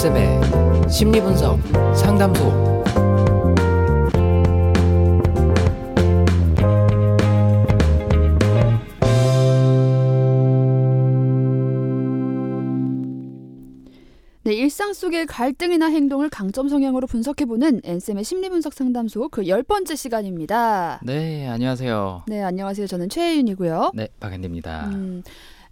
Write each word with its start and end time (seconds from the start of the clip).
엔쌤의 0.00 0.90
심리분석 0.90 1.58
상담소. 1.96 2.76
네, 14.44 14.52
일상 14.54 14.92
속의 14.92 15.26
갈등이나 15.26 15.86
행동을 15.86 16.28
강점 16.28 16.68
성향으로 16.68 17.08
분석해보는 17.08 17.80
엔쌤의 17.82 18.22
심리분석 18.22 18.74
상담소 18.74 19.28
그 19.30 19.48
열 19.48 19.64
번째 19.64 19.96
시간입니다. 19.96 21.00
네, 21.02 21.48
안녕하세요. 21.48 22.24
네, 22.28 22.42
안녕하세요. 22.42 22.86
저는 22.86 23.08
최혜윤이고요. 23.08 23.90
네, 23.94 24.06
박앤입니다. 24.20 24.86
음, 24.92 25.24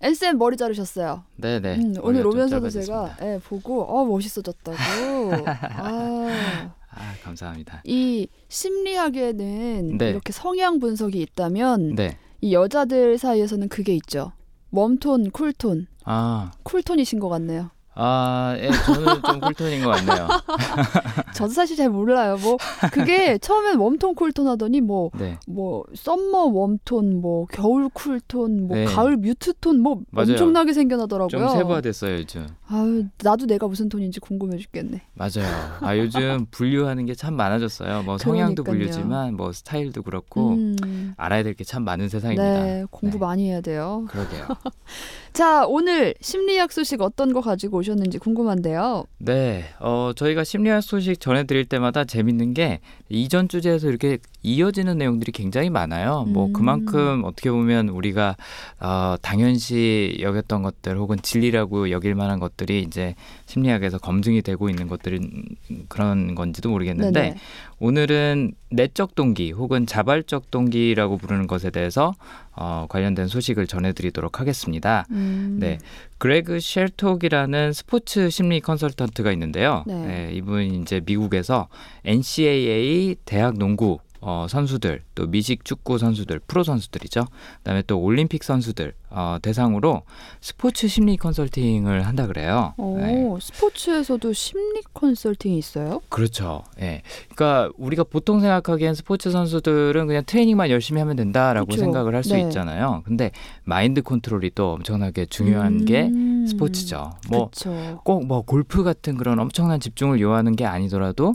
앤쌤 0.04 0.36
머리 0.36 0.58
자르셨어요. 0.58 1.24
네, 1.36 1.60
네. 1.60 1.76
음, 1.76 1.94
오늘 2.02 2.26
오면서도. 2.26 2.68
제가 2.68 3.16
예, 3.22 3.40
보고 3.42 3.82
어 3.84 4.04
멋있어졌다고. 4.04 4.76
아, 5.48 6.74
아, 6.90 7.14
감사합니다. 7.22 7.80
이 7.84 8.28
심리학에는 8.48 9.96
네. 9.96 10.10
이렇게 10.10 10.30
성향 10.32 10.78
분석이 10.78 11.18
있다면 11.20 11.94
네. 11.94 12.18
이 12.42 12.52
여자들 12.52 13.16
사이에서는 13.16 13.68
그게 13.70 13.94
있죠. 13.94 14.32
웜톤, 14.72 15.30
쿨톤. 15.30 15.86
아, 16.04 16.52
쿨톤이신 16.64 17.18
것 17.18 17.30
같네요. 17.30 17.70
아, 17.96 18.54
예, 18.58 18.70
저는 18.70 19.22
좀 19.22 19.40
cool 19.40 19.58
tone인 19.58 19.84
것 19.84 19.90
같네요. 19.90 20.28
저도 21.34 21.50
사실 21.52 21.76
잘 21.76 21.88
몰라요. 21.90 22.36
뭐 22.42 22.56
그게 22.92 23.38
처음엔 23.38 23.78
warm 23.78 23.94
tone, 23.94 24.14
cool 24.14 24.30
tone 24.30 24.46
하더니 24.48 24.80
뭐 24.80 25.10
네. 25.18 25.38
뭐 25.46 25.84
summer 25.94 26.46
warm 26.46 26.79
tone, 26.79 27.20
뭐 27.20 27.46
겨울 27.46 27.88
cool 27.88 28.23
tone, 28.23 28.66
뭐 28.66 28.76
네. 28.76 28.84
가을 28.84 29.16
mute 29.16 29.45
tone, 29.45 29.80
뭐 29.80 30.00
맞아요. 30.10 30.30
엄청나게 30.32 30.72
생겨나더라고요. 30.72 31.28
좀 31.28 31.48
세부화됐어요, 31.48 32.16
요즘. 32.18 32.46
아유 32.68 33.04
나도 33.22 33.46
내가 33.46 33.66
무슨 33.68 33.88
톤인지 33.88 34.20
궁금해 34.20 34.56
죽겠네. 34.58 35.02
맞아요. 35.14 35.76
아, 35.80 35.96
요즘 35.96 36.46
분류하는 36.50 37.06
게 37.06 37.14
참 37.14 37.34
많아졌어요. 37.36 38.02
뭐 38.02 38.18
성향도 38.18 38.64
그러니까요. 38.64 38.90
분류지만 38.90 39.36
뭐 39.36 39.52
스타일도 39.52 40.02
그렇고 40.02 40.50
음, 40.54 41.14
알아야 41.16 41.42
될 41.44 41.54
게 41.54 41.62
참 41.64 41.84
많은 41.84 42.08
세상입니다. 42.08 42.64
네 42.64 42.84
공부 42.90 43.18
네. 43.18 43.20
많이 43.24 43.48
해야 43.48 43.60
돼요. 43.60 44.04
그러게요. 44.08 44.46
자 45.34 45.66
오늘 45.66 46.14
심리학 46.20 46.70
소식 46.70 47.02
어떤 47.02 47.32
거 47.32 47.40
가지고 47.40 47.78
오셨는지 47.78 48.18
궁금한데요. 48.18 49.04
네, 49.18 49.64
어, 49.80 50.12
저희가 50.14 50.44
심리학 50.44 50.80
소식 50.80 51.18
전해드릴 51.18 51.64
때마다 51.64 52.04
재밌는 52.04 52.54
게 52.54 52.78
이전 53.14 53.48
주제에서 53.48 53.88
이렇게 53.88 54.18
이어지는 54.42 54.98
내용들이 54.98 55.32
굉장히 55.32 55.70
많아요. 55.70 56.24
뭐 56.28 56.46
음. 56.46 56.52
그만큼 56.52 57.22
어떻게 57.24 57.50
보면 57.50 57.88
우리가 57.88 58.36
어, 58.80 59.16
당연시 59.22 60.18
여겼던 60.20 60.62
것들 60.62 60.96
혹은 60.98 61.16
진리라고 61.22 61.90
여길 61.90 62.14
만한 62.14 62.40
것들이 62.40 62.82
이제 62.82 63.14
심리학에서 63.46 63.98
검증이 63.98 64.42
되고 64.42 64.68
있는 64.68 64.88
것들은 64.88 65.44
그런 65.88 66.34
건지도 66.34 66.70
모르겠는데 66.70 67.20
네네. 67.20 67.36
오늘은 67.80 68.52
내적 68.70 69.14
동기 69.14 69.52
혹은 69.52 69.86
자발적 69.86 70.50
동기라고 70.50 71.16
부르는 71.16 71.46
것에 71.46 71.70
대해서 71.70 72.14
어, 72.56 72.86
관련된 72.88 73.26
소식을 73.26 73.66
전해드리도록 73.66 74.40
하겠습니다. 74.40 75.06
음, 75.10 75.56
네. 75.60 75.78
그레그 76.24 76.58
쉘톡이라는 76.58 77.74
스포츠 77.74 78.30
심리 78.30 78.58
컨설턴트가 78.60 79.30
있는데요. 79.32 79.84
네. 79.86 79.94
네, 79.94 80.30
이분이 80.32 80.80
이제 80.80 81.02
미국에서 81.04 81.68
NCAA 82.06 83.16
대학 83.26 83.58
농구 83.58 83.98
어, 84.26 84.46
선수들, 84.48 85.02
또 85.14 85.26
미식 85.26 85.66
축구 85.66 85.98
선수들, 85.98 86.40
프로 86.46 86.64
선수들이죠. 86.64 87.26
그다음에 87.58 87.82
또 87.86 88.00
올림픽 88.00 88.42
선수들 88.42 88.94
어, 89.10 89.36
대상으로 89.42 90.02
스포츠 90.40 90.88
심리 90.88 91.18
컨설팅을 91.18 92.06
한다 92.06 92.26
그래요. 92.26 92.72
오 92.78 92.96
네. 92.96 93.36
스포츠에서도 93.38 94.32
심리 94.32 94.80
컨설팅이 94.94 95.58
있어요? 95.58 96.00
그렇죠. 96.08 96.64
예. 96.80 97.02
그러니까 97.34 97.70
우리가 97.76 98.04
보통 98.04 98.40
생각하기엔 98.40 98.94
스포츠 98.94 99.30
선수들은 99.30 100.06
그냥 100.06 100.22
트레이닝만 100.24 100.70
열심히 100.70 101.00
하면 101.00 101.16
된다라고 101.16 101.66
그쵸. 101.66 101.80
생각을 101.80 102.14
할수 102.14 102.32
네. 102.32 102.40
있잖아요. 102.40 103.02
근데 103.04 103.30
마인드 103.64 104.00
컨트롤이 104.00 104.52
또 104.54 104.72
엄청나게 104.72 105.26
중요한 105.26 105.84
게 105.84 106.04
음, 106.06 106.46
스포츠죠. 106.46 107.12
뭐 107.28 107.50
그쵸. 107.50 108.00
꼭뭐 108.04 108.42
골프 108.42 108.82
같은 108.82 109.18
그런 109.18 109.38
엄청난 109.38 109.80
집중을 109.80 110.20
요하는 110.20 110.56
게 110.56 110.64
아니더라도 110.64 111.34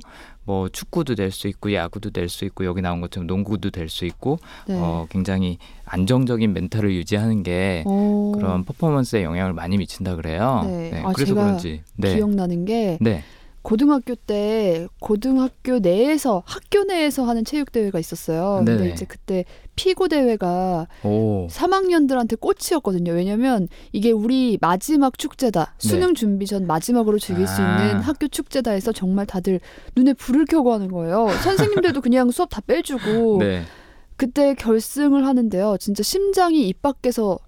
뭐 0.49 0.67
축구도 0.67 1.13
될 1.13 1.29
수 1.29 1.47
있고 1.47 1.73
야구도 1.73 2.09
될 2.09 2.27
수 2.27 2.43
있고 2.43 2.65
여기 2.65 2.81
나온 2.81 3.01
것처럼 3.01 3.27
농구도 3.27 3.69
될 3.69 3.87
수 3.87 4.05
있고 4.05 4.39
네. 4.67 4.75
어 4.79 5.05
굉장히 5.09 5.59
안정적인 5.85 6.51
멘탈을 6.53 6.91
유지하는 6.95 7.43
게 7.43 7.83
오, 7.85 8.31
그런 8.31 8.65
퍼포먼스에 8.65 9.23
영향을 9.23 9.53
많이 9.53 9.77
미친다 9.77 10.15
그래요. 10.15 10.63
네. 10.65 11.03
아, 11.05 11.11
그래서 11.13 11.35
그런지 11.35 11.83
네. 11.97 12.15
기억나는 12.15 12.65
게 12.65 12.97
네. 12.99 13.23
고등학교 13.61 14.15
때 14.15 14.87
고등학교 14.99 15.77
내에서 15.79 16.41
학교 16.47 16.83
내에서 16.83 17.25
하는 17.25 17.45
체육 17.45 17.71
대회가 17.71 17.99
있었어요. 17.99 18.63
근데. 18.65 18.89
이제 18.91 19.05
그때 19.05 19.45
피구 19.79 20.09
대회가 20.09 20.87
오. 21.05 21.47
3학년들한테 21.47 22.37
꽃이었거든요. 22.37 23.13
왜냐면 23.13 23.69
이게 23.93 24.11
우리 24.11 24.57
마지막 24.59 25.17
축제다. 25.17 25.75
네. 25.81 25.87
수능 25.87 26.13
준비 26.15 26.45
전 26.45 26.67
마지막으로 26.67 27.17
즐길 27.17 27.47
수 27.47 27.61
아. 27.61 27.85
있는 27.85 28.01
학교 28.01 28.27
축제다 28.27 28.71
해서 28.71 28.91
정말 28.91 29.25
다들 29.25 29.61
눈에 29.95 30.11
불을 30.13 30.43
켜고 30.45 30.73
하는 30.73 30.89
거예요. 30.91 31.29
선생님들도 31.43 32.01
그냥 32.01 32.29
수업 32.29 32.49
다 32.49 32.59
빼주고 32.67 33.37
네. 33.39 33.63
그때 34.17 34.53
결승을 34.53 35.25
하는데요. 35.25 35.77
진짜 35.79 36.03
심장이 36.03 36.67
입 36.67 36.81
밖에서 36.81 37.39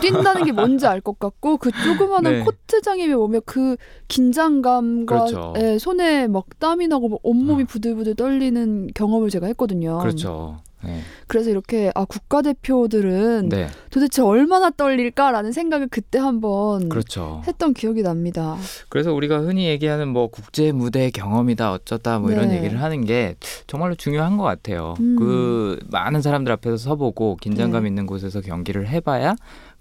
뛴다는 0.00 0.44
게 0.44 0.50
뭔지 0.50 0.88
알 0.88 1.00
것 1.00 1.20
같고 1.20 1.58
그 1.58 1.70
조그마한 1.70 2.24
네. 2.24 2.40
코트장에 2.40 3.12
오면 3.12 3.42
그 3.46 3.76
긴장감과 4.08 5.14
그렇죠. 5.26 5.54
예, 5.58 5.78
손에 5.78 6.26
막 6.26 6.46
땀이 6.58 6.88
나고 6.88 7.10
막 7.10 7.20
온몸이 7.22 7.64
부들부들 7.66 8.16
떨리는 8.16 8.88
경험을 8.92 9.30
제가 9.30 9.46
했거든요. 9.48 9.98
그렇죠. 9.98 10.56
네. 10.86 11.00
그래서 11.26 11.50
이렇게 11.50 11.90
아 11.94 12.04
국가대표들은 12.04 13.48
네. 13.48 13.68
도대체 13.90 14.22
얼마나 14.22 14.70
떨릴까라는 14.70 15.52
생각을 15.52 15.88
그때 15.88 16.18
한번 16.18 16.88
그렇죠. 16.88 17.42
했던 17.46 17.74
기억이 17.74 18.02
납니다. 18.02 18.56
그래서 18.88 19.12
우리가 19.12 19.38
흔히 19.40 19.66
얘기하는 19.66 20.08
뭐 20.08 20.28
국제 20.28 20.72
무대 20.72 21.10
경험이다 21.10 21.72
어쩌다 21.72 22.18
뭐 22.18 22.30
이런 22.30 22.48
네. 22.48 22.58
얘기를 22.58 22.80
하는 22.80 23.04
게 23.04 23.36
정말로 23.66 23.94
중요한 23.94 24.36
것 24.36 24.44
같아요. 24.44 24.94
음. 25.00 25.16
그 25.16 25.78
많은 25.90 26.22
사람들 26.22 26.52
앞에서 26.52 26.76
서보고 26.76 27.36
긴장감 27.36 27.82
네. 27.82 27.88
있는 27.88 28.06
곳에서 28.06 28.40
경기를 28.40 28.88
해봐야 28.88 29.36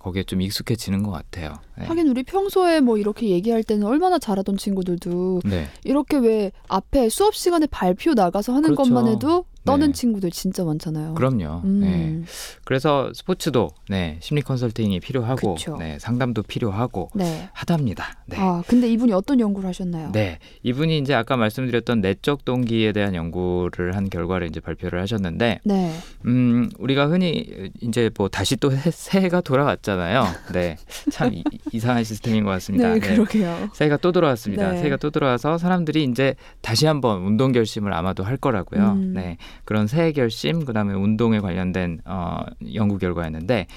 거기에 0.05 0.23
좀 0.23 0.41
익숙해지는 0.41 1.01
것 1.01 1.09
같아요. 1.11 1.53
네. 1.77 1.85
하긴 1.85 2.07
우리 2.09 2.22
평소에 2.22 2.79
뭐 2.79 2.97
이렇게 2.97 3.29
얘기할 3.29 3.63
때는 3.63 3.87
얼마나 3.87 4.19
잘하던 4.19 4.55
친구들도 4.57 5.41
네. 5.45 5.67
이렇게 5.83 6.17
왜 6.17 6.51
앞에 6.67 7.09
수업 7.09 7.33
시간에 7.33 7.66
발표 7.66 8.13
나가서 8.13 8.53
하는 8.53 8.75
그렇죠. 8.75 8.83
것만 8.83 9.07
해도 9.11 9.45
떠는 9.65 9.87
네. 9.87 9.93
친구들 9.93 10.31
진짜 10.31 10.63
많잖아요. 10.63 11.15
그럼요. 11.15 11.61
음. 11.65 11.79
네. 11.81 12.21
그래서 12.63 13.11
스포츠도 13.13 13.69
네, 13.89 14.17
심리 14.21 14.41
컨설팅이 14.41 14.99
필요하고 14.99 15.55
그쵸. 15.55 15.77
네, 15.77 15.97
상담도 15.99 16.43
필요하고 16.43 17.09
네. 17.15 17.49
하답니다. 17.53 18.17
네. 18.27 18.37
아 18.39 18.63
근데 18.67 18.87
이분이 18.89 19.11
어떤 19.13 19.39
연구를 19.39 19.67
하셨나요? 19.69 20.11
네, 20.11 20.39
이분이 20.63 20.97
이제 20.99 21.13
아까 21.13 21.35
말씀드렸던 21.37 22.01
내적 22.01 22.45
동기에 22.45 22.91
대한 22.91 23.15
연구를 23.15 23.95
한 23.95 24.09
결과를 24.09 24.47
이제 24.47 24.59
발표를 24.59 25.01
하셨는데, 25.01 25.59
네. 25.63 25.91
음, 26.25 26.69
우리가 26.79 27.07
흔히 27.07 27.71
이제 27.81 28.09
뭐 28.17 28.29
다시 28.29 28.55
또 28.57 28.71
해- 28.71 28.91
새해가 28.91 29.41
돌아왔잖아요. 29.41 30.25
네, 30.53 30.77
참 31.11 31.33
이, 31.33 31.43
이상한 31.71 32.03
시스템인 32.03 32.43
것 32.43 32.51
같습니다. 32.51 32.93
네, 32.93 32.99
그러게요. 32.99 33.69
새해가 33.73 33.97
또 33.97 34.11
돌아왔습니다. 34.11 34.71
네. 34.71 34.77
새해가 34.77 34.97
또 34.97 35.09
돌아와서 35.09 35.57
사람들이 35.57 36.03
이제 36.03 36.35
다시 36.61 36.85
한번 36.85 37.23
운동 37.23 37.51
결심을 37.51 37.93
아마도 37.93 38.23
할 38.23 38.37
거라고요. 38.37 38.91
음. 38.91 39.13
네, 39.15 39.37
그런 39.63 39.88
새해 39.88 40.11
결심, 40.11 40.66
그다음에 40.66 40.93
운동에 40.93 41.39
관련된 41.39 42.01
어, 42.05 42.41
연구 42.73 42.97
결과였는데 42.97 43.67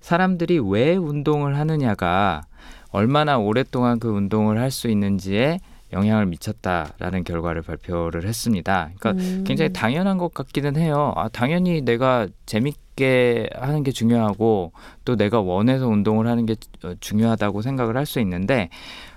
사람들이 0.00 0.58
왜 0.58 0.96
운동을 0.96 1.56
하느냐가 1.56 2.42
얼마나 2.90 3.38
오랫동안 3.38 3.98
그 3.98 4.08
운동을 4.08 4.58
할 4.58 4.70
수 4.70 4.88
있는지에 4.88 5.60
영향을 5.92 6.26
미쳤다라는 6.26 7.24
결과를 7.24 7.62
발표를 7.62 8.26
했습니다. 8.26 8.90
그러니까 8.98 9.22
음. 9.22 9.44
굉장히 9.46 9.72
당연한 9.72 10.18
것 10.18 10.34
같기는 10.34 10.76
해요. 10.76 11.14
아, 11.16 11.28
당연히 11.28 11.80
내가 11.80 12.26
재밌게 12.44 13.48
하는 13.54 13.82
게 13.84 13.90
중요하고 13.90 14.72
또 15.06 15.16
내가 15.16 15.40
원해서 15.40 15.88
운동을 15.88 16.26
하는 16.26 16.44
게 16.44 16.56
어, 16.84 16.92
중요하다고 17.00 17.62
생각을 17.62 17.96
할 17.96 18.04
수 18.04 18.20
있는데 18.20 18.68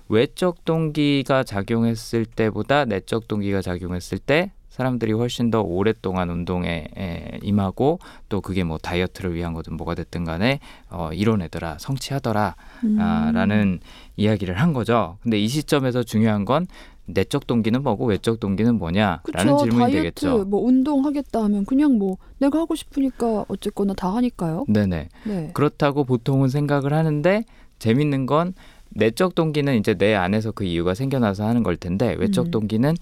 외적 0.07 0.63
동기가 0.65 1.43
작용했을 1.43 2.25
때보다 2.25 2.85
내적 2.85 3.27
동기가 3.27 3.61
작용했을 3.61 4.17
때 4.17 4.51
사람들이 4.71 5.11
훨씬 5.11 5.51
더 5.51 5.61
오랫동안 5.61 6.29
운동에 6.29 6.87
에, 6.97 7.39
임하고 7.43 7.99
또 8.29 8.39
그게 8.39 8.63
뭐 8.63 8.77
다이어트를 8.77 9.35
위한 9.35 9.53
거든 9.53 9.75
뭐가 9.75 9.95
됐든 9.95 10.23
간에 10.23 10.59
어, 10.89 11.09
이뤄내더라 11.13 11.77
성취하더라 11.77 12.55
음. 12.85 12.97
아, 12.99 13.31
라는 13.33 13.81
이야기를 14.15 14.59
한 14.59 14.71
거죠. 14.71 15.17
근데 15.21 15.37
이 15.37 15.47
시점에서 15.47 16.03
중요한 16.03 16.45
건 16.45 16.67
내적 17.05 17.47
동기는 17.47 17.83
뭐고 17.83 18.05
외적 18.05 18.39
동기는 18.39 18.75
뭐냐라는 18.77 19.19
그쵸, 19.23 19.57
질문이 19.57 19.79
다이어트 19.79 19.95
되겠죠. 19.97 20.45
뭐 20.45 20.61
운동하겠다 20.61 21.43
하면 21.43 21.65
그냥 21.65 21.97
뭐 21.97 22.17
내가 22.37 22.59
하고 22.59 22.73
싶으니까 22.75 23.43
어쨌거나 23.49 23.93
다 23.93 24.15
하니까요. 24.15 24.65
네네. 24.69 25.09
네. 25.25 25.51
그렇다고 25.53 26.05
보통은 26.05 26.47
생각을 26.47 26.93
하는데 26.93 27.43
재밌는 27.79 28.25
건 28.25 28.53
내적 28.91 29.35
동기는 29.35 29.75
이제 29.75 29.95
내 29.95 30.15
안에서 30.15 30.51
그 30.51 30.63
이유가 30.63 30.93
생겨나서 30.93 31.45
하는 31.45 31.63
걸 31.63 31.75
텐데 31.75 32.15
외적 32.17 32.47
음. 32.47 32.51
동기는 32.51 32.95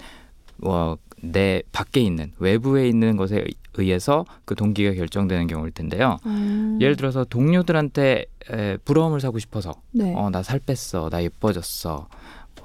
뭐내 0.61 1.63
밖에 1.71 2.01
있는 2.01 2.31
외부에 2.39 2.88
있는 2.88 3.17
것에 3.17 3.45
의해서 3.75 4.25
그 4.45 4.56
동기가 4.56 4.94
결정되는 4.94 5.47
경우일 5.47 5.71
텐데요. 5.71 6.17
음. 6.25 6.77
예를 6.81 6.95
들어서 6.95 7.23
동료들한테 7.23 8.25
에, 8.51 8.77
부러움을 8.77 9.21
사고 9.21 9.39
싶어서 9.39 9.73
네. 9.91 10.13
어나 10.15 10.44
살 10.44 10.59
뺐어 10.59 11.09
나 11.09 11.23
예뻐졌어 11.23 12.07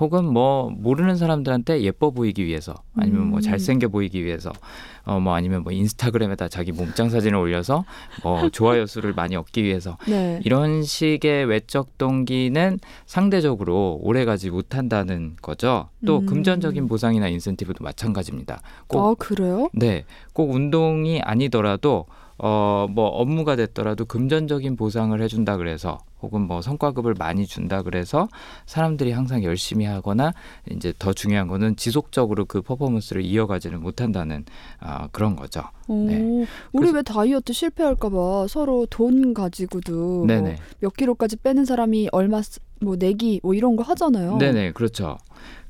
혹은 0.01 0.25
뭐 0.25 0.71
모르는 0.71 1.17
사람들한테 1.17 1.83
예뻐 1.83 2.11
보이기 2.11 2.45
위해서 2.45 2.75
아니면 2.97 3.29
뭐 3.29 3.39
음. 3.39 3.41
잘생겨 3.41 3.89
보이기 3.89 4.25
위해서 4.25 4.51
어 5.07 5.21
뭐 5.21 5.35
아니면 5.35 5.63
뭐 5.63 5.73
인스타그램에다 5.73 6.49
자기 6.49 6.73
몸짱 6.73 7.11
사진을 7.11 7.39
올려서 7.39 7.85
뭐 8.23 8.49
좋아요 8.49 8.87
수를 8.87 9.13
많이 9.13 9.37
얻기 9.37 9.63
위해서 9.63 9.97
네. 10.09 10.41
이런 10.45 10.83
식의 10.83 11.45
외적 11.45 11.99
동기는 11.99 12.79
상대적으로 13.07 13.99
오래 14.03 14.25
가지 14.25 14.51
못한다는 14.51 15.37
거죠. 15.43 15.89
또 16.07 16.21
음. 16.21 16.27
금전적인 16.27 16.89
보상이나 16.89 17.29
인센티브도 17.29 17.85
마찬가지입니다. 17.85 18.61
꼭 18.87 18.99
아 19.05 19.15
그래요? 19.19 19.69
네, 19.75 20.05
꼭 20.33 20.51
운동이 20.53 21.21
아니더라도 21.23 22.07
어 22.39 22.87
뭐 22.91 23.07
업무가 23.09 23.57
됐더라도 23.57 24.05
금전적인 24.05 24.77
보상을 24.77 25.21
해준다 25.21 25.57
그래서 25.57 25.99
혹은 26.21 26.43
뭐 26.43 26.61
성과급을 26.63 27.15
많이 27.19 27.47
준다 27.47 27.83
그래서 27.83 28.29
사람들이 28.67 29.13
항상 29.13 29.43
열심히 29.45 29.85
하거나 29.85 30.33
이제 30.71 30.93
더 30.99 31.13
중요한 31.13 31.49
거는 31.49 31.77
지속적으로 31.77 32.45
그 32.45 32.61
퍼포먼스를 32.63 33.23
이어가지는 33.25 33.81
못한다는 33.81 34.45
아 34.81 35.09
그런 35.13 35.37
거죠. 35.37 35.63
오, 35.89 36.07
네. 36.07 36.47
우리 36.73 36.91
왜 36.91 37.03
다이어트 37.03 37.53
실패할까봐 37.53 38.47
서로 38.49 38.87
돈 38.91 39.33
가지고도. 39.35 40.25
뭐몇 40.27 40.95
킬로까지 40.97 41.37
빼는 41.37 41.65
사람이 41.65 42.09
얼마 42.13 42.43
쓰- 42.43 42.61
뭐 42.81 42.97
내기 42.97 43.41
뭐 43.43 43.55
이런 43.55 43.77
거 43.77 43.83
하잖아요. 43.85 44.37
네네 44.39 44.73
그렇죠. 44.73 45.19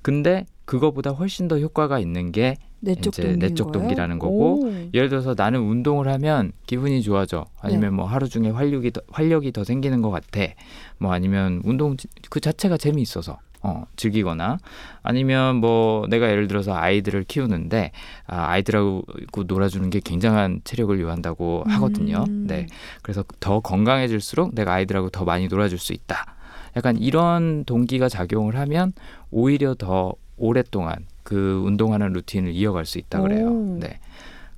근데 0.02 0.46
그거보다 0.64 1.10
훨씬 1.10 1.46
더 1.48 1.58
효과가 1.58 1.98
있는 1.98 2.32
게 2.32 2.56
내적 2.84 3.14
이제 3.14 3.36
내적? 3.36 3.72
동기라는 3.72 4.18
거고, 4.18 4.60
오. 4.64 4.72
예를 4.94 5.08
들어서 5.08 5.34
나는 5.36 5.60
운동을 5.60 6.08
하면 6.08 6.52
기분이 6.66 7.02
좋아져. 7.02 7.46
아니면 7.60 7.80
네. 7.82 7.90
뭐 7.90 8.04
하루 8.06 8.28
중에 8.28 8.50
활력이 8.50 8.90
더, 8.92 9.00
활력이 9.10 9.52
더 9.52 9.64
생기는 9.64 10.00
것 10.02 10.10
같아. 10.10 10.40
뭐 10.98 11.12
아니면 11.12 11.60
운동 11.64 11.96
지- 11.96 12.08
그 12.30 12.40
자체가 12.40 12.76
재미있어서 12.76 13.38
어, 13.66 13.86
즐기거나 13.96 14.58
아니면 15.02 15.56
뭐 15.56 16.06
내가 16.10 16.28
예를 16.30 16.48
들어서 16.48 16.74
아이들을 16.74 17.24
키우는데 17.24 17.92
아, 18.26 18.48
아이들하고 18.50 19.02
놀아주는 19.46 19.88
게 19.88 20.00
굉장한 20.04 20.60
체력을 20.64 21.00
요한다고 21.00 21.64
하거든요. 21.66 22.24
음. 22.28 22.46
네. 22.46 22.66
그래서 23.02 23.24
더 23.40 23.60
건강해질수록 23.60 24.54
내가 24.54 24.74
아이들하고 24.74 25.08
더 25.08 25.24
많이 25.24 25.48
놀아줄 25.48 25.78
수 25.78 25.94
있다. 25.94 26.34
약간 26.76 26.98
이런 26.98 27.64
동기가 27.64 28.10
작용을 28.10 28.56
하면 28.56 28.92
오히려 29.30 29.74
더 29.74 30.12
오랫동안 30.36 30.96
그 31.24 31.60
운동하는 31.66 32.12
루틴을 32.12 32.52
이어갈 32.52 32.86
수 32.86 32.98
있다 32.98 33.20
그래요. 33.20 33.48
오. 33.48 33.78
네. 33.80 33.98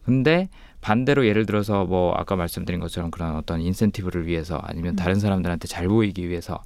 근데 0.04 0.48
반대로 0.82 1.26
예를 1.26 1.46
들어서 1.46 1.84
뭐 1.84 2.12
아까 2.14 2.36
말씀드린 2.36 2.78
것처럼 2.78 3.10
그런 3.10 3.34
어떤 3.34 3.60
인센티브를 3.60 4.26
위해서 4.28 4.58
아니면 4.62 4.92
음. 4.92 4.96
다른 4.96 5.18
사람들한테 5.18 5.66
잘 5.66 5.88
보이기 5.88 6.28
위해서 6.28 6.62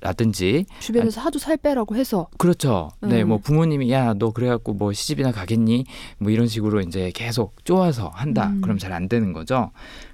라든지 0.00 0.66
주변에서 0.80 1.22
하도 1.22 1.38
살 1.38 1.56
빼라고 1.56 1.96
해서 1.96 2.28
그렇죠. 2.36 2.90
네, 3.00 3.22
음. 3.22 3.28
뭐 3.28 3.38
부모님이 3.38 3.90
야 3.92 4.12
너 4.18 4.32
그래갖고 4.32 4.74
뭐 4.74 4.92
시집이나 4.92 5.32
가겠니? 5.32 5.86
뭐 6.18 6.30
이런 6.30 6.48
식으로 6.48 6.80
이제 6.82 7.10
계속 7.14 7.64
쪼아서 7.64 8.08
한다. 8.08 8.48
음. 8.48 8.60
그럼 8.60 8.76
잘 8.76 8.92
안 8.92 9.08
되는 9.08 9.32
거죠. 9.32 9.70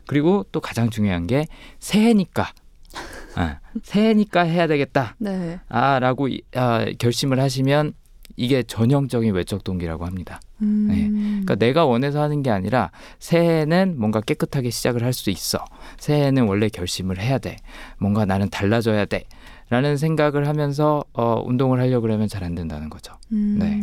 그리고 0.06 0.44
또 0.52 0.60
가장 0.60 0.90
중요한 0.90 1.26
게 1.26 1.46
새해니까, 1.80 2.52
아, 3.34 3.58
새해니까 3.82 4.42
해야 4.42 4.66
되겠다. 4.68 5.16
네. 5.18 5.58
아라고 5.68 6.28
이- 6.28 6.42
아, 6.54 6.84
결심을 6.98 7.40
하시면 7.40 7.94
이게 8.36 8.62
전형적인 8.62 9.34
외적 9.34 9.64
동기라고 9.64 10.04
합니다. 10.06 10.40
음. 10.62 10.86
네. 10.88 11.08
그러니까 11.08 11.54
내가 11.56 11.84
원해서 11.86 12.20
하는 12.22 12.42
게 12.42 12.50
아니라 12.50 12.90
새해는 13.18 13.96
뭔가 13.98 14.20
깨끗하게 14.20 14.70
시작을 14.70 15.02
할 15.02 15.12
수 15.12 15.30
있어. 15.30 15.58
새해는 15.98 16.46
원래 16.46 16.68
결심을 16.68 17.18
해야 17.18 17.38
돼. 17.38 17.56
뭔가 17.98 18.24
나는 18.26 18.50
달라져야 18.50 19.06
돼. 19.06 19.24
라는 19.70 19.96
생각을 19.96 20.46
하면서 20.46 21.02
어, 21.12 21.42
운동을 21.44 21.80
하려고 21.80 22.02
그러면 22.02 22.28
잘 22.28 22.44
안 22.44 22.54
된다는 22.54 22.88
거죠. 22.90 23.14
음. 23.32 23.56
네. 23.58 23.82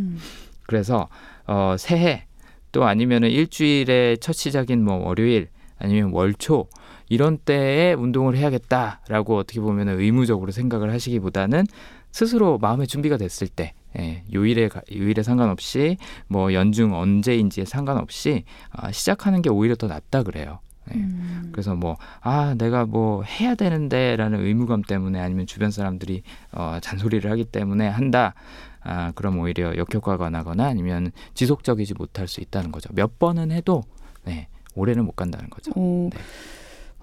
그래서 0.68 1.10
어, 1.46 1.76
새해 1.78 2.26
또 2.72 2.86
아니면은 2.86 3.30
일주일의 3.30 4.20
첫 4.20 4.34
시작인 4.34 4.84
뭐 4.84 4.96
월요일 5.06 5.50
아니면 5.78 6.12
월초 6.14 6.68
이런 7.10 7.38
때에 7.38 7.94
운동을 7.94 8.38
해야겠다라고 8.38 9.38
어떻게 9.38 9.60
보면 9.60 9.90
의무적으로 9.90 10.52
생각을 10.52 10.92
하시기보다는 10.94 11.66
스스로 12.12 12.58
마음의 12.60 12.88
준비가 12.88 13.18
됐을 13.18 13.48
때 13.48 13.74
예, 14.00 14.24
요일에 14.34 14.68
가- 14.70 14.82
요일에 14.92 15.22
상관없이 15.24 15.98
뭐 16.28 16.54
연중 16.54 16.94
언제인지에 16.96 17.66
상관없이 17.66 18.44
아, 18.72 18.92
시작하는 18.92 19.42
게 19.42 19.50
오히려 19.50 19.76
더 19.76 19.88
낫다 19.88 20.24
그래요. 20.24 20.60
예. 20.92 20.96
음. 20.98 21.50
그래서 21.54 21.76
뭐 21.76 21.96
아 22.22 22.56
내가 22.58 22.86
뭐 22.86 23.24
해야 23.24 23.56
되는데라는 23.56 24.44
의무감 24.46 24.82
때문에 24.82 25.20
아니면 25.20 25.46
주변 25.46 25.72
사람들이 25.72 26.24
어, 26.52 26.78
잔소리를 26.82 27.30
하기 27.32 27.46
때문에 27.46 27.88
한다. 27.88 28.34
아 28.82 29.12
그럼 29.16 29.40
오히려 29.40 29.78
역효과가 29.78 30.30
나거나 30.30 30.66
아니면 30.66 31.12
지속적이지 31.36 31.94
못할 31.94 32.28
수 32.28 32.42
있다는 32.42 32.72
거죠. 32.74 32.90
몇 32.94 33.18
번은 33.20 33.52
해도 33.52 33.84
네 34.26 34.48
오래는 34.76 35.06
못 35.06 35.16
간다는 35.16 35.50
거죠. 35.50 35.72
어. 35.76 36.10
네. 36.12 36.20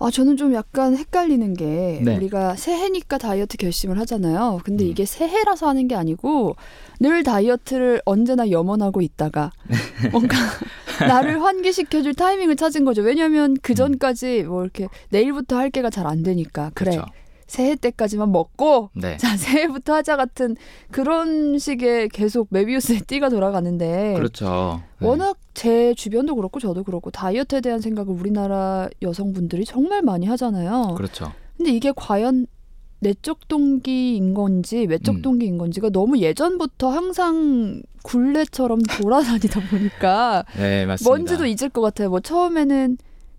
아 0.02 0.10
저는 0.10 0.36
좀 0.38 0.54
약간 0.54 0.96
헷갈리는 0.96 1.54
게 1.54 2.00
네. 2.02 2.16
우리가 2.16 2.56
새해니까 2.56 3.18
다이어트 3.18 3.58
결심을 3.58 3.98
하잖아요. 4.00 4.60
근데 4.64 4.84
음. 4.84 4.88
이게 4.88 5.04
새해라서 5.04 5.68
하는 5.68 5.88
게 5.88 5.94
아니고 5.94 6.56
늘 7.00 7.22
다이어트를 7.22 8.00
언제나 8.06 8.50
염원하고 8.50 9.02
있다가 9.02 9.52
뭔가 10.10 10.36
나를 11.06 11.42
환기시켜줄 11.42 12.14
타이밍을 12.14 12.56
찾은 12.56 12.84
거죠. 12.84 13.02
왜냐하면 13.02 13.56
그 13.60 13.74
전까지 13.74 14.44
뭐 14.44 14.62
이렇게 14.62 14.88
내일부터 15.10 15.56
할 15.56 15.70
게가 15.70 15.90
잘 15.90 16.06
안 16.06 16.22
되니까 16.22 16.70
그래 16.74 16.92
그렇죠. 16.92 17.06
새해 17.50 17.74
때까지만 17.74 18.30
먹고 18.30 18.90
네. 18.94 19.16
자 19.16 19.34
새해부터 19.36 19.92
하자 19.94 20.16
같은 20.16 20.56
그런 20.92 21.58
식의 21.58 22.08
계속 22.10 22.46
메비우스의 22.50 23.00
띠가 23.08 23.28
돌아가는데 23.28 24.14
그렇죠. 24.14 24.80
네. 25.00 25.08
워낙 25.08 25.36
제 25.52 25.92
주변도 25.94 26.36
그렇고 26.36 26.60
저도 26.60 26.84
그렇고 26.84 27.10
다이어트에 27.10 27.60
대한 27.60 27.80
생각을 27.80 28.14
우리나라 28.14 28.88
여성분들이 29.02 29.64
정말 29.64 30.00
많이 30.02 30.26
하잖아요. 30.26 30.94
그렇죠. 30.96 31.32
근데 31.56 31.72
이게 31.72 31.92
과연 31.94 32.46
내적 33.00 33.48
동기인 33.48 34.32
건지 34.32 34.86
외적 34.88 35.16
음. 35.16 35.22
동기인 35.22 35.58
건지가 35.58 35.90
너무 35.90 36.18
예전부터 36.18 36.90
항상 36.90 37.82
굴레처럼 38.04 38.80
돌아다니다 38.82 39.60
보니까 39.68 40.44
네 40.56 40.86
맞습니다. 40.86 41.10
뭔지도 41.10 41.46
잊을 41.46 41.70
것 41.70 41.80
같아요. 41.80 42.10
뭐 42.10 42.20
처음에는 42.20 42.96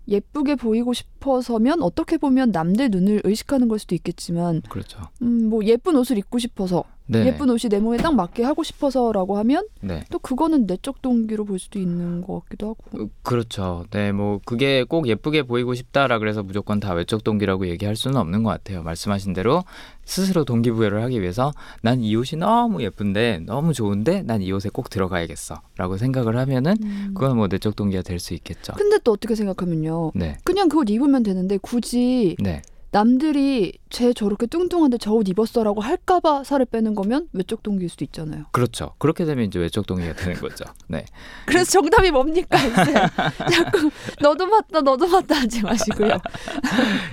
예쁘게 0.08 0.56
보이고 0.56 0.92
싶어서면 0.92 1.82
어떻게 1.82 2.16
보면 2.16 2.50
남들 2.50 2.90
눈을 2.90 3.22
의식하는 3.24 3.68
걸 3.68 3.78
수도 3.78 3.94
있겠지만 3.94 4.62
그렇죠. 4.68 5.00
음, 5.22 5.48
뭐 5.48 5.64
예쁜 5.64 5.96
옷을 5.96 6.18
입고 6.18 6.38
싶어서 6.38 6.84
네. 7.06 7.26
예쁜 7.26 7.50
옷이 7.50 7.68
내 7.68 7.78
몸에 7.78 7.96
딱 7.98 8.14
맞게 8.14 8.42
하고 8.44 8.62
싶어서라고 8.62 9.36
하면 9.38 9.66
네. 9.80 10.04
또 10.10 10.18
그거는 10.18 10.66
내적 10.66 11.02
동기로 11.02 11.44
볼 11.44 11.58
수도 11.58 11.78
있는 11.78 12.22
것 12.22 12.40
같기도 12.44 12.70
하고. 12.70 13.02
어, 13.04 13.08
그렇죠. 13.22 13.84
네, 13.90 14.12
뭐 14.12 14.40
그게 14.44 14.84
꼭 14.84 15.08
예쁘게 15.08 15.42
보이고 15.42 15.74
싶다라 15.74 16.18
그래서 16.18 16.42
무조건 16.42 16.80
다 16.80 16.92
외적 16.94 17.24
동기라고 17.24 17.66
얘기할 17.68 17.96
수는 17.96 18.16
없는 18.16 18.42
것 18.42 18.50
같아요. 18.50 18.82
말씀하신 18.82 19.32
대로 19.32 19.62
스스로 20.04 20.44
동기부여를 20.44 21.02
하기 21.04 21.20
위해서 21.20 21.52
난 21.82 22.00
이 22.02 22.16
옷이 22.16 22.38
너무 22.40 22.82
예쁜데 22.82 23.42
너무 23.46 23.72
좋은데 23.72 24.22
난 24.22 24.40
이 24.42 24.50
옷에 24.52 24.68
꼭 24.70 24.88
들어가야겠어라고 24.90 25.96
생각을 25.96 26.36
하면은 26.38 26.74
음. 26.82 27.10
그건 27.14 27.36
뭐 27.36 27.46
내적 27.48 27.76
동기가 27.76 28.02
될 28.02 28.18
수 28.18 28.34
있겠죠. 28.34 28.72
근데 28.76 28.98
또 29.02 29.12
어떻게 29.12 29.34
생각하면요. 29.34 30.12
네, 30.14 30.36
그냥 30.44 30.68
그옷 30.68 30.88
입으면 30.90 31.22
되는데 31.24 31.56
굳이 31.58 32.36
네, 32.40 32.62
남들이 32.92 33.72
쟤 33.90 34.12
저렇게 34.12 34.46
뚱뚱한데 34.46 34.98
저 34.98 35.12
옷 35.12 35.28
입었어라고 35.28 35.80
할까봐 35.80 36.44
살을 36.44 36.66
빼는 36.66 36.94
거면 36.94 37.28
외적 37.32 37.62
동기일 37.62 37.88
수도 37.90 38.04
있잖아요. 38.04 38.44
그렇죠. 38.52 38.94
그렇게 38.98 39.24
되면 39.24 39.44
이제 39.44 39.58
외적 39.58 39.86
동기가 39.86 40.14
되는 40.14 40.40
거죠. 40.40 40.64
네, 40.88 41.04
그래서 41.46 41.70
정답이 41.72 42.10
뭡니까? 42.10 42.56
이제 42.58 42.92
자꾸 43.52 43.90
너도 44.20 44.46
맞다 44.46 44.80
너도 44.80 45.06
맞다 45.08 45.34
하지 45.36 45.62
마시고요. 45.62 46.18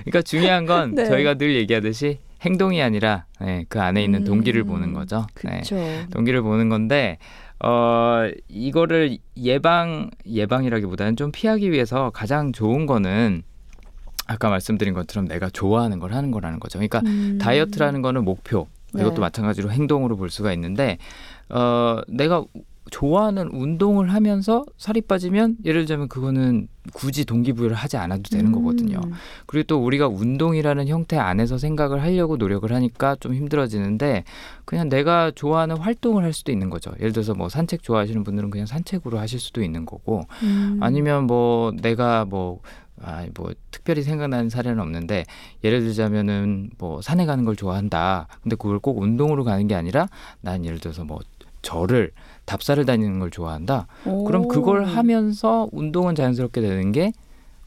그러니까 0.04 0.22
중요한 0.22 0.66
건 0.66 0.94
네. 0.94 1.04
저희가 1.06 1.34
늘 1.34 1.54
얘기하듯이 1.56 2.20
행동이 2.42 2.82
아니라 2.82 3.26
네, 3.40 3.64
그 3.68 3.80
안에 3.80 4.02
있는 4.04 4.24
동기를 4.24 4.62
음, 4.62 4.66
보는 4.66 4.92
거죠. 4.94 5.26
네. 5.44 5.62
그렇죠. 5.62 5.76
동기를 6.10 6.42
보는 6.42 6.68
건데 6.68 7.18
어 7.62 8.30
이거를 8.48 9.18
예방 9.36 10.10
예방이라기보다는 10.26 11.16
좀 11.16 11.32
피하기 11.32 11.70
위해서 11.70 12.10
가장 12.10 12.52
좋은 12.52 12.86
거는 12.86 13.42
아까 14.30 14.48
말씀드린 14.48 14.94
것처럼 14.94 15.26
내가 15.26 15.50
좋아하는 15.50 15.98
걸 15.98 16.12
하는 16.12 16.30
거라는 16.30 16.60
거죠. 16.60 16.78
그러니까 16.78 17.00
음. 17.04 17.38
다이어트라는 17.40 18.00
거는 18.00 18.24
목표 18.24 18.68
네. 18.94 19.02
이것도 19.02 19.20
마찬가지로 19.20 19.72
행동으로 19.72 20.16
볼 20.16 20.30
수가 20.30 20.52
있는데 20.52 20.98
어 21.48 22.00
내가 22.06 22.44
좋아하는 22.90 23.48
운동을 23.52 24.12
하면서 24.12 24.64
살이 24.76 25.00
빠지면 25.00 25.56
예를 25.64 25.82
들자면 25.82 26.08
그거는 26.08 26.68
굳이 26.92 27.24
동기부여를 27.24 27.76
하지 27.76 27.96
않아도 27.96 28.22
되는 28.30 28.52
거거든요. 28.52 29.00
음. 29.04 29.12
그리고 29.46 29.66
또 29.66 29.84
우리가 29.84 30.08
운동이라는 30.08 30.88
형태 30.88 31.16
안에서 31.16 31.58
생각을 31.58 32.02
하려고 32.02 32.36
노력을 32.36 32.70
하니까 32.72 33.16
좀 33.20 33.34
힘들어지는데 33.34 34.24
그냥 34.64 34.88
내가 34.88 35.30
좋아하는 35.34 35.76
활동을 35.76 36.24
할 36.24 36.32
수도 36.32 36.52
있는 36.52 36.70
거죠. 36.70 36.92
예를 36.98 37.12
들어서 37.12 37.34
뭐 37.34 37.48
산책 37.48 37.82
좋아하시는 37.82 38.24
분들은 38.24 38.50
그냥 38.50 38.66
산책으로 38.66 39.18
하실 39.18 39.38
수도 39.38 39.62
있는 39.62 39.84
거고 39.84 40.22
음. 40.42 40.78
아니면 40.80 41.26
뭐 41.26 41.72
내가 41.80 42.24
뭐 42.24 42.60
아, 43.02 43.26
뭐 43.34 43.52
특별히 43.70 44.02
생각나는 44.02 44.50
사례는 44.50 44.80
없는데 44.80 45.24
예를 45.64 45.80
들자면은 45.80 46.70
뭐 46.78 47.00
산에 47.00 47.26
가는 47.26 47.44
걸 47.44 47.56
좋아한다. 47.56 48.28
근데 48.42 48.56
그걸 48.56 48.78
꼭 48.78 48.98
운동으로 48.98 49.44
가는 49.44 49.66
게 49.66 49.74
아니라 49.74 50.08
난 50.40 50.64
예를 50.64 50.78
들어서 50.78 51.04
뭐 51.04 51.18
절을 51.62 52.10
답사를 52.44 52.84
다니는 52.84 53.18
걸 53.18 53.30
좋아한다. 53.30 53.86
그럼 54.04 54.44
오. 54.44 54.48
그걸 54.48 54.84
하면서 54.84 55.68
운동은 55.72 56.14
자연스럽게 56.14 56.60
되는 56.60 56.92
게 56.92 57.12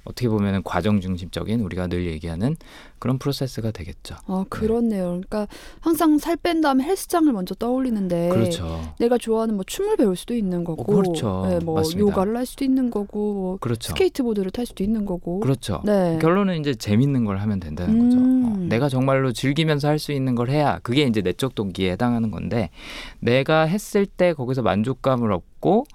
어떻게 0.05 0.29
보면 0.29 0.55
은 0.55 0.63
과정 0.63 0.99
중심적인 1.01 1.61
우리가 1.61 1.87
늘 1.87 2.05
얘기하는 2.07 2.55
그런 2.99 3.17
프로세스가 3.17 3.71
되겠죠. 3.71 4.15
아 4.27 4.45
그렇네요. 4.49 5.05
그러니까 5.05 5.47
항상 5.79 6.17
살 6.17 6.37
뺀 6.37 6.61
다음에 6.61 6.83
헬스장을 6.83 7.31
먼저 7.31 7.55
떠올리는데 7.55 8.29
그렇죠. 8.29 8.81
내가 8.99 9.17
좋아하는 9.17 9.55
뭐 9.55 9.63
춤을 9.63 9.97
배울 9.97 10.15
수도 10.15 10.35
있는 10.35 10.63
거고, 10.63 10.81
어, 10.83 10.85
그렇죠. 10.97 11.45
네, 11.47 11.59
뭐 11.59 11.75
맞습니다. 11.75 11.99
요가를 12.01 12.35
할 12.35 12.45
수도 12.45 12.65
있는 12.65 12.89
거고, 12.91 13.33
뭐 13.33 13.57
그렇죠. 13.57 13.89
스케이트보드를 13.89 14.51
탈 14.51 14.65
수도 14.65 14.83
있는 14.83 15.05
거고. 15.05 15.39
그렇죠. 15.39 15.81
네. 15.85 16.19
결론은 16.21 16.59
이제 16.59 16.73
재밌는 16.75 17.23
걸 17.25 17.37
하면 17.37 17.59
된다는 17.59 17.95
음. 17.95 18.09
거죠. 18.09 18.63
어, 18.63 18.65
내가 18.67 18.89
정말로 18.89 19.31
즐기면서 19.31 19.87
할 19.87 19.99
수 20.03 20.11
있는 20.11 20.35
걸 20.35 20.49
해야 20.49 20.79
그게 20.79 21.03
이제 21.03 21.21
내적 21.21 21.55
동기에 21.55 21.91
해당하는 21.91 22.29
건데 22.29 22.71
내가 23.19 23.61
했을 23.61 24.05
때 24.05 24.33
거기서 24.33 24.61
만족감을 24.63 25.31
얻고 25.31 25.85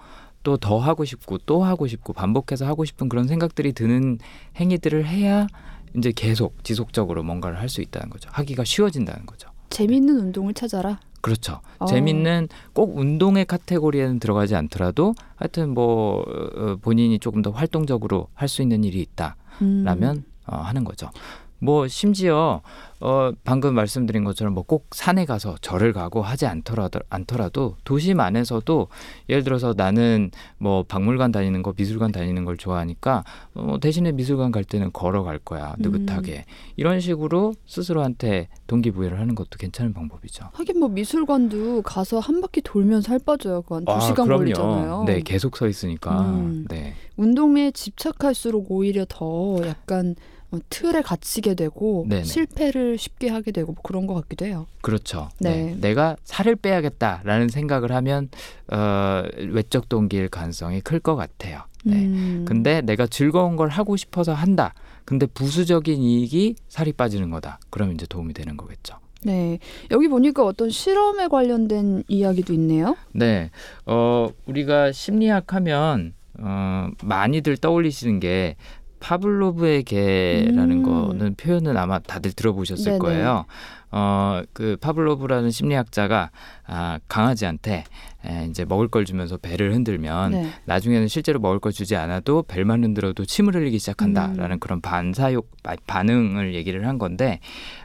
또 0.43 0.57
더 0.57 0.79
하고 0.79 1.05
싶고 1.05 1.39
또 1.39 1.63
하고 1.65 1.87
싶고 1.87 2.13
반복해서 2.13 2.67
하고 2.67 2.85
싶은 2.85 3.09
그런 3.09 3.27
생각들이 3.29 3.73
드는 3.73 4.19
행위들을 4.57 5.07
해야 5.07 5.47
이제 5.97 6.13
계속 6.15 6.63
지속적으로 6.65 7.23
뭔가를 7.23 7.59
할 7.59 7.69
수 7.69 7.81
있다는 7.83 8.09
거죠. 8.11 8.29
하기가 8.33 8.65
쉬워진다는 8.65 9.27
거죠. 9.27 9.49
재밌는 9.71 10.19
운동을 10.19 10.55
찾아라. 10.55 11.01
그렇죠. 11.21 11.61
어. 11.79 11.87
재밌는 11.87 12.49
꼭 12.73 12.97
운동의 12.97 13.45
카테고리에는 13.45 14.21
들어가지 14.21 14.55
않더라도 14.55 15.15
하여튼 15.37 15.75
뭐 15.75 16.23
어, 16.57 16.77
본인이 16.81 17.19
조금 17.19 17.43
더 17.43 17.51
활동적으로 17.51 18.29
할 18.35 18.49
수 18.49 18.63
있는 18.63 18.85
일이 18.85 19.01
있다. 19.01 19.37
음. 19.63 19.83
라면 19.85 20.25
어, 20.47 20.57
하는 20.57 20.85
거죠. 20.85 21.11
뭐 21.61 21.89
심지어 21.89 22.61
어, 23.01 23.31
방금 23.45 23.75
말씀드린 23.75 24.25
것처럼 24.25 24.55
뭐 24.55 24.65
꼭 24.69 24.87
산에 24.91 25.25
가서 25.25 25.57
절을 25.63 25.93
가고 25.93 26.21
하지 26.21 26.45
않더라도 26.47 27.01
않더라도 27.09 27.77
도심 27.85 28.21
안에서도 28.21 28.89
예를 29.31 29.43
들어서 29.45 29.73
나는 29.77 30.31
뭐 30.59 30.83
박물관 30.83 31.33
다니는 31.33 31.63
거 31.63 31.73
미술관 31.77 32.13
다니는 32.13 32.45
걸 32.45 32.57
좋아하니까 32.59 33.25
어, 33.55 33.77
대신에 33.81 34.13
미술관 34.13 34.51
갈 34.53 34.65
때는 34.65 34.93
걸어갈 34.93 35.39
거야 35.39 35.75
느긋하게 35.79 36.45
이런 36.77 37.01
식으로 37.01 37.55
스스로한테 37.67 38.49
동기부여를 38.67 39.19
하는 39.19 39.35
것도 39.35 39.51
괜찮은 39.59 39.95
방법이죠. 39.95 40.51
하긴 40.53 40.81
뭐 40.81 40.89
미술관도 40.91 41.83
가서 41.83 42.19
한 42.19 42.41
바퀴 42.43 42.61
돌면 42.61 43.01
살 43.01 43.19
빠져요. 43.19 43.63
그건 43.63 43.85
두 43.87 44.01
시간 44.01 44.27
그럼요. 44.27 44.39
걸리잖아요. 44.39 45.05
네, 45.07 45.23
계속 45.23 45.57
서 45.57 45.67
있으니까. 45.67 46.21
음. 46.21 46.67
네. 46.69 46.95
운동에 47.17 47.71
집착할수록 47.71 48.71
오히려 48.71 49.05
더 49.09 49.57
약간 49.67 50.11
어, 50.11 50.38
틀에 50.71 51.03
갇히게 51.03 51.55
되고 51.55 52.07
네네. 52.09 52.25
실패를 52.25 52.97
쉽게 52.97 53.29
하게 53.29 53.53
되고 53.53 53.73
뭐 53.73 53.83
그런 53.83 54.07
것 54.07 54.15
같기도 54.15 54.47
해요. 54.47 54.67
그렇죠. 54.81 55.29
네. 55.41 55.67
네. 55.67 55.77
내가 55.81 56.17
살을 56.25 56.57
빼야겠다라는 56.57 57.49
생각을 57.49 57.93
하면 57.93 58.29
어, 58.73 59.25
외적 59.53 59.89
동기일 59.89 60.29
가능성이 60.29 60.81
클 60.81 61.01
것 61.01 61.17
같아요. 61.17 61.63
네. 61.85 61.97
음. 62.07 62.45
근데 62.47 62.81
내가 62.81 63.07
즐거운 63.07 63.57
걸 63.57 63.69
하고 63.69 63.97
싶어서 63.97 64.33
한다. 64.33 64.75
근데 65.05 65.27
부수적인 65.27 66.03
이익이 66.03 66.57
살이 66.69 66.93
빠지는 66.93 67.31
거다. 67.31 67.61
그러면 67.71 67.95
이제 67.95 68.07
도움이 68.07 68.33
되는 68.35 68.57
거겠죠. 68.57 68.97
네 69.25 69.59
여기 69.91 70.07
보니까 70.09 70.45
어떤 70.45 70.71
실험에 70.71 71.27
관련된 71.29 72.05
이야기도 72.09 72.53
있네요. 72.55 72.97
네. 73.13 73.51
어, 73.87 74.29
우리가 74.47 74.93
심리학 74.93 75.53
하면 75.55 76.15
어, 76.41 76.89
많이들 77.03 77.57
떠올리시는 77.57 78.21
게 78.21 78.57
파블로브의 79.01 79.85
개라는 79.85 80.71
음. 80.71 80.83
거는 80.83 81.35
표현은 81.37 81.77
아마 81.77 81.99
다들 81.99 82.33
들어보셨을 82.33 82.85
네네. 82.85 82.99
거예요. 82.99 83.45
어, 83.91 84.43
그 84.53 84.77
파블로브라는 84.81 85.51
심리학자가 85.51 86.31
아, 86.67 86.99
강아지한테 87.09 87.85
에, 88.27 88.47
이제 88.51 88.65
먹을 88.65 88.89
걸 88.89 89.05
주면서 89.05 89.37
배를 89.37 89.73
흔들면 89.75 90.33
네. 90.33 90.51
나중에는 90.65 91.07
실제로 91.07 91.39
먹을 91.39 91.61
걸 91.61 91.71
주지 91.73 91.95
않아도 91.95 92.43
벨만 92.43 92.83
흔들어도 92.83 93.25
침을 93.25 93.55
흘리기 93.55 93.79
시작한다라는 93.79 94.57
음. 94.57 94.59
그런 94.59 94.81
반사욕 94.81 95.49
아, 95.63 95.77
반응을 95.87 96.55
얘기를 96.55 96.87
한 96.87 96.99
건데 96.99 97.39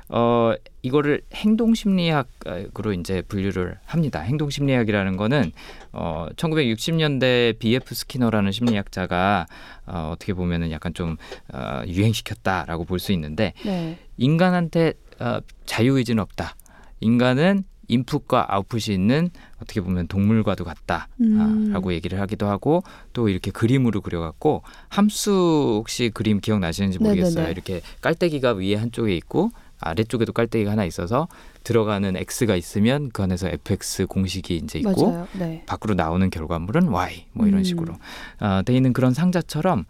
어 0.09 0.53
이거를 0.81 1.21
행동 1.33 1.73
심리학으로 1.73 2.93
이제 2.93 3.21
분류를 3.21 3.77
합니다. 3.85 4.21
행동 4.21 4.49
심리학이라는 4.49 5.17
거는 5.17 5.51
어 5.91 6.27
1960년대 6.35 7.59
B.F. 7.59 7.93
스키너라는 7.95 8.51
심리학자가 8.51 9.45
어 9.85 10.09
어떻게 10.13 10.33
보면은 10.33 10.71
약간 10.71 10.93
좀 10.93 11.17
어, 11.53 11.81
유행시켰다라고 11.87 12.85
볼 12.85 12.99
수 12.99 13.11
있는데 13.11 13.53
네. 13.65 13.97
인간한테 14.17 14.93
어, 15.19 15.39
자유의지는 15.65 16.21
없다. 16.21 16.55
인간은 17.01 17.65
인풋과 17.87 18.47
아웃풋이 18.53 18.93
있는 18.93 19.29
어떻게 19.61 19.81
보면 19.81 20.07
동물과도 20.07 20.63
같다. 20.63 21.07
음. 21.21 21.69
아, 21.69 21.73
라고 21.73 21.93
얘기를 21.93 22.19
하기도 22.19 22.47
하고 22.47 22.83
또 23.13 23.29
이렇게 23.29 23.51
그림으로 23.51 24.01
그려갖고 24.01 24.63
함수 24.89 25.31
혹시 25.79 26.09
그림 26.13 26.39
기억나시는지 26.39 26.99
모르겠어요. 26.99 27.35
네네네. 27.35 27.51
이렇게 27.51 27.81
깔때기가 28.01 28.53
위에 28.53 28.75
한쪽에 28.75 29.15
있고 29.17 29.51
아래쪽에도 29.79 30.31
깔때기가 30.31 30.71
하나 30.71 30.85
있어서 30.85 31.27
들어가는 31.63 32.15
x가 32.15 32.55
있으면 32.55 33.09
그 33.11 33.23
안에서 33.23 33.49
fx 33.49 34.07
공식이 34.07 34.55
이제 34.57 34.79
있고. 34.79 35.27
네. 35.33 35.63
밖으로 35.65 35.93
나오는 35.93 36.29
결과물은 36.29 36.87
y 36.89 37.25
뭐 37.33 37.47
이런 37.47 37.59
음. 37.59 37.63
식으로 37.63 37.93
어, 38.39 38.61
돼 38.63 38.75
있는 38.75 38.93
그런 38.93 39.13
상자처럼 39.13 39.85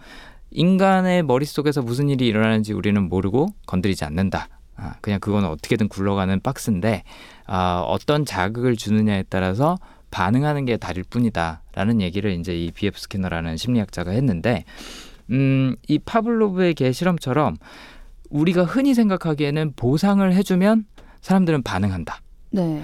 인간의 0.51 1.23
머릿속에서 1.23 1.81
무슨 1.81 2.09
일이 2.09 2.27
일어나는지 2.27 2.73
우리는 2.73 3.01
모르고 3.01 3.49
건드리지 3.65 4.05
않는다. 4.05 4.49
아, 4.83 4.95
그냥 4.99 5.19
그건 5.21 5.45
어떻게든 5.45 5.87
굴러가는 5.87 6.41
박스인데 6.41 7.03
아, 7.45 7.83
어떤 7.87 8.25
자극을 8.25 8.75
주느냐에 8.75 9.23
따라서 9.29 9.77
반응하는 10.11 10.65
게 10.65 10.77
다를 10.77 11.03
뿐이다라는 11.09 12.01
얘기를 12.01 12.31
이제 12.31 12.53
이 12.55 12.69
비에프 12.71 12.99
스캐너라는 12.99 13.57
심리학자가 13.57 14.11
했는데 14.11 14.65
음, 15.31 15.75
이 15.87 15.97
파블로브의 15.99 16.73
개 16.73 16.91
실험처럼 16.91 17.55
우리가 18.29 18.65
흔히 18.65 18.93
생각하기에는 18.93 19.73
보상을 19.75 20.33
해주면 20.33 20.85
사람들은 21.21 21.63
반응한다. 21.63 22.19
네. 22.51 22.83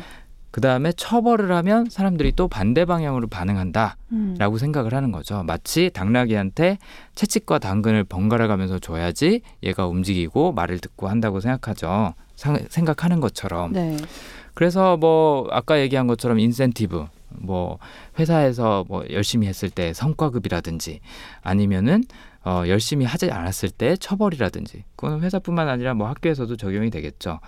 그 0.51 0.61
다음에 0.61 0.91
처벌을 0.91 1.51
하면 1.57 1.89
사람들이 1.89 2.31
또 2.35 2.47
반대 2.47 2.85
방향으로 2.85 3.27
반응한다. 3.27 3.97
음. 4.11 4.35
라고 4.39 4.57
생각을 4.57 4.93
하는 4.93 5.11
거죠. 5.11 5.43
마치 5.43 5.89
당나귀한테 5.93 6.77
채찍과 7.15 7.59
당근을 7.59 8.03
번갈아 8.03 8.47
가면서 8.47 8.79
줘야지 8.79 9.41
얘가 9.63 9.85
움직이고 9.87 10.51
말을 10.53 10.79
듣고 10.79 11.07
한다고 11.07 11.39
생각하죠. 11.39 12.13
상- 12.35 12.57
생각하는 12.69 13.19
것처럼. 13.19 13.73
네. 13.73 13.97
그래서 14.55 14.97
뭐 14.97 15.47
아까 15.51 15.79
얘기한 15.79 16.07
것처럼 16.07 16.39
인센티브 16.39 17.05
뭐 17.29 17.77
회사에서 18.17 18.85
뭐 18.87 19.03
열심히 19.11 19.47
했을 19.47 19.69
때 19.69 19.93
성과급이라든지 19.93 20.99
아니면은 21.41 22.03
어 22.43 22.63
열심히 22.67 23.05
하지 23.05 23.29
않았을 23.29 23.69
때 23.69 23.95
처벌이라든지 23.97 24.83
그거는 24.95 25.21
회사뿐만 25.21 25.69
아니라 25.69 25.93
뭐 25.93 26.07
학교에서도 26.07 26.55
적용이 26.57 26.89
되겠죠. 26.89 27.39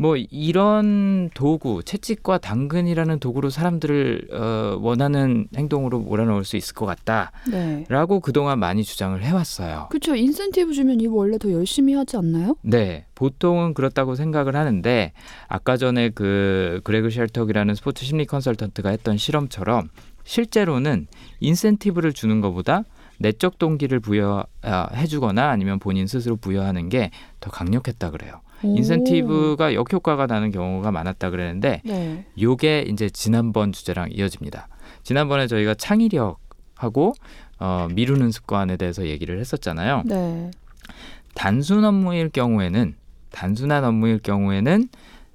뭐 0.00 0.16
이런 0.16 1.28
도구 1.34 1.82
채찍과 1.82 2.38
당근이라는 2.38 3.18
도구로 3.18 3.50
사람들을 3.50 4.28
어 4.32 4.78
원하는 4.80 5.48
행동으로 5.56 5.98
몰아넣을 5.98 6.44
수 6.44 6.56
있을 6.56 6.74
것 6.74 6.86
같다. 6.86 7.32
네. 7.50 7.84
라고 7.88 8.20
그동안 8.20 8.60
많이 8.60 8.84
주장을 8.84 9.20
해왔어요. 9.20 9.88
그렇죠. 9.90 10.14
인센티브 10.14 10.72
주면 10.72 11.00
이거 11.00 11.14
원래 11.16 11.36
더 11.36 11.50
열심히 11.50 11.94
하지 11.94 12.16
않나요? 12.16 12.56
네, 12.62 13.06
보통은 13.16 13.74
그렇다고 13.74 14.14
생각을 14.14 14.54
하는데 14.54 15.12
아까 15.48 15.76
전에 15.76 16.10
그 16.10 16.80
그레그 16.84 17.10
쉘턱이라는 17.10 17.74
스포츠 17.74 18.04
심리 18.04 18.24
컨설턴트가 18.24 18.90
했던 18.90 19.16
실험처럼 19.16 19.88
실제로는 20.24 21.08
인센티브를 21.40 22.12
주는 22.12 22.40
것보다 22.40 22.84
내적 23.18 23.58
동기를 23.58 23.98
부여해 23.98 25.06
주거나 25.08 25.50
아니면 25.50 25.80
본인 25.80 26.06
스스로 26.06 26.36
부여하는 26.36 26.88
게 26.88 27.10
더 27.40 27.50
강력했다 27.50 28.10
그래요. 28.10 28.40
오. 28.62 28.76
인센티브가 28.76 29.74
역효과가 29.74 30.26
나는 30.26 30.50
경우가 30.50 30.90
많았다 30.90 31.30
그랬는데 31.30 31.82
네. 31.84 32.26
요게 32.40 32.86
이제 32.88 33.08
지난번 33.10 33.72
주제랑 33.72 34.10
이어집니다. 34.12 34.68
지난번에 35.02 35.46
저희가 35.46 35.74
창의력하고 35.74 37.14
어, 37.60 37.88
미루는 37.92 38.30
습관에 38.30 38.76
대해서 38.76 39.06
얘기를 39.06 39.38
했었잖아요. 39.40 40.02
네. 40.06 40.50
단순 41.34 41.84
업무일 41.84 42.30
경우에는 42.30 42.94
단순한 43.30 43.84
업무일 43.84 44.18
경우에는 44.18 44.88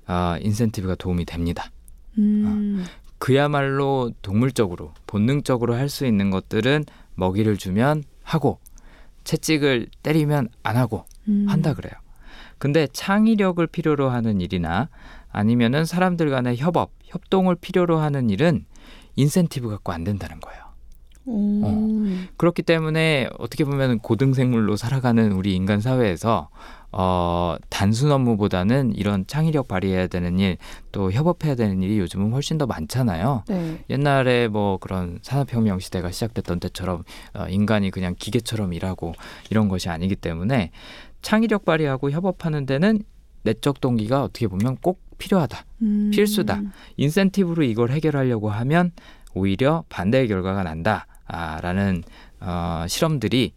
어, 0.07 0.35
인센티브가 0.41 0.95
도움이 0.95 1.25
됩니다. 1.25 1.71
음. 2.17 2.85
그야말로 3.17 4.11
동물적으로 4.21 4.93
본능적으로 5.07 5.75
할 5.75 5.87
수 5.89 6.05
있는 6.05 6.29
것들은 6.29 6.83
먹이를 7.15 7.57
주면 7.57 8.03
하고 8.23 8.59
채찍을 9.23 9.87
때리면 10.01 10.49
안 10.63 10.75
하고 10.75 11.05
음. 11.29 11.45
한다 11.47 11.73
그래요. 11.73 11.93
근데 12.63 12.87
창의력을 12.87 13.67
필요로 13.67 14.09
하는 14.09 14.39
일이나 14.39 14.87
아니면은 15.33 15.83
사람들 15.83 16.29
간의 16.29 16.55
협업, 16.55 16.91
협동을 17.03 17.55
필요로 17.55 17.97
하는 17.97 18.29
일은 18.29 18.63
인센티브 19.17 19.67
갖고 19.67 19.91
안 19.91 20.05
된다는 20.05 20.39
거예요. 20.39 20.63
오. 21.25 22.05
그렇기 22.37 22.61
때문에 22.61 23.27
어떻게 23.37 23.65
보면 23.65 23.99
고등생물로 23.99 24.77
살아가는 24.77 25.33
우리 25.33 25.55
인간 25.55 25.81
사회에서 25.81 26.47
어, 26.93 27.55
단순 27.69 28.11
업무보다는 28.11 28.93
이런 28.95 29.25
창의력 29.27 29.67
발휘해야 29.67 30.07
되는 30.07 30.39
일, 30.39 30.57
또 30.91 31.11
협업해야 31.11 31.55
되는 31.55 31.81
일이 31.81 31.97
요즘은 31.99 32.31
훨씬 32.31 32.57
더 32.57 32.65
많잖아요. 32.67 33.43
네. 33.49 33.83
옛날에 33.89 34.47
뭐 34.47 34.77
그런 34.77 35.19
산업혁명 35.21 35.79
시대가 35.79 36.11
시작됐던 36.11 36.59
때처럼 36.61 37.03
어, 37.33 37.45
인간이 37.49 37.89
그냥 37.91 38.15
기계처럼 38.17 38.73
일하고 38.73 39.13
이런 39.49 39.67
것이 39.69 39.89
아니기 39.89 40.15
때문에 40.15 40.71
창의력 41.23 41.65
발휘하고 41.65 42.11
협업하는 42.11 42.67
데는 42.67 43.01
내적 43.41 43.81
동기가 43.81 44.23
어떻게 44.23 44.47
보면 44.47 44.77
꼭 44.77 45.01
필요하다. 45.17 45.65
음. 45.81 46.11
필수다. 46.13 46.61
인센티브로 46.97 47.63
이걸 47.63 47.89
해결하려고 47.91 48.49
하면 48.51 48.91
오히려 49.33 49.83
반대의 49.89 50.27
결과가 50.27 50.63
난다라는 50.63 52.03
어, 52.39 52.85
실험들이 52.87 53.53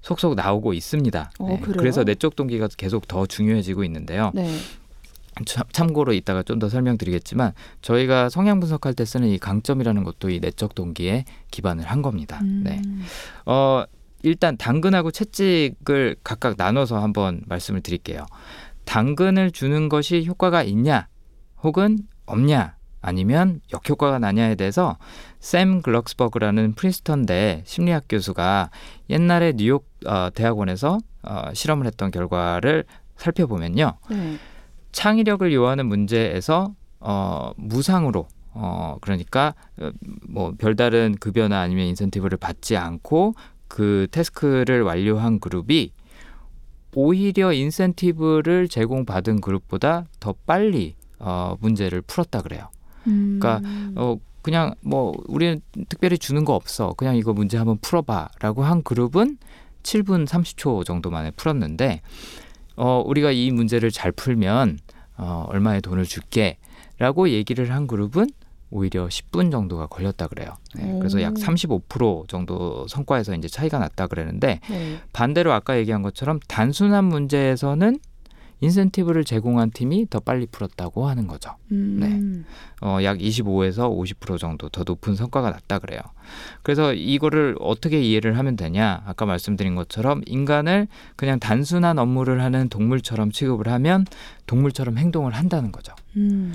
속속 0.00 0.34
나오고 0.34 0.72
있습니다. 0.72 1.30
어, 1.38 1.58
그래요? 1.60 1.76
그래서 1.76 2.04
내적 2.04 2.34
동기가 2.36 2.68
계속 2.76 3.06
더 3.06 3.26
중요해지고 3.26 3.84
있는데요. 3.84 4.30
네. 4.34 4.48
참, 5.46 5.64
참고로 5.72 6.12
이따가 6.12 6.42
좀 6.42 6.58
더 6.58 6.68
설명드리겠지만 6.68 7.52
저희가 7.82 8.28
성향 8.28 8.60
분석할 8.60 8.94
때 8.94 9.04
쓰는 9.04 9.28
이 9.28 9.38
강점이라는 9.38 10.04
것도 10.04 10.30
이 10.30 10.40
내적 10.40 10.74
동기에 10.74 11.24
기반을 11.50 11.84
한 11.84 12.02
겁니다. 12.02 12.38
음. 12.42 12.62
네. 12.64 12.80
어, 13.46 13.84
일단 14.22 14.56
당근하고 14.56 15.10
채찍을 15.10 16.16
각각 16.22 16.54
나눠서 16.56 17.02
한번 17.02 17.42
말씀을 17.46 17.80
드릴게요. 17.80 18.26
당근을 18.84 19.50
주는 19.50 19.88
것이 19.88 20.24
효과가 20.26 20.62
있냐 20.64 21.08
혹은 21.62 21.98
없냐 22.26 22.76
아니면 23.02 23.60
역효과가 23.72 24.18
나냐에 24.18 24.54
대해서 24.56 24.98
샘 25.38 25.80
글럭스버그라는 25.80 26.74
프린스턴대 26.74 27.62
심리학 27.64 28.04
교수가 28.08 28.70
옛날에 29.08 29.54
뉴욕 29.54 29.88
어, 30.06 30.28
대학원에서 30.34 30.98
어, 31.22 31.42
실험을 31.52 31.86
했던 31.86 32.10
결과를 32.10 32.84
살펴보면요. 33.16 33.94
네. 34.10 34.36
창의력을 34.92 35.52
요하는 35.52 35.86
문제에서 35.86 36.74
어, 36.98 37.52
무상으로 37.56 38.28
어, 38.52 38.96
그러니까 39.00 39.54
어, 39.80 39.90
뭐 40.28 40.52
별다른 40.58 41.16
급여나 41.18 41.60
아니면 41.60 41.86
인센티브를 41.86 42.38
받지 42.38 42.76
않고 42.76 43.34
그 43.70 44.08
태스크를 44.10 44.82
완료한 44.82 45.38
그룹이 45.38 45.92
오히려 46.96 47.52
인센티브를 47.52 48.66
제공받은 48.66 49.40
그룹보다 49.40 50.06
더 50.18 50.34
빨리 50.44 50.96
어, 51.20 51.56
문제를 51.60 52.02
풀었다 52.02 52.42
그래요. 52.42 52.68
음. 53.06 53.38
그러니까 53.40 53.68
어 53.94 54.16
그냥 54.42 54.74
뭐 54.80 55.14
우리는 55.28 55.60
특별히 55.88 56.18
주는 56.18 56.44
거 56.44 56.54
없어. 56.54 56.94
그냥 56.94 57.16
이거 57.16 57.32
문제 57.32 57.58
한번 57.58 57.78
풀어봐라고 57.80 58.64
한 58.64 58.82
그룹은 58.82 59.38
7분 59.84 60.26
30초 60.26 60.84
정도 60.84 61.10
만에 61.10 61.30
풀었는데 61.30 62.00
어 62.74 63.02
우리가 63.06 63.30
이 63.30 63.52
문제를 63.52 63.92
잘 63.92 64.10
풀면 64.10 64.78
어 65.16 65.46
얼마의 65.48 65.80
돈을 65.80 66.04
줄게라고 66.04 67.28
얘기를 67.28 67.72
한 67.72 67.86
그룹은 67.86 68.26
오히려 68.70 69.06
10분 69.06 69.50
정도가 69.50 69.86
걸렸다 69.86 70.28
그래요. 70.28 70.56
네, 70.74 70.96
그래서 70.98 71.20
약 71.22 71.32
오. 71.32 71.34
35% 71.34 72.28
정도 72.28 72.86
성과에서 72.88 73.34
이제 73.34 73.48
차이가 73.48 73.78
났다 73.78 74.06
그랬는데 74.06 74.60
네. 74.68 74.98
반대로 75.12 75.52
아까 75.52 75.76
얘기한 75.78 76.02
것처럼 76.02 76.38
단순한 76.48 77.04
문제에서는 77.04 77.98
인센티브를 78.60 79.24
제공한 79.24 79.70
팀이 79.70 80.08
더 80.10 80.20
빨리 80.20 80.46
풀었다고 80.46 81.08
하는 81.08 81.26
거죠. 81.26 81.56
음. 81.72 82.44
어, 82.82 82.98
약 83.02 83.18
25에서 83.18 83.90
50% 83.90 84.38
정도 84.38 84.68
더 84.68 84.84
높은 84.84 85.14
성과가 85.14 85.50
났다 85.50 85.78
그래요. 85.78 86.00
그래서 86.62 86.92
이거를 86.92 87.56
어떻게 87.58 88.00
이해를 88.00 88.38
하면 88.38 88.56
되냐? 88.56 89.02
아까 89.06 89.24
말씀드린 89.26 89.74
것처럼 89.74 90.20
인간을 90.26 90.88
그냥 91.16 91.40
단순한 91.40 91.98
업무를 91.98 92.42
하는 92.42 92.68
동물처럼 92.68 93.32
취급을 93.32 93.68
하면 93.68 94.04
동물처럼 94.46 94.98
행동을 94.98 95.32
한다는 95.32 95.72
거죠. 95.72 95.94
음. 96.16 96.54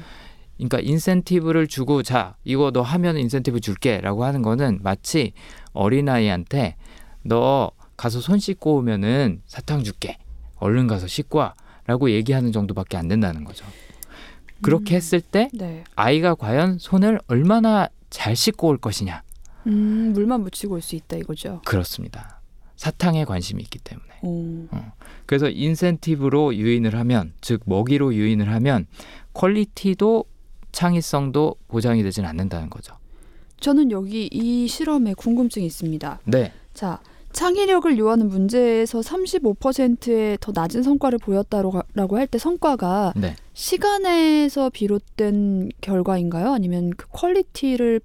그러니까 0.58 0.80
인센티브를 0.80 1.68
주고 1.68 2.02
자 2.04 2.36
이거 2.44 2.72
너 2.72 2.82
하면 2.82 3.18
인센티브 3.18 3.60
줄게라고 3.60 4.24
하는 4.24 4.42
거는 4.42 4.80
마치 4.84 5.34
어린아이한테 5.74 6.76
너 7.24 7.72
가서 7.98 8.20
손 8.22 8.40
씻고 8.40 8.78
오면은 8.78 9.42
사탕 9.46 9.84
줄게 9.84 10.18
얼른 10.58 10.88
가서 10.88 11.08
씻고 11.08 11.40
와라고 11.40 12.10
얘기하는 12.12 12.52
정도밖에 12.52 12.98
안 12.98 13.08
된다는 13.08 13.44
거죠. 13.44 13.66
그렇게 14.62 14.96
음. 14.96 14.98
했을 14.98 15.20
때 15.22 15.50
네. 15.54 15.84
아이가 15.96 16.36
과연 16.36 16.78
손을 16.80 17.20
얼마나 17.28 17.90
잘 18.10 18.36
씻고 18.36 18.68
올 18.70 18.78
것이냐 18.78 19.22
음, 19.68 20.12
물만 20.14 20.42
묻히고 20.42 20.76
올 20.76 20.82
수 20.82 20.96
있다 20.96 21.18
이거죠. 21.18 21.62
그렇습니다. 21.66 22.42
사탕에 22.78 23.26
관심이 23.26 23.62
있기 23.64 23.80
때문에 23.80 24.08
오. 24.22 24.68
그래서 25.26 25.50
인센티브로 25.50 26.56
유인을 26.56 26.96
하면 27.00 27.34
즉 27.42 27.62
먹이로 27.66 28.14
유인을 28.14 28.52
하면 28.54 28.86
quality도 29.34 30.26
창의성도 30.76 31.56
보장이 31.70 32.04
되지는 32.04 32.28
않는다는 32.30 32.70
거죠. 32.70 32.96
저는 33.62 33.92
여기 33.92 34.28
이 34.32 34.68
실험에 34.68 35.14
궁금증이 35.14 35.66
있습니다. 35.66 36.20
네. 36.26 36.52
자, 36.74 37.00
창의력을 37.32 37.98
요하는 37.98 38.28
문제에서 38.28 39.00
35%의 39.00 40.38
더 40.42 40.52
낮은 40.54 40.84
성과를 40.84 41.20
보였다라고 41.20 42.18
할 42.18 42.28
때 42.28 42.38
성과가 42.38 43.14
네. 43.16 43.36
시간에서 43.54 44.70
비롯된 44.70 45.70
결과인가요? 45.80 46.52
아니면 46.52 46.92
그 46.98 47.08
quality를 47.10 48.02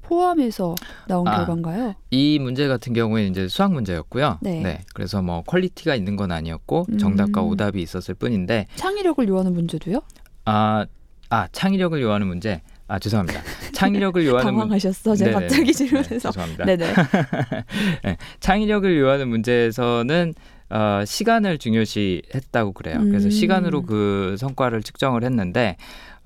포함해서 0.00 0.74
나온 1.06 1.28
아. 1.28 1.36
결과인가요? 1.36 1.94
이 2.10 2.38
문제 2.38 2.66
같은 2.68 2.94
경우에는 2.94 3.30
이제 3.30 3.48
수학 3.48 3.72
문제였고요. 3.74 4.38
네. 4.40 4.80
그래서 4.94 5.20
뭐 5.20 5.42
quality가 5.42 5.94
있는 5.94 6.16
건 6.16 6.32
아니었고 6.32 6.86
정답과 6.98 7.42
음. 7.42 7.48
오답이 7.48 7.82
있었을 7.82 8.14
뿐인데 8.14 8.66
창의력을 8.76 9.28
요하는 9.28 9.52
문제도요? 9.52 10.00
아, 10.46 10.86
아 11.30 11.48
창의력을 11.52 12.00
요하는 12.00 12.26
문제. 12.26 12.60
아 12.86 12.98
죄송합니다. 12.98 13.42
창의력을 13.74 14.24
요하는 14.24 14.52
문 14.52 14.60
당황하셨어. 14.62 15.14
네네네. 15.14 15.32
갑자기 15.32 15.64
네, 15.66 15.72
질문해서. 15.72 16.30
죄송합니다. 16.30 16.64
네네. 16.64 16.94
창의력을 18.40 18.98
요하는 18.98 19.28
문제에서는 19.28 20.34
어, 20.70 21.02
시간을 21.04 21.58
중요시했다고 21.58 22.72
그래요. 22.72 23.00
그래서 23.00 23.28
음. 23.28 23.30
시간으로 23.30 23.82
그 23.82 24.36
성과를 24.38 24.82
측정을 24.82 25.24
했는데 25.24 25.76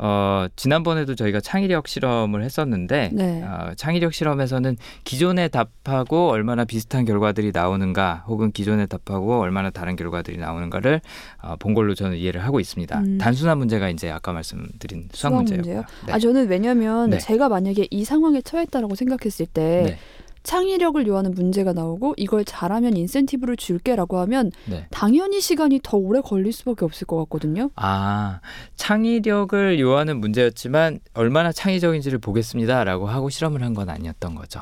어, 0.05 0.49
지난번에도 0.57 1.15
저희가 1.15 1.39
창의력 1.39 1.87
실험을 1.87 2.43
했었는데 2.43 3.11
네. 3.13 3.41
어, 3.45 3.73
창의력 3.77 4.13
실험에서는 4.13 4.77
기존의 5.05 5.51
답하고 5.51 6.29
얼마나 6.31 6.65
비슷한 6.65 7.05
결과들이 7.05 7.53
나오는가 7.55 8.25
혹은 8.27 8.51
기존의 8.51 8.89
답하고 8.89 9.39
얼마나 9.39 9.71
다른 9.71 9.95
결과들이 9.95 10.39
나오는가를 10.39 11.01
어, 11.41 11.55
본 11.61 11.75
걸로 11.75 11.95
저는 11.95 12.17
이해를 12.17 12.45
하고 12.45 12.59
있습니다. 12.59 12.99
음. 12.99 13.19
단순한 13.19 13.59
문제가 13.59 13.91
이제 13.91 14.11
아까 14.11 14.33
말씀드린 14.33 15.09
수학, 15.13 15.31
수학. 15.31 15.45
문제요? 15.45 15.85
네. 16.07 16.13
아 16.13 16.19
저는 16.19 16.49
왜냐면 16.49 17.11
네. 17.11 17.19
제가 17.19 17.49
만약에 17.49 17.87
이 17.93 18.05
상황에 18.05 18.43
처했다라고 18.43 18.97
생각했을 18.97 19.47
때 19.47 19.83
네. 19.87 19.99
창의력을 20.43 21.07
요하는 21.07 21.33
문제가 21.33 21.73
나오고 21.73 22.15
이걸 22.17 22.45
잘하면 22.45 22.97
인센티브를 22.97 23.57
줄게라고 23.57 24.19
하면 24.21 24.51
네. 24.67 24.87
당연히 24.91 25.41
시간이 25.41 25.81
더 25.83 25.97
오래 25.97 26.21
걸릴 26.21 26.53
수밖에 26.53 26.85
없을 26.85 27.07
것 27.07 27.17
같거든요. 27.19 27.71
아, 27.77 28.41
창의력을 28.77 29.79
요하는 29.81 30.19
문제였지만 30.21 31.01
얼마나 31.15 31.53
창의적인지를 31.53 32.19
보겠습니다라고 32.19 33.07
하고 33.07 33.29
실험을 33.31 33.63
한 33.63 33.73
건 33.73 33.89
아니었던 33.89 34.35
거죠. 34.35 34.61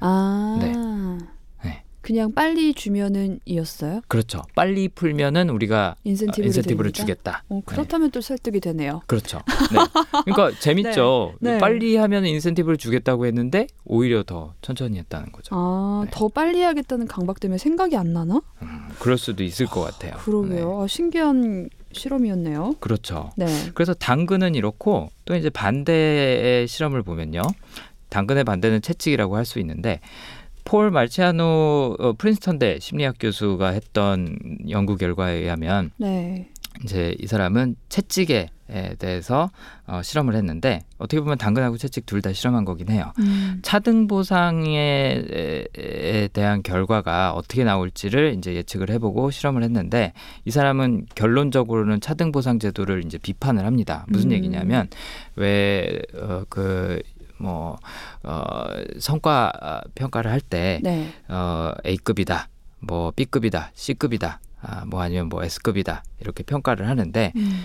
아, 0.00 0.58
네. 0.60 0.72
네. 2.08 2.14
그냥 2.14 2.32
빨리 2.32 2.72
주면은 2.72 3.38
이었어요. 3.44 4.00
그렇죠. 4.08 4.42
빨리 4.54 4.88
풀면은 4.88 5.50
우리가 5.50 5.94
어, 5.98 6.00
인센티브를, 6.04 6.46
인센티브를? 6.46 6.92
주겠다. 6.92 7.44
어, 7.50 7.60
그렇다면 7.66 8.10
또 8.10 8.20
설득이 8.20 8.60
되네요. 8.60 9.02
그렇죠. 9.06 9.42
네. 9.70 9.78
그러니까 10.24 10.50
재밌죠. 10.60 11.34
네. 11.40 11.52
네. 11.52 11.58
빨리 11.58 11.96
하면 11.96 12.24
인센티브를 12.24 12.78
주겠다고 12.78 13.26
했는데 13.26 13.66
오히려 13.84 14.22
더 14.22 14.54
천천히 14.62 14.98
했다는 14.98 15.32
거죠. 15.32 15.54
아, 15.54 16.02
네. 16.06 16.10
더 16.12 16.28
빨리 16.28 16.58
해야겠다는 16.60 17.06
강박 17.06 17.40
때문에 17.40 17.58
생각이 17.58 17.96
안 17.96 18.12
나나? 18.14 18.40
음, 18.62 18.88
그럴 18.98 19.18
수도 19.18 19.44
있을 19.44 19.66
것 19.66 19.82
같아요. 19.82 20.12
네. 20.12 20.18
그러게요. 20.24 20.82
아, 20.82 20.86
신기한 20.86 21.68
실험이었네요. 21.92 22.76
그렇죠. 22.80 23.30
네. 23.36 23.46
그래서 23.74 23.92
당근은 23.94 24.54
이렇고 24.54 25.10
또 25.26 25.34
이제 25.36 25.50
반대의 25.50 26.66
실험을 26.68 27.02
보면요. 27.02 27.42
당근의 28.10 28.44
반대는 28.44 28.80
채찍이라고 28.80 29.36
할 29.36 29.44
수 29.44 29.58
있는데 29.58 30.00
폴 30.68 30.90
말치아노 30.90 31.96
어, 31.98 32.12
프린스턴대 32.12 32.78
심리학 32.80 33.14
교수가 33.18 33.68
했던 33.68 34.36
연구 34.68 34.96
결과에 34.96 35.36
의하면 35.36 35.92
네. 35.96 36.50
이제 36.84 37.16
이 37.18 37.26
사람은 37.26 37.76
채찍에 37.88 38.50
대해서 38.98 39.50
어, 39.86 40.02
실험을 40.02 40.36
했는데 40.36 40.80
어떻게 40.98 41.20
보면 41.20 41.38
당근하고 41.38 41.78
채찍 41.78 42.04
둘 42.04 42.20
다 42.20 42.34
실험한 42.34 42.66
거긴 42.66 42.90
해요. 42.90 43.12
음. 43.18 43.60
차등 43.62 44.08
보상에 44.08 45.24
에 45.74 46.28
대한 46.34 46.62
결과가 46.62 47.32
어떻게 47.32 47.64
나올지를 47.64 48.34
이제 48.36 48.54
예측을 48.54 48.90
해보고 48.90 49.30
실험을 49.30 49.62
했는데 49.62 50.12
이 50.44 50.50
사람은 50.50 51.06
결론적으로는 51.14 52.02
차등 52.02 52.30
보상 52.30 52.58
제도를 52.58 53.06
이제 53.06 53.16
비판을 53.16 53.64
합니다. 53.64 54.04
무슨 54.08 54.32
음. 54.32 54.32
얘기냐면 54.34 54.88
왜그 55.36 57.00
뭐, 57.38 57.78
어, 58.22 58.64
성과 58.98 59.82
평가를 59.94 60.30
할 60.30 60.40
때, 60.40 60.80
네. 60.82 61.08
어, 61.28 61.72
A급이다, 61.86 62.48
뭐, 62.80 63.12
B급이다, 63.12 63.72
C급이다, 63.74 64.40
아, 64.60 64.84
뭐 64.86 65.00
아니면 65.00 65.28
뭐 65.28 65.42
S급이다, 65.44 66.02
이렇게 66.20 66.42
평가를 66.42 66.88
하는데, 66.88 67.32
음. 67.36 67.64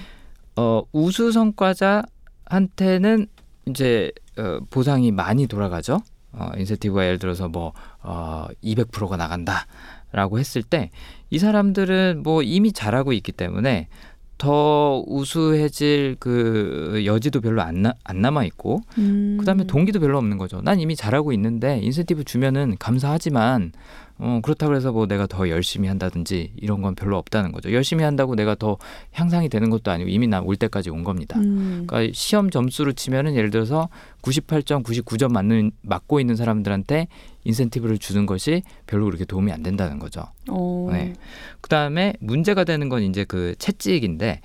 어, 0.56 0.84
우수 0.92 1.32
성과자한테는 1.32 3.28
이제 3.68 4.12
어, 4.38 4.60
보상이 4.70 5.12
많이 5.12 5.48
돌아가죠. 5.48 6.02
어, 6.32 6.50
인센티브가 6.58 7.06
예를 7.06 7.20
들어서 7.20 7.48
뭐 7.48 7.74
어, 8.02 8.48
200%가 8.64 9.18
나간다라고 9.18 10.40
했을 10.40 10.64
때 10.64 10.92
이 11.34 11.40
사람들은 11.40 12.22
뭐 12.24 12.44
이미 12.44 12.72
잘하고 12.72 13.12
있기 13.12 13.32
때문에 13.32 13.88
더 14.44 15.02
우수해질 15.08 16.18
그 16.20 17.04
여지도 17.06 17.40
별로 17.40 17.62
안, 17.62 17.82
나, 17.82 17.94
안 18.04 18.20
남아 18.20 18.44
있고 18.44 18.82
음. 18.98 19.38
그다음에 19.40 19.64
동기도 19.64 20.02
별로 20.02 20.18
없는 20.18 20.38
거죠. 20.38 20.62
난 20.62 20.82
이미 20.82 20.98
잘하고 20.98 21.32
있는데 21.32 21.80
인센티브 21.82 22.26
주면은 22.26 22.76
감사하지만 22.78 23.72
어, 24.20 24.40
그렇다고 24.44 24.76
해서 24.76 24.92
뭐 24.92 25.06
내가 25.08 25.26
더 25.28 25.50
열심히 25.50 25.88
한다든지 25.88 26.54
이런 26.58 26.82
건 26.82 26.96
별로 26.96 27.18
없다는 27.18 27.52
거죠. 27.52 27.74
열심히 27.74 28.04
한다고 28.04 28.36
내가 28.36 28.56
더 28.56 28.78
향상이 29.12 29.50
되는 29.50 29.70
것도 29.70 29.92
아니고 29.92 30.10
이미 30.10 30.28
나 30.28 30.40
올 30.42 30.56
때까지 30.56 30.90
온 30.92 31.04
겁니다. 31.04 31.38
음. 31.40 31.86
그러니까 31.88 32.12
시험 32.14 32.50
점수로 32.50 32.94
치면은 32.94 33.36
예를 33.36 33.50
들어서 33.50 33.90
98점, 34.22 34.84
99점 34.84 35.32
맞는 35.32 35.72
맞고 35.82 36.20
있는 36.20 36.36
사람들한테 36.36 37.08
인센티브를 37.44 37.98
주는 37.98 38.26
것이 38.26 38.62
별로 38.88 39.06
그렇게 39.06 39.26
도움이 39.26 39.52
안 39.52 39.64
된다는 39.64 40.00
거죠. 40.00 40.24
어. 40.50 40.90
네. 40.92 41.14
그다음에 41.62 42.14
문제가 42.20 42.64
되는 42.64 42.88
건 42.90 43.04
이제 43.04 43.26
그 43.26 43.56
채찍인데 43.58 44.42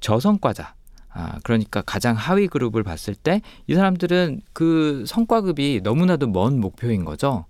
저성과자 0.00 0.74
아, 1.10 1.38
그러니까 1.42 1.82
가장 1.82 2.14
하위 2.14 2.46
그룹을 2.46 2.82
봤을 2.84 3.14
때 3.14 3.40
이 3.66 3.74
사람들은 3.74 4.42
그 4.52 5.04
성과급이 5.06 5.80
너무나도 5.82 6.28
먼 6.28 6.60
목표인 6.60 7.04
거죠. 7.04 7.44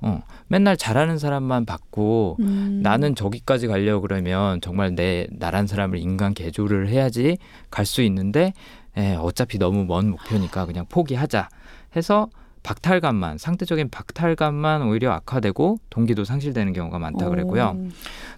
어, 0.00 0.22
맨날 0.46 0.76
잘하는 0.76 1.18
사람만 1.18 1.64
받고 1.66 2.36
음. 2.40 2.80
나는 2.82 3.14
저기까지 3.14 3.66
가려고 3.66 4.02
그러면 4.02 4.60
정말 4.60 4.94
내 4.94 5.26
나란 5.32 5.66
사람을 5.66 5.98
인간 5.98 6.34
개조를 6.34 6.88
해야지 6.88 7.38
갈 7.70 7.84
수 7.84 8.02
있는데 8.02 8.52
에, 8.96 9.14
어차피 9.16 9.58
너무 9.58 9.84
먼 9.84 10.10
목표니까 10.10 10.66
그냥 10.66 10.86
포기하자 10.88 11.48
해서 11.96 12.28
박탈감만 12.64 13.38
상대적인 13.38 13.88
박탈감만 13.90 14.82
오히려 14.82 15.12
악화되고 15.12 15.78
동기도 15.90 16.24
상실되는 16.24 16.72
경우가 16.74 16.98
많다 16.98 17.28
그랬고요. 17.30 17.64
어. 17.76 17.88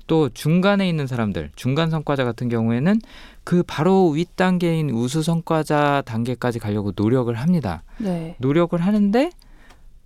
또 0.07 0.29
중간에 0.29 0.89
있는 0.89 1.07
사람들 1.07 1.51
중간 1.57 1.91
성과자 1.91 2.25
같은 2.25 2.49
경우에는 2.49 3.01
그 3.45 3.63
바로 3.67 4.11
윗 4.11 4.37
단계인 4.37 4.91
우수 4.91 5.23
성과자 5.23 6.03
단계까지 6.05 6.59
가려고 6.59 6.93
노력을 6.95 7.35
합니다. 7.35 7.83
네. 7.99 8.37
노력을 8.39 8.79
하는데 8.79 9.31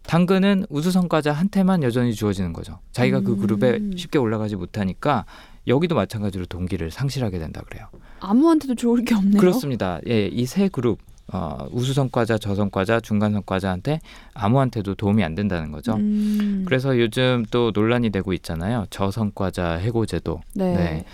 당근은 0.07 0.67
우수 0.69 0.91
성과자 0.91 1.33
한테만 1.33 1.83
여전히 1.83 2.15
주어지는 2.15 2.53
거죠. 2.53 2.79
자기가 2.93 3.21
그 3.21 3.33
음. 3.33 3.39
그룹에 3.39 3.81
쉽게 3.97 4.19
올라가지 4.19 4.57
못하니까 4.57 5.25
여기도 5.67 5.95
마찬가지로 5.95 6.47
동기를 6.47 6.91
상실하게 6.91 7.39
된다 7.39 7.63
그래요. 7.69 7.87
아무한테도 8.21 8.75
좋을 8.75 9.05
게 9.05 9.15
없네요. 9.15 9.41
그렇습니다. 9.41 10.01
예, 10.09 10.27
이 10.27 10.45
세 10.47 10.69
그룹 10.69 10.99
어, 11.33 11.67
우수 11.73 11.95
성과자, 11.95 12.37
저성과자, 12.37 13.01
중간 13.01 13.33
성과자한테 13.33 14.01
아무한테도 14.35 14.95
도움이 14.95 15.25
안 15.25 15.35
된다는 15.35 15.73
거죠. 15.73 15.95
음. 15.95 16.65
그래서 16.67 16.99
요즘 16.99 17.47
또 17.51 17.71
논란이 17.75 18.11
되고 18.11 18.35
있잖아요. 18.35 18.85
저성과자 18.91 19.77
해고제도. 19.77 20.43
네. 20.55 20.75
네. 20.75 21.05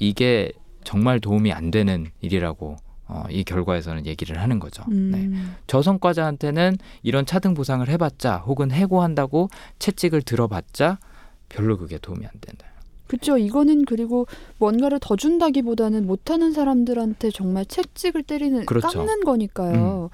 이게 0.00 0.50
정말 0.82 1.20
도움이 1.20 1.52
안 1.52 1.70
되는 1.70 2.06
일이라고 2.20 2.76
어, 3.12 3.24
이 3.28 3.44
결과에서는 3.44 4.06
얘기를 4.06 4.40
하는 4.40 4.58
거죠. 4.58 4.82
음. 4.90 5.10
네. 5.12 5.30
저성과자한테는 5.66 6.78
이런 7.02 7.26
차등 7.26 7.52
보상을 7.52 7.86
해봤자 7.86 8.38
혹은 8.38 8.70
해고한다고 8.70 9.50
채찍을 9.78 10.22
들어봤자 10.22 10.98
별로 11.50 11.76
그게 11.76 11.98
도움이 11.98 12.24
안 12.24 12.32
된다. 12.40 12.66
그렇죠. 13.06 13.36
이거는 13.36 13.84
그리고 13.84 14.26
뭔가를 14.56 14.98
더 14.98 15.16
준다기보다는 15.16 16.06
못하는 16.06 16.52
사람들한테 16.52 17.30
정말 17.30 17.66
채찍을 17.66 18.22
때리는 18.22 18.64
그렇죠. 18.64 18.88
깎는 18.88 19.24
거니까요. 19.24 20.08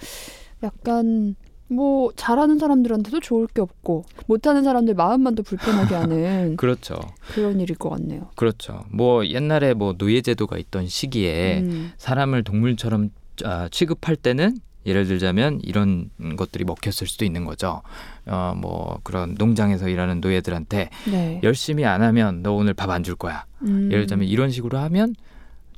약간 0.65 1.37
뭐 1.69 2.11
잘하는 2.17 2.59
사람들한테도 2.59 3.21
좋을 3.21 3.47
게 3.47 3.61
없고 3.61 4.05
못하는 4.27 4.65
사람들 4.65 4.95
마음만 4.95 5.35
더 5.35 5.43
불편하게 5.43 5.95
하는 5.95 6.57
그렇죠. 6.59 6.99
그런 7.35 7.61
일일 7.61 7.77
것 7.77 7.91
같네요. 7.91 8.29
그렇죠. 8.37 8.85
뭐 8.91 9.27
옛날에 9.27 9.75
뭐 9.75 9.95
노예제도가 9.97 10.57
있던 10.59 10.87
시기에 10.89 11.61
음. 11.61 11.93
사람을 11.99 12.45
동물처럼 12.45 13.11
아, 13.45 13.69
취급할 13.71 14.17
때는 14.17 14.57
예를 14.87 15.07
들자면 15.07 15.61
이런 15.63 16.09
것들이 16.37 16.65
먹혔을 16.65 17.07
수도 17.07 17.27
있는 17.27 17.45
거죠. 17.45 17.83
어, 18.27 18.55
뭐 18.57 18.99
그런 19.03 19.35
농장에서 19.37 19.89
일하는 19.89 20.21
노예들한테 20.23 20.89
네. 21.11 21.41
열심히 21.43 21.85
안 21.85 22.01
하면 22.03 22.43
너 22.43 22.53
오늘 22.53 22.73
밥 22.73 22.89
안 22.91 23.03
줄 23.03 23.15
거야. 23.15 23.45
음. 23.63 23.89
예를 23.93 24.05
들자면 24.07 24.27
이런 24.29 24.51
식으로 24.51 24.79
하면 24.79 25.15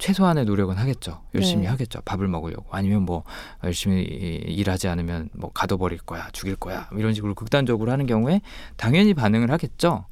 최소한의 0.00 0.46
노력은 0.46 0.76
하겠죠. 0.76 1.22
열심히 1.34 1.64
네. 1.64 1.68
하겠죠. 1.68 2.00
밥을 2.04 2.26
먹으려고. 2.26 2.66
아니면 2.70 3.02
뭐 3.02 3.22
열심히 3.62 4.02
일하지 4.02 4.88
않으면 4.88 5.28
뭐 5.34 5.52
가둬버릴 5.52 5.98
거야, 5.98 6.28
죽일 6.32 6.56
거야. 6.56 6.88
뭐 6.90 6.98
이런 6.98 7.14
식으로 7.14 7.34
극단적으로 7.34 7.92
하는 7.92 8.06
경우에 8.06 8.40
당연히 8.76 9.14
반응을 9.14 9.50
하겠죠. 9.50 10.06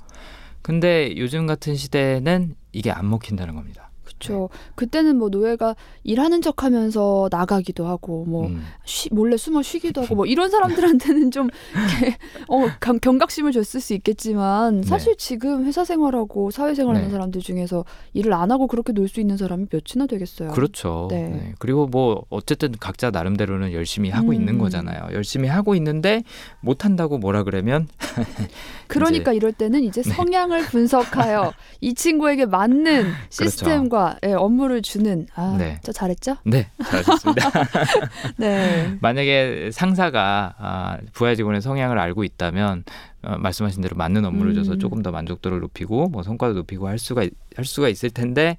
근데 0.62 1.14
요즘 1.16 1.46
같은 1.46 1.74
시대는 1.74 2.54
이게 2.72 2.90
안 2.90 3.08
먹힌다는 3.08 3.54
겁니다. 3.54 3.87
그렇죠. 4.18 4.48
그때는 4.74 5.16
뭐 5.16 5.28
노예가 5.28 5.76
일하는 6.02 6.42
척하면서 6.42 7.28
나가기도 7.30 7.86
하고 7.86 8.24
뭐 8.26 8.46
음, 8.46 8.62
쉬- 8.84 9.08
몰래 9.12 9.36
숨어 9.36 9.62
쉬기도 9.62 10.02
하고 10.02 10.14
뭐 10.14 10.26
이런 10.26 10.50
사람들한테는 10.50 11.30
좀 11.30 11.48
이렇게 11.74 12.16
어 12.48 12.66
경- 12.80 12.98
경각심을 12.98 13.52
줬을 13.52 13.80
수 13.80 13.94
있겠지만 13.94 14.82
사실 14.82 15.16
지금 15.16 15.64
회사 15.64 15.84
생활하고 15.84 16.50
사회 16.50 16.74
생활하는 16.74 17.08
네. 17.08 17.12
사람들 17.12 17.40
중에서 17.40 17.84
일을 18.12 18.32
안 18.32 18.50
하고 18.50 18.66
그렇게 18.66 18.92
놀 18.92 19.08
수 19.08 19.20
있는 19.20 19.38
사람이 19.38 19.66
몇이나 19.72 20.06
되겠어요. 20.06 20.50
그렇죠. 20.50 21.08
네. 21.10 21.28
네. 21.28 21.54
그리고 21.58 21.86
뭐 21.86 22.24
어쨌든 22.28 22.72
각자 22.78 23.10
나름대로는 23.10 23.72
열심히 23.72 24.10
하고 24.10 24.28
음. 24.28 24.34
있는 24.34 24.58
거잖아요. 24.58 25.08
열심히 25.12 25.48
하고 25.48 25.74
있는데 25.76 26.22
못 26.60 26.84
한다고 26.84 27.16
뭐라 27.16 27.42
그러면 27.44 27.88
그러니까 28.86 29.32
이럴 29.32 29.52
때는 29.52 29.82
이제 29.84 30.02
네. 30.02 30.10
성향을 30.10 30.62
분석하여 30.66 31.52
이 31.80 31.94
친구에게 31.94 32.46
맞는 32.46 33.06
시스템과 33.30 34.07
예, 34.24 34.32
업무를 34.32 34.82
주는 34.82 35.26
아. 35.34 35.56
네. 35.58 35.78
저 35.82 35.92
잘했죠? 35.92 36.36
네, 36.44 36.68
잘하셨습니다. 36.84 37.50
네. 38.38 38.96
만약에 39.00 39.70
상사가 39.72 40.54
아, 40.58 40.98
부하 41.12 41.34
직원의 41.34 41.60
성향을 41.62 41.98
알고 41.98 42.24
있다면 42.24 42.84
어, 43.22 43.36
말씀하신 43.38 43.82
대로 43.82 43.96
맞는 43.96 44.24
업무를 44.24 44.54
줘서 44.54 44.72
음. 44.74 44.78
조금 44.78 45.02
더 45.02 45.10
만족도를 45.10 45.60
높이고 45.60 46.08
뭐 46.08 46.22
성과도 46.22 46.54
높이고 46.54 46.86
할 46.88 46.98
수가 46.98 47.22
있- 47.24 47.32
할 47.56 47.64
수가 47.64 47.88
있을 47.88 48.10
텐데 48.10 48.56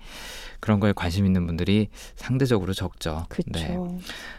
그런 0.59 0.79
거에 0.79 0.93
관심 0.93 1.25
있는 1.25 1.45
분들이 1.45 1.89
상대적으로 2.15 2.73
적죠. 2.73 3.25
그렇죠. 3.29 3.51
네. 3.51 3.77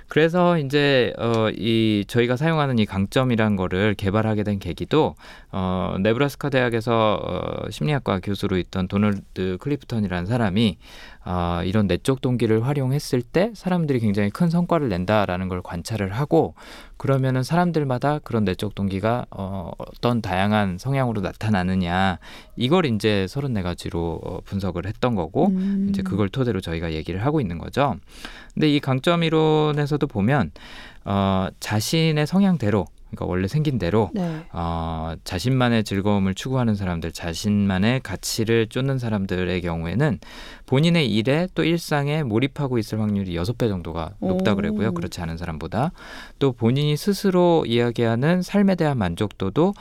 그래서 0.08 0.58
이제 0.58 1.12
어, 1.18 1.50
이 1.50 2.04
저희가 2.08 2.36
사용하는 2.36 2.78
이 2.78 2.86
강점이란 2.86 3.56
거를 3.56 3.94
개발하게 3.94 4.42
된 4.42 4.58
계기도 4.58 5.14
어, 5.52 5.96
네브라스카 6.00 6.50
대학에서 6.50 7.20
어, 7.22 7.70
심리학과 7.70 8.20
교수로 8.20 8.58
있던 8.58 8.88
도널드 8.88 9.58
클리프턴이라는 9.60 10.26
사람이 10.26 10.78
어, 11.24 11.60
이런 11.64 11.86
내적 11.86 12.20
동기를 12.22 12.66
활용했을 12.66 13.20
때 13.20 13.50
사람들이 13.54 14.00
굉장히 14.00 14.30
큰 14.30 14.48
성과를 14.48 14.88
낸다라는 14.88 15.48
걸 15.48 15.60
관찰을 15.62 16.12
하고 16.12 16.54
그러면은 16.96 17.42
사람들마다 17.42 18.20
그런 18.20 18.44
내적 18.44 18.74
동기가 18.74 19.26
어, 19.30 19.70
어떤 19.78 20.22
다양한 20.22 20.78
성향으로 20.78 21.20
나타나느냐 21.20 22.18
이걸 22.56 22.86
이제 22.86 23.26
34가지로 23.28 23.94
어, 23.96 24.40
분석을 24.44 24.86
했던 24.86 25.14
거고 25.14 25.48
음. 25.48 25.88
이제 25.90 26.02
그걸 26.02 26.28
토대로 26.30 26.60
저희가 26.60 26.92
얘기를 26.92 27.24
하고 27.24 27.40
있는 27.40 27.58
거죠. 27.58 27.96
근데 28.54 28.68
이 28.68 28.80
강점 28.80 29.22
이론에서도 29.22 30.06
보면 30.06 30.52
어, 31.04 31.48
자신의 31.60 32.26
성향대로 32.26 32.86
그러니까 33.10 33.26
원래 33.26 33.48
생긴 33.48 33.78
대로 33.78 34.10
네. 34.14 34.44
어, 34.52 35.14
자신만의 35.24 35.84
즐거움을 35.84 36.34
추구하는 36.34 36.74
사람들, 36.74 37.12
자신만의 37.12 38.00
가치를 38.00 38.68
쫓는 38.68 38.98
사람들의 38.98 39.60
경우에는 39.62 40.18
본인의 40.66 41.10
일에 41.12 41.48
또 41.54 41.64
일상에 41.64 42.22
몰입하고 42.22 42.78
있을 42.78 43.00
확률이 43.00 43.34
여섯 43.34 43.58
배 43.58 43.68
정도가 43.68 44.12
높다 44.20 44.52
오. 44.52 44.56
그랬고요. 44.56 44.92
그렇지 44.92 45.20
않은 45.20 45.36
사람보다 45.36 45.92
또 46.38 46.52
본인이 46.52 46.96
스스로 46.96 47.64
이야기하는 47.66 48.42
삶에 48.42 48.76
대한 48.76 48.98
만족도도 48.98 49.74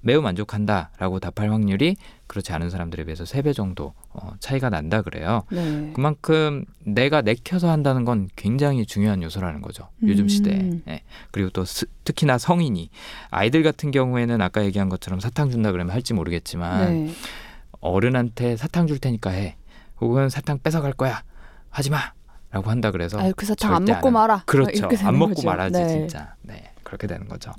매우 0.00 0.22
만족한다라고 0.22 1.20
답할 1.20 1.50
확률이 1.50 1.96
그렇지 2.26 2.52
않은 2.52 2.70
사람들에 2.70 3.04
비해서 3.04 3.24
세 3.24 3.42
배 3.42 3.52
정도 3.52 3.92
어, 4.10 4.32
차이가 4.40 4.70
난다 4.70 5.02
그래요. 5.02 5.42
네. 5.50 5.90
그만큼 5.94 6.64
내가 6.84 7.22
내켜서 7.22 7.70
한다는 7.70 8.04
건 8.04 8.28
굉장히 8.36 8.86
중요한 8.86 9.22
요소라는 9.22 9.60
거죠. 9.62 9.88
요즘 10.04 10.24
음. 10.24 10.28
시대에. 10.28 10.70
예. 10.88 11.02
그리고 11.32 11.50
또 11.50 11.64
스- 11.64 11.86
특히나 12.04 12.38
성인이 12.38 12.90
아이들 13.30 13.62
같은 13.62 13.90
경우에는 13.90 14.40
아까 14.40 14.64
얘기한 14.64 14.88
것처럼 14.88 15.20
사탕 15.20 15.50
준다 15.50 15.72
그러면 15.72 15.92
할지 15.94 16.14
모르겠지만 16.14 17.06
네. 17.06 17.12
어른한테 17.80 18.56
사탕 18.56 18.86
줄 18.86 18.98
테니까 18.98 19.30
해. 19.30 19.56
혹은 20.00 20.28
사탕 20.28 20.58
뺏어 20.62 20.80
갈 20.80 20.92
거야. 20.92 21.22
하지 21.70 21.90
마. 21.90 21.98
라고 22.52 22.68
한다 22.68 22.90
그래서 22.90 23.16
아유 23.20 23.32
그 23.36 23.46
사탕 23.46 23.72
안 23.74 23.84
먹고 23.84 24.08
안 24.08 24.16
하- 24.16 24.20
말아. 24.20 24.42
그렇죠. 24.44 24.88
안 25.04 25.18
먹고 25.18 25.34
거죠. 25.34 25.46
말하지 25.46 25.72
네. 25.78 25.88
진짜. 25.88 26.34
네. 26.42 26.72
그렇게 26.82 27.06
되는 27.06 27.28
거죠. 27.28 27.52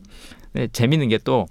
네, 0.53 0.67
재밌는 0.67 1.07
게또 1.09 1.47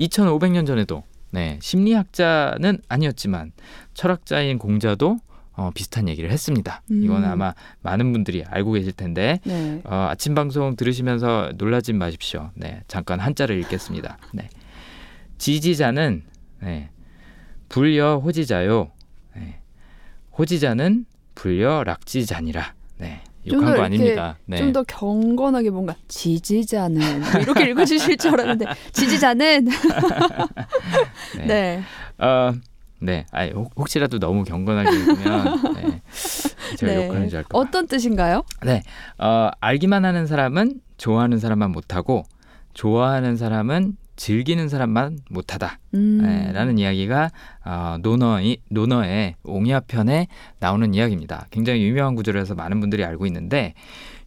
2,500년 0.00 0.66
전에도 0.66 1.04
네, 1.30 1.58
심리학자는 1.62 2.78
아니었지만 2.88 3.52
철학자인 3.94 4.58
공자도 4.58 5.18
어, 5.52 5.70
비슷한 5.74 6.08
얘기를 6.08 6.30
했습니다. 6.30 6.82
음. 6.90 7.04
이건 7.04 7.24
아마 7.24 7.54
많은 7.82 8.12
분들이 8.12 8.42
알고 8.44 8.72
계실 8.72 8.92
텐데 8.92 9.40
네. 9.44 9.80
어, 9.84 10.08
아침 10.10 10.34
방송 10.34 10.74
들으시면서 10.74 11.52
놀라지 11.56 11.92
마십시오. 11.92 12.50
네, 12.54 12.82
잠깐 12.88 13.20
한자를 13.20 13.58
읽겠습니다. 13.60 14.18
네. 14.32 14.48
지지자는 15.38 16.22
네, 16.62 16.90
불여 17.68 18.18
호지자요. 18.24 18.90
네, 19.36 19.60
호지자는 20.38 21.04
불여 21.34 21.84
락지자니라. 21.84 22.74
네, 22.98 23.22
욕한 23.46 23.74
거 23.76 23.82
아닙니다. 23.82 24.36
네. 24.46 24.58
좀더 24.58 24.82
경건하게 24.84 25.70
뭔가 25.70 25.94
지지자는 26.08 27.20
뭐 27.20 27.40
이렇게 27.40 27.70
읽어주실 27.70 28.16
줄 28.18 28.32
알았는데 28.34 28.66
지지자는 28.92 29.68
네. 31.38 31.46
네. 31.46 31.82
어, 32.18 32.52
네. 33.00 33.24
혹- 33.54 33.72
혹시라도 33.76 34.18
너무 34.18 34.44
경건하게 34.44 34.90
읽으면 34.96 35.74
네, 35.74 36.02
제가 36.76 36.92
네. 36.92 37.06
욕하는 37.06 37.28
줄 37.28 37.38
알까 37.38 37.48
봐. 37.48 37.58
어떤 37.58 37.86
뜻인가요? 37.86 38.42
네. 38.64 38.82
어, 39.18 39.48
알기만 39.60 40.04
하는 40.04 40.26
사람은 40.26 40.80
좋아하는 40.98 41.38
사람만 41.38 41.70
못하고 41.72 42.24
좋아하는 42.74 43.36
사람은 43.36 43.96
즐기는 44.20 44.68
사람만 44.68 45.20
못하다. 45.30 45.78
음. 45.94 46.20
네, 46.20 46.52
라는 46.52 46.76
이야기가 46.76 47.30
어, 47.64 47.96
논어이, 48.02 48.58
논어의 48.68 49.36
옹야편에 49.44 50.26
나오는 50.58 50.92
이야기입니다. 50.92 51.46
굉장히 51.50 51.84
유명한 51.84 52.14
구절에서 52.16 52.54
많은 52.54 52.80
분들이 52.80 53.02
알고 53.02 53.24
있는데 53.24 53.72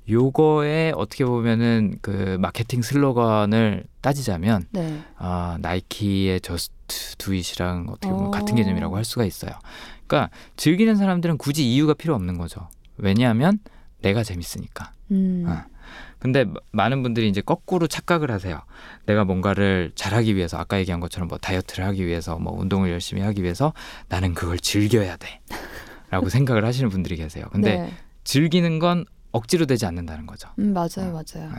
요거에 0.10 0.94
어떻게 0.96 1.26
보면은 1.26 2.00
그 2.02 2.38
마케팅 2.40 2.82
슬로건을 2.82 3.84
따지자면 4.02 4.66
네. 4.72 5.00
아, 5.16 5.60
나이키의 5.62 6.42
저스트 6.42 7.16
두잇이랑 7.20 7.86
어떻게 7.90 8.10
보면 8.12 8.30
어. 8.30 8.32
같은 8.32 8.56
개념이라고 8.56 8.98
할 8.98 9.06
수가 9.06 9.26
있어요. 9.26 9.52
그러니까 10.08 10.36
즐기는 10.56 10.96
사람들은 10.96 11.38
굳이 11.38 11.72
이유가 11.72 11.94
필요 11.94 12.16
없는 12.16 12.40
거죠. 12.40 12.68
왜냐하면 12.98 13.60
내가 14.02 14.24
재밌으니까. 14.24 14.92
음. 15.12 15.46
아. 15.48 15.68
근데 16.24 16.46
마- 16.46 16.54
많은 16.72 17.04
분들이 17.04 17.28
이제 17.28 17.42
거꾸로 17.42 17.86
착각을 17.86 18.32
하세요. 18.32 18.62
내가 19.06 19.26
뭔가를 19.26 19.92
잘하기 19.94 20.38
위해서 20.38 20.58
아까 20.58 20.80
얘기한 20.80 21.02
것처럼 21.02 21.28
뭐 21.28 21.38
다이어트를 21.38 21.86
하기 21.88 22.08
위해서 22.08 22.40
뭐 22.40 22.58
운동을 22.58 22.90
열심히 22.92 23.22
하기 23.22 23.44
위해서 23.44 23.74
나는 24.08 24.34
그걸 24.34 24.58
즐겨야 24.58 25.18
돼. 25.18 25.42
라고 26.10 26.30
생각을 26.30 26.64
하시는 26.64 26.90
분들이 26.90 27.18
계세요. 27.18 27.46
근데 27.52 27.76
네. 27.78 27.94
즐기는 28.24 28.80
건 28.80 29.04
억지로 29.34 29.66
되지 29.66 29.86
않는다는 29.86 30.26
거죠. 30.26 30.48
음, 30.60 30.72
맞아요, 30.74 31.10
어. 31.10 31.22
맞아요. 31.36 31.50
네. 31.52 31.58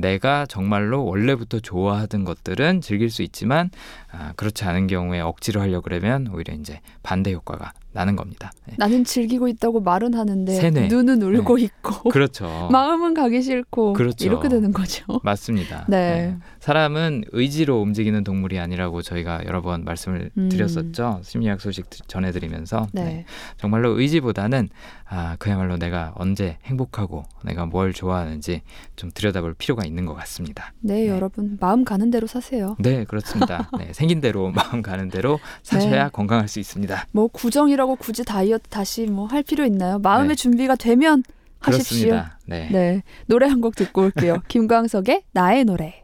내가 0.00 0.46
정말로 0.46 1.04
원래부터 1.04 1.60
좋아하던 1.60 2.24
것들은 2.24 2.80
즐길 2.80 3.10
수 3.10 3.22
있지만 3.22 3.70
아, 4.12 4.32
그렇지 4.36 4.64
않은 4.64 4.86
경우에 4.86 5.20
억지로 5.20 5.60
하려 5.60 5.80
그러면 5.80 6.28
오히려 6.32 6.54
이제 6.54 6.80
반대 7.02 7.32
효과가 7.32 7.72
나는 7.92 8.14
겁니다. 8.14 8.52
네. 8.66 8.74
나는 8.78 9.02
즐기고 9.04 9.48
있다고 9.48 9.80
말은 9.80 10.14
하는데 10.14 10.52
세뇌. 10.54 10.86
눈은 10.88 11.22
울고 11.22 11.58
있고 11.58 12.08
그렇죠. 12.10 12.68
마음은 12.70 13.14
가기 13.14 13.42
싫고 13.42 13.94
그렇죠. 13.94 14.24
이렇게 14.24 14.48
되는 14.48 14.70
거죠. 14.72 15.04
맞습니다. 15.24 15.86
네. 15.88 16.36
사람은 16.60 17.24
의지로 17.32 17.80
움직이는 17.80 18.22
동물이 18.22 18.60
아니라고 18.60 19.02
저희가 19.02 19.44
여러 19.46 19.60
번 19.60 19.84
말씀을 19.84 20.30
음. 20.38 20.48
드렸었죠. 20.48 21.20
심리학 21.24 21.60
소식 21.60 21.90
드- 21.90 21.98
전해드리면서 22.06 22.86
네. 22.92 23.04
네. 23.04 23.24
정말로 23.56 23.98
의지보다는 23.98 24.68
아, 25.08 25.34
그야말로 25.40 25.76
내가 25.76 26.12
언제 26.14 26.58
행복하고 26.64 27.24
내가 27.44 27.66
뭘 27.66 27.92
좋아하는지 27.92 28.62
좀 28.94 29.10
들여다볼 29.12 29.54
필요가 29.54 29.84
있는 29.90 30.06
것 30.06 30.14
같습니다. 30.14 30.72
네, 30.80 31.08
여러분 31.08 31.58
마음 31.60 31.84
가는 31.84 32.10
대로 32.10 32.26
사세요. 32.26 32.76
네, 32.78 33.04
그렇습니다. 33.04 33.68
네, 33.78 33.92
생긴 33.94 34.20
대로 34.20 34.50
마음 34.50 34.80
가는 34.82 35.08
대로 35.08 35.38
사셔야 35.62 36.04
네. 36.04 36.10
건강할 36.12 36.48
수 36.48 36.58
있습니다. 36.60 37.06
뭐 37.12 37.26
구정이라고 37.28 37.96
굳이 37.96 38.24
다이어트 38.24 38.68
다시 38.70 39.06
뭐 39.06 39.26
할 39.26 39.42
필요 39.42 39.64
있나요? 39.66 39.98
마음의 39.98 40.28
네. 40.30 40.34
준비가 40.36 40.74
되면 40.76 41.22
하십시오. 41.60 42.08
그렇습니다. 42.08 42.38
네. 42.46 42.68
네. 42.72 43.02
노래 43.26 43.46
한 43.46 43.60
곡 43.60 43.76
듣고 43.76 44.02
올게요. 44.02 44.38
김광석의 44.48 45.24
나의 45.32 45.64
노래. 45.64 46.02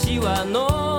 시와 0.00 0.44
노 0.44 0.89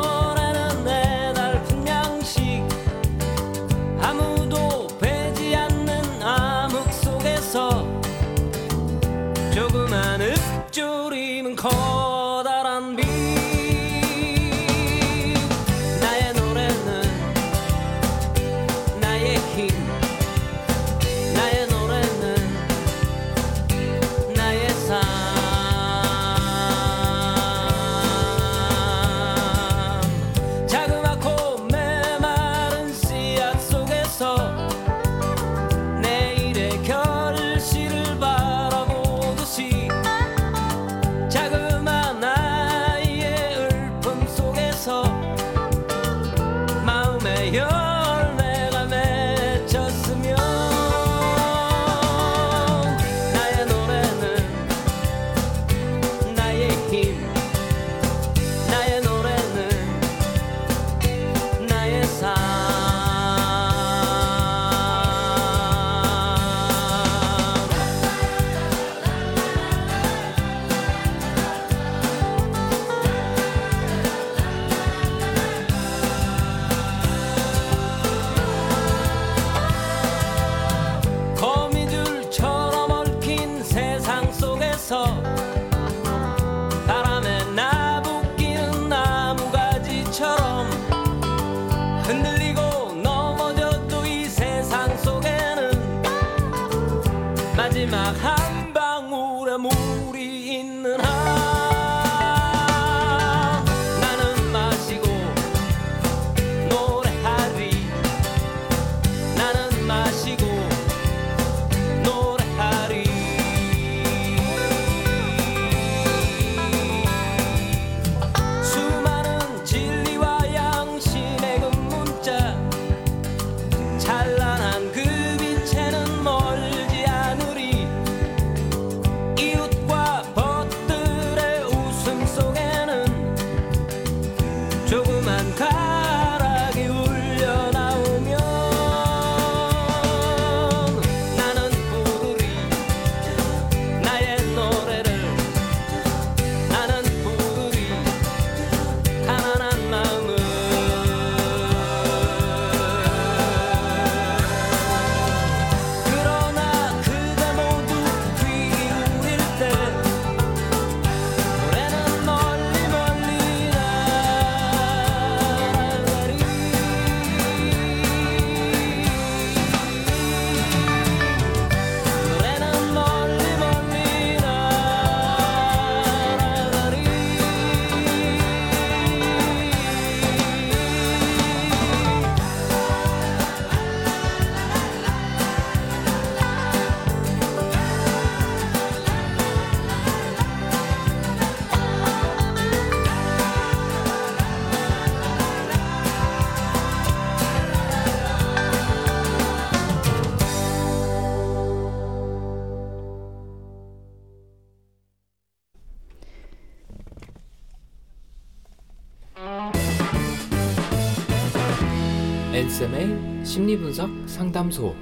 앤쌤의 212.62 213.44
심리분석 213.44 214.08
상담소. 214.28 214.94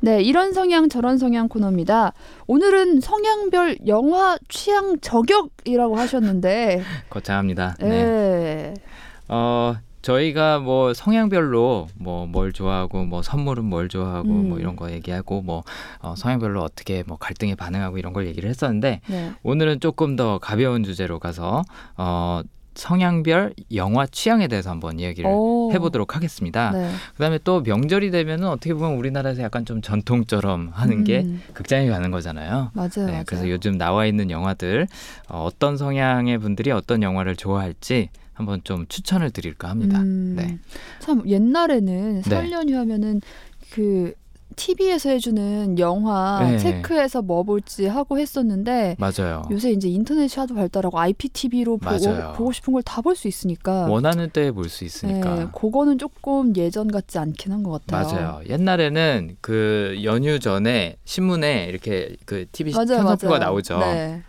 네, 0.00 0.20
이런 0.20 0.52
성향 0.52 0.90
저런 0.90 1.16
성향 1.16 1.48
코너입니다. 1.48 2.12
오늘은 2.46 3.00
성향별 3.00 3.78
영화 3.86 4.36
취향 4.50 5.00
저격이라고 5.00 5.96
하셨는데, 5.96 6.82
거창합니다. 7.08 7.76
네. 7.80 7.88
예. 7.88 8.74
어, 9.28 9.76
저희가 10.02 10.58
뭐 10.58 10.92
성향별로 10.92 11.86
뭐 11.94 12.26
뭘 12.26 12.52
좋아하고 12.52 13.04
뭐 13.04 13.22
선물은 13.22 13.64
뭘 13.64 13.88
좋아하고 13.88 14.28
음. 14.28 14.48
뭐 14.50 14.58
이런 14.58 14.76
거 14.76 14.90
얘기하고 14.90 15.40
뭐 15.40 15.62
어, 16.00 16.14
성향별로 16.14 16.62
어떻게 16.62 17.04
뭐 17.06 17.16
갈등에 17.16 17.54
반응하고 17.54 17.96
이런 17.96 18.12
걸 18.12 18.26
얘기를 18.26 18.50
했었는데 18.50 19.00
네. 19.08 19.32
오늘은 19.44 19.80
조금 19.80 20.16
더 20.16 20.38
가벼운 20.38 20.82
주제로 20.84 21.18
가서 21.18 21.62
어, 21.96 22.42
성향별 22.74 23.54
영화 23.74 24.06
취향에 24.06 24.48
대해서 24.48 24.70
한번 24.70 24.98
이야기를 24.98 25.30
오. 25.30 25.70
해보도록 25.72 26.16
하겠습니다. 26.16 26.70
네. 26.72 26.90
그다음에 27.12 27.38
또 27.44 27.60
명절이 27.60 28.10
되면은 28.10 28.48
어떻게 28.48 28.74
보면 28.74 28.94
우리나라에서 28.94 29.42
약간 29.42 29.64
좀 29.64 29.82
전통처럼 29.82 30.70
하는 30.72 31.04
게 31.04 31.20
음, 31.20 31.42
극장에 31.52 31.88
가는 31.88 32.10
거잖아요. 32.10 32.70
맞아요. 32.72 32.90
네, 32.96 33.12
맞아요. 33.12 33.24
그래서 33.26 33.48
요즘 33.48 33.76
나와 33.78 34.06
있는 34.06 34.30
영화들 34.30 34.86
어, 35.28 35.44
어떤 35.44 35.76
성향의 35.76 36.38
분들이 36.38 36.70
어떤 36.70 37.02
영화를 37.02 37.36
좋아할지 37.36 38.08
한번 38.32 38.60
좀 38.64 38.86
추천을 38.88 39.30
드릴까 39.30 39.68
합니다. 39.68 40.00
음, 40.00 40.34
네. 40.36 40.58
참 40.98 41.22
옛날에는 41.28 42.22
네. 42.22 42.22
설 42.22 42.50
연휴 42.50 42.76
하면은 42.78 43.20
그 43.70 44.14
TV에서 44.66 45.10
해주는 45.10 45.78
영화 45.80 46.38
네. 46.48 46.56
체크해서 46.56 47.20
뭐 47.20 47.42
볼지 47.42 47.86
하고 47.86 48.18
했었는데 48.18 48.96
맞아요. 48.98 49.42
요새 49.50 49.70
이제 49.72 49.88
인터넷이 49.88 50.28
하도 50.36 50.54
발달하고 50.54 50.98
IPTV로. 51.00 51.78
보고, 51.78 52.32
보고 52.36 52.52
싶은 52.52 52.72
걸 52.72 52.82
다 52.84 53.02
볼 53.02 53.16
수 53.16 53.26
있으니까 53.26 53.86
원하는 53.88 54.30
때에 54.30 54.50
볼 54.52 54.68
수 54.68 54.84
있으니까. 54.84 55.34
네, 55.34 55.46
그거는 55.52 55.98
조금 55.98 56.54
예전 56.56 56.90
같지 56.90 57.18
않긴 57.18 57.50
한 57.52 57.62
것 57.64 57.84
같아요. 57.86 58.06
맞아요. 58.20 58.40
옛날에는 58.48 59.36
그 59.40 59.98
연휴 60.04 60.38
전에 60.38 60.96
신문에 61.04 61.66
이렇게 61.66 62.16
그 62.24 62.46
TV 62.52 62.72
맞아요, 62.72 62.86
편성표가 63.02 63.38
맞아요. 63.38 63.44
나오죠. 63.50 63.78
네. 63.78 64.22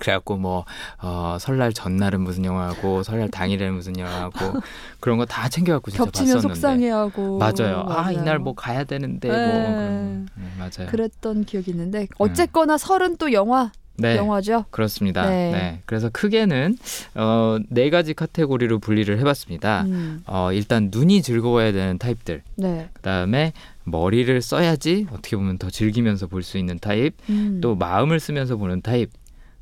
그래갖고 0.00 0.36
뭐 0.36 0.64
어, 1.00 1.36
설날 1.40 1.72
전날은 1.72 2.20
무슨 2.20 2.44
영화고 2.44 3.02
설날 3.02 3.28
당일에는 3.30 3.74
무슨 3.74 3.98
영화고 3.98 4.60
그런 5.00 5.18
거 5.18 5.24
다 5.24 5.48
챙겨갖고 5.48 5.90
진짜 5.90 6.04
겹치면 6.04 6.34
봤었는데. 6.34 6.54
속상해하고 6.54 7.38
맞아요. 7.38 7.86
아 7.88 8.12
이날 8.12 8.38
뭐 8.38 8.54
가야 8.54 8.84
되는데 8.84 9.28
뭐 9.28 9.36
네. 9.36 9.46
그런 9.46 10.26
거. 10.26 10.32
네, 10.40 10.48
맞아요. 10.58 10.90
그랬던 10.90 11.44
기억이 11.44 11.70
있는데 11.70 12.06
어쨌거나 12.18 12.76
설은 12.76 13.16
또 13.16 13.32
영화 13.32 13.72
네. 13.96 14.16
영화죠. 14.16 14.64
그렇습니다. 14.70 15.28
네. 15.28 15.52
네. 15.52 15.82
그래서 15.86 16.10
크게는 16.12 16.76
어, 17.14 17.58
네 17.70 17.90
가지 17.90 18.12
카테고리로 18.12 18.80
분리를 18.80 19.16
해봤습니다. 19.20 19.82
음, 19.86 20.22
어, 20.26 20.52
일단 20.52 20.88
눈이 20.92 21.22
즐거워야 21.22 21.70
되는 21.72 21.96
타입들. 21.98 22.42
네. 22.56 22.88
그다음에 22.94 23.52
머리를 23.84 24.40
써야지 24.42 25.06
어떻게 25.10 25.36
보면 25.36 25.58
더 25.58 25.70
즐기면서 25.70 26.26
볼 26.26 26.42
수 26.42 26.58
있는 26.58 26.78
타입. 26.80 27.14
음. 27.30 27.60
또 27.62 27.76
마음을 27.76 28.18
쓰면서 28.18 28.56
보는 28.56 28.82
타입. 28.82 29.10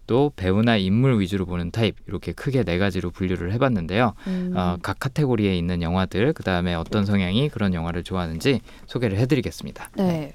또 0.06 0.32
배우나 0.36 0.76
인물 0.76 1.20
위주로 1.20 1.46
보는 1.46 1.70
타입 1.70 1.96
이렇게 2.06 2.32
크게 2.32 2.64
네 2.64 2.78
가지로 2.78 3.10
분류를 3.10 3.52
해봤는데요. 3.52 4.14
음. 4.26 4.52
어, 4.56 4.76
각 4.82 4.98
카테고리에 4.98 5.56
있는 5.56 5.82
영화들 5.82 6.32
그 6.32 6.42
다음에 6.42 6.74
어떤 6.74 7.04
성향이 7.04 7.48
그런 7.48 7.74
영화를 7.74 8.02
좋아하는지 8.02 8.60
소개를 8.86 9.18
해드리겠습니다. 9.18 9.90
네. 9.96 10.32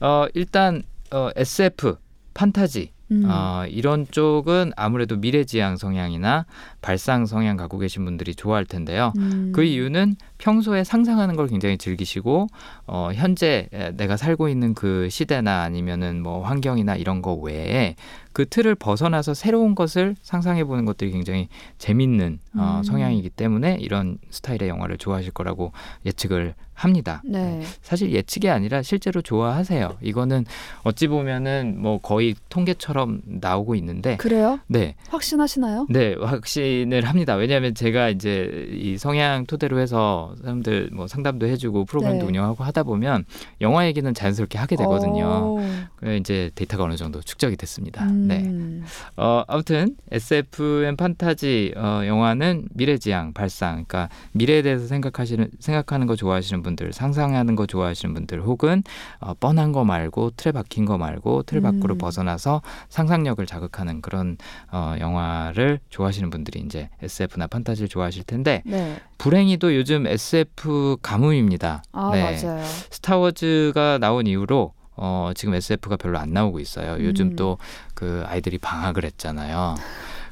어, 0.00 0.26
일단 0.34 0.82
어, 1.10 1.30
SF 1.36 1.96
판타지 2.34 2.92
음. 3.10 3.24
어, 3.26 3.64
이런 3.68 4.06
쪽은 4.10 4.72
아무래도 4.76 5.16
미래지향 5.16 5.76
성향이나 5.76 6.46
발상 6.80 7.26
성향 7.26 7.56
갖고 7.56 7.78
계신 7.78 8.04
분들이 8.04 8.34
좋아할 8.34 8.64
텐데요. 8.64 9.12
음. 9.18 9.52
그 9.54 9.62
이유는 9.62 10.16
평소에 10.38 10.84
상상하는 10.84 11.36
걸 11.36 11.46
굉장히 11.46 11.78
즐기시고 11.78 12.48
어, 12.86 13.10
현재 13.14 13.68
에, 13.72 13.92
내가 13.92 14.16
살고 14.16 14.48
있는 14.48 14.74
그 14.74 15.08
시대나 15.10 15.62
아니면은 15.62 16.22
뭐 16.22 16.42
환경이나 16.42 16.96
이런 16.96 17.22
거 17.22 17.34
외에 17.34 17.96
그 18.32 18.46
틀을 18.48 18.74
벗어나서 18.74 19.32
새로운 19.32 19.74
것을 19.74 20.16
상상해 20.22 20.64
보는 20.64 20.84
것들이 20.84 21.12
굉장히 21.12 21.48
재밌는 21.78 22.40
어, 22.56 22.78
음. 22.78 22.82
성향이기 22.82 23.30
때문에 23.30 23.78
이런 23.80 24.18
스타일의 24.30 24.68
영화를 24.68 24.98
좋아하실 24.98 25.32
거라고 25.32 25.72
예측을 26.04 26.54
합니다. 26.74 27.22
네. 27.24 27.62
사실 27.82 28.10
예측이 28.10 28.50
아니라 28.50 28.82
실제로 28.82 29.22
좋아하세요. 29.22 29.98
이거는 30.02 30.44
어찌 30.82 31.06
보면은 31.06 31.76
뭐 31.78 31.98
거의 31.98 32.34
통계처럼 32.48 33.22
나오고 33.24 33.76
있는데 33.76 34.16
그래요? 34.16 34.58
네. 34.66 34.96
확신하시나요? 35.08 35.86
네, 35.88 36.16
확신을 36.20 37.04
합니다. 37.04 37.36
왜냐하면 37.36 37.74
제가 37.74 38.08
이제 38.08 38.68
이 38.72 38.98
성향 38.98 39.46
토대로 39.46 39.78
해서 39.78 40.33
사람들 40.40 40.90
뭐 40.92 41.06
상담도 41.06 41.46
해주고 41.46 41.84
프로그램도 41.84 42.24
네. 42.24 42.28
운영하고 42.28 42.64
하다 42.64 42.82
보면 42.84 43.24
영화 43.60 43.86
얘기는 43.86 44.12
자연스럽게 44.12 44.58
하게 44.58 44.76
되거든요. 44.76 45.56
오. 45.56 45.60
그래 45.96 46.16
이제 46.16 46.50
데이터가 46.54 46.84
어느 46.84 46.96
정도 46.96 47.20
축적이 47.20 47.56
됐습니다. 47.56 48.04
네. 48.06 48.40
음. 48.40 48.84
어, 49.16 49.44
아무튼 49.48 49.96
SFM 50.10 50.96
판타지 50.96 51.74
어, 51.76 52.02
영화는 52.06 52.68
미래지향 52.74 53.32
발상, 53.32 53.84
그러니까 53.86 54.08
미래에 54.32 54.62
대해서 54.62 54.86
생각하시는 54.86 55.48
생각하는 55.58 56.06
거 56.06 56.16
좋아하시는 56.16 56.62
분들, 56.62 56.92
상상하는 56.92 57.56
거 57.56 57.66
좋아하시는 57.66 58.14
분들, 58.14 58.42
혹은 58.42 58.82
어, 59.20 59.34
뻔한 59.34 59.72
거 59.72 59.84
말고 59.84 60.32
틀에 60.36 60.52
박힌 60.52 60.84
거 60.84 60.98
말고 60.98 61.44
틀 61.44 61.60
밖으로 61.60 61.94
음. 61.94 61.98
벗어나서 61.98 62.62
상상력을 62.88 63.44
자극하는 63.46 64.00
그런 64.00 64.36
어, 64.70 64.94
영화를 64.98 65.80
좋아하시는 65.90 66.30
분들이 66.30 66.60
이제 66.60 66.88
SF나 67.02 67.46
판타지를 67.46 67.88
좋아하실 67.88 68.24
텐데 68.24 68.62
네. 68.64 68.96
불행히도 69.18 69.74
요즘 69.74 70.06
SF 70.14 70.98
가뭄입니다. 71.02 71.82
아 71.92 72.10
네. 72.12 72.22
맞아요. 72.22 72.64
스타워즈가 72.90 73.98
나온 73.98 74.26
이후로 74.26 74.72
어, 74.96 75.32
지금 75.34 75.54
SF가 75.54 75.96
별로 75.96 76.18
안 76.18 76.32
나오고 76.32 76.60
있어요. 76.60 77.04
요즘 77.04 77.28
음. 77.28 77.36
또그 77.36 78.24
아이들이 78.26 78.58
방학을 78.58 79.04
했잖아요. 79.04 79.74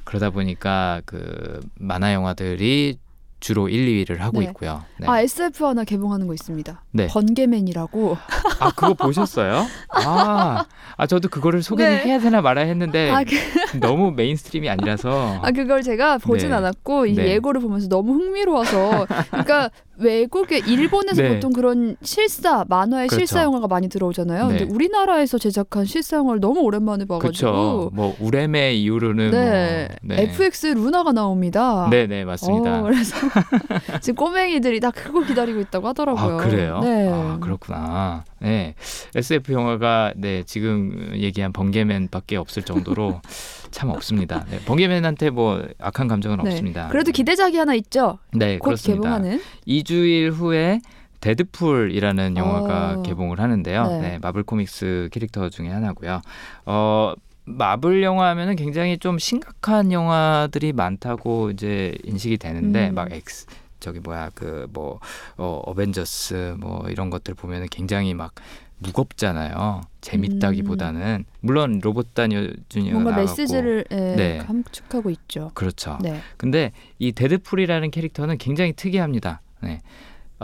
그러다 0.05 0.31
보니까 0.31 1.01
그 1.05 1.61
만화 1.75 2.13
영화들이 2.13 2.99
주로 3.43 3.69
1, 3.69 4.05
2위를 4.05 4.19
하고 4.19 4.39
네. 4.39 4.47
있고요. 4.47 4.85
네. 4.99 5.07
아 5.09 5.21
SF 5.21 5.67
하나 5.67 5.83
개봉하는 5.83 6.29
거 6.29 6.33
있습니다. 6.33 6.81
네. 6.93 7.09
번개맨이라고. 7.09 8.17
아, 8.61 8.71
그거 8.71 8.95
보셨어요? 8.95 9.67
아, 9.91 10.65
아 10.97 11.07
저도 11.09 11.29
그거를 11.29 11.61
소개를 11.61 11.97
네. 11.97 12.05
해야 12.05 12.19
되나 12.21 12.41
말아야 12.41 12.67
했는데 12.67 13.11
아, 13.11 13.25
그, 13.25 13.35
너무 13.81 14.13
mainstream이 14.13 14.71
아니라서 14.71 15.41
아 15.43 15.51
그걸 15.51 15.83
제가 15.83 16.19
보진 16.19 16.51
네. 16.51 16.55
않았고 16.55 17.07
이 17.07 17.15
네. 17.15 17.33
예고를 17.33 17.61
보면서 17.61 17.89
너무 17.89 18.15
흥미로워서 18.15 19.07
그러니까 19.31 19.71
외국에 19.97 20.59
일본에서 20.59 21.23
네. 21.23 21.35
보통 21.35 21.53
그런 21.53 21.97
실사 22.03 22.65
만화의 22.69 23.09
그렇죠. 23.09 23.27
실사 23.27 23.43
영화가 23.43 23.67
많이 23.69 23.89
들어오잖아요. 23.89 24.49
네. 24.49 24.59
근데 24.59 24.73
우리나라에서 24.73 25.39
제작한 25.39 25.85
실사 25.85 26.17
영화를 26.17 26.41
너무 26.41 26.61
오랜만에 26.61 27.05
그렇죠. 27.05 27.19
봐가지고 27.19 27.91
뭐 27.93 28.17
우뢰매 28.21 28.75
이후로는 28.75 29.31
네. 29.31 29.89
뭐 30.03 30.17
네. 30.17 30.23
FX 30.23 30.67
루나가 30.69 31.13
나옵니다. 31.13 31.89
네, 31.91 32.07
네, 32.07 32.25
맞습니다. 32.25 32.81
어, 32.81 32.83
그래서 32.83 33.17
지금 34.01 34.15
꼬맹이들이 34.17 34.81
다 34.81 34.91
그거 34.91 35.21
기다리고 35.25 35.61
있다고 35.61 35.89
하더라고요. 35.89 36.35
아 36.35 36.37
그래요? 36.37 36.81
네. 36.83 37.09
아 37.13 37.39
그렇구나. 37.41 38.25
네, 38.41 38.75
SF 39.15 39.53
영화가 39.53 40.15
네 40.17 40.43
지금 40.45 41.13
얘기한 41.15 41.53
번개맨밖에 41.53 42.37
없을 42.37 42.63
정도로 42.63 43.21
참 43.71 43.91
없습니다. 43.91 44.45
네, 44.51 44.59
번개맨한테 44.65 45.31
뭐 45.31 45.63
악한 45.79 46.09
감정은 46.09 46.39
네. 46.45 46.51
없습니다. 46.51 46.89
그래도 46.89 47.13
기대작이 47.13 47.57
하나 47.57 47.75
있죠. 47.75 48.19
네 48.33 48.59
곧 48.59 48.67
그렇습니다. 48.71 49.03
개봉하는. 49.19 49.41
2주일 49.67 50.33
후에 50.33 50.81
데드풀이라는 51.21 52.37
영화가 52.37 52.95
어. 52.99 53.03
개봉을 53.03 53.41
하는데요. 53.41 53.87
네. 53.87 54.01
네. 54.01 54.19
마블 54.21 54.43
코믹스 54.43 55.09
캐릭터 55.13 55.49
중에 55.49 55.69
하나고요. 55.69 56.21
어 56.67 57.15
마블 57.45 58.03
영화 58.03 58.29
하면은 58.31 58.57
굉장히 58.57 58.99
좀 58.99 59.19
심각한 59.19 59.93
영화들이 59.93 60.73
많다고 60.73 61.51
이제 61.51 61.95
인식이 62.05 62.39
되는데 62.39 62.89
음. 62.91 62.95
막 62.95 63.13
엑스 63.13 63.47
저기 63.81 63.99
뭐야 64.01 64.31
그 64.35 64.69
뭐 64.73 65.01
어, 65.37 65.61
어벤져스 65.67 66.57
뭐 66.59 66.89
이런 66.89 67.11
것들 67.11 67.35
보면은 67.35 67.67
굉장히 67.71 68.15
막 68.15 68.33
무겁잖아요. 68.79 69.83
재밌다기보다는 70.01 71.25
물론 71.41 71.81
로버트 71.83 72.15
다우니 72.15 72.49
주니어 72.69 72.95
뭔가 72.95 73.13
나왔고 73.13 73.31
메시지를 73.31 73.85
예, 73.93 73.97
네. 74.17 74.39
함축하고 74.39 75.11
있죠. 75.11 75.53
그렇죠. 75.55 75.99
네. 76.01 76.21
근데 76.37 76.73
이 76.99 77.13
데드풀이라는 77.13 77.91
캐릭터는 77.91 78.39
굉장히 78.39 78.73
특이합니다. 78.73 79.41
네. 79.61 79.81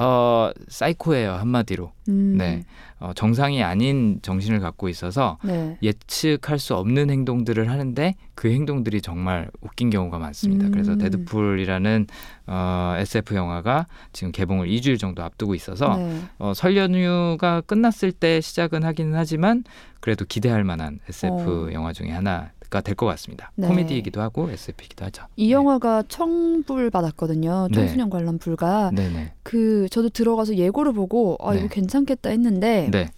어, 0.00 0.52
사이코예요, 0.68 1.32
한마디로. 1.32 1.90
음. 2.08 2.36
네. 2.38 2.62
어, 3.00 3.12
정상이 3.14 3.62
아닌 3.64 4.20
정신을 4.22 4.60
갖고 4.60 4.88
있어서 4.88 5.38
네. 5.42 5.76
예측할 5.82 6.58
수 6.58 6.74
없는 6.76 7.10
행동들을 7.10 7.68
하는데 7.68 8.14
그 8.34 8.50
행동들이 8.50 9.00
정말 9.02 9.50
웃긴 9.60 9.90
경우가 9.90 10.18
많습니다. 10.18 10.66
음. 10.66 10.70
그래서 10.70 10.96
데드풀이라는 10.96 12.06
어, 12.46 12.94
SF 12.98 13.34
영화가 13.34 13.86
지금 14.12 14.30
개봉을 14.30 14.68
2주일 14.68 14.98
정도 15.00 15.22
앞두고 15.24 15.54
있어서 15.56 15.96
네. 15.96 16.20
어, 16.38 16.52
설 16.54 16.76
연휴가 16.76 17.60
끝났을 17.60 18.12
때 18.12 18.40
시작은 18.40 18.84
하기는 18.84 19.14
하지만 19.14 19.64
그래도 20.00 20.24
기대할 20.24 20.62
만한 20.62 21.00
SF 21.08 21.68
어. 21.68 21.72
영화 21.72 21.92
중에 21.92 22.10
하나 22.10 22.50
가 22.70 22.80
될 22.82 22.94
것 22.94 23.06
같습니다. 23.06 23.50
네. 23.54 23.66
코미디이기도 23.68 24.20
하고 24.20 24.50
SF이기도 24.50 25.04
하죠. 25.06 25.24
이 25.36 25.52
영화가 25.52 26.04
청불 26.08 26.90
받았거든요. 26.90 27.68
네. 27.70 27.74
청소년 27.74 28.10
관람 28.10 28.38
불가. 28.38 28.90
네네. 28.94 29.32
그 29.42 29.88
저도 29.90 30.08
들어가서 30.10 30.56
예고를 30.56 30.92
보고 30.92 31.36
아 31.40 31.52
네. 31.54 31.60
이거 31.60 31.68
괜찮겠다 31.68 32.30
했는데 32.30 32.88
네. 32.92 33.08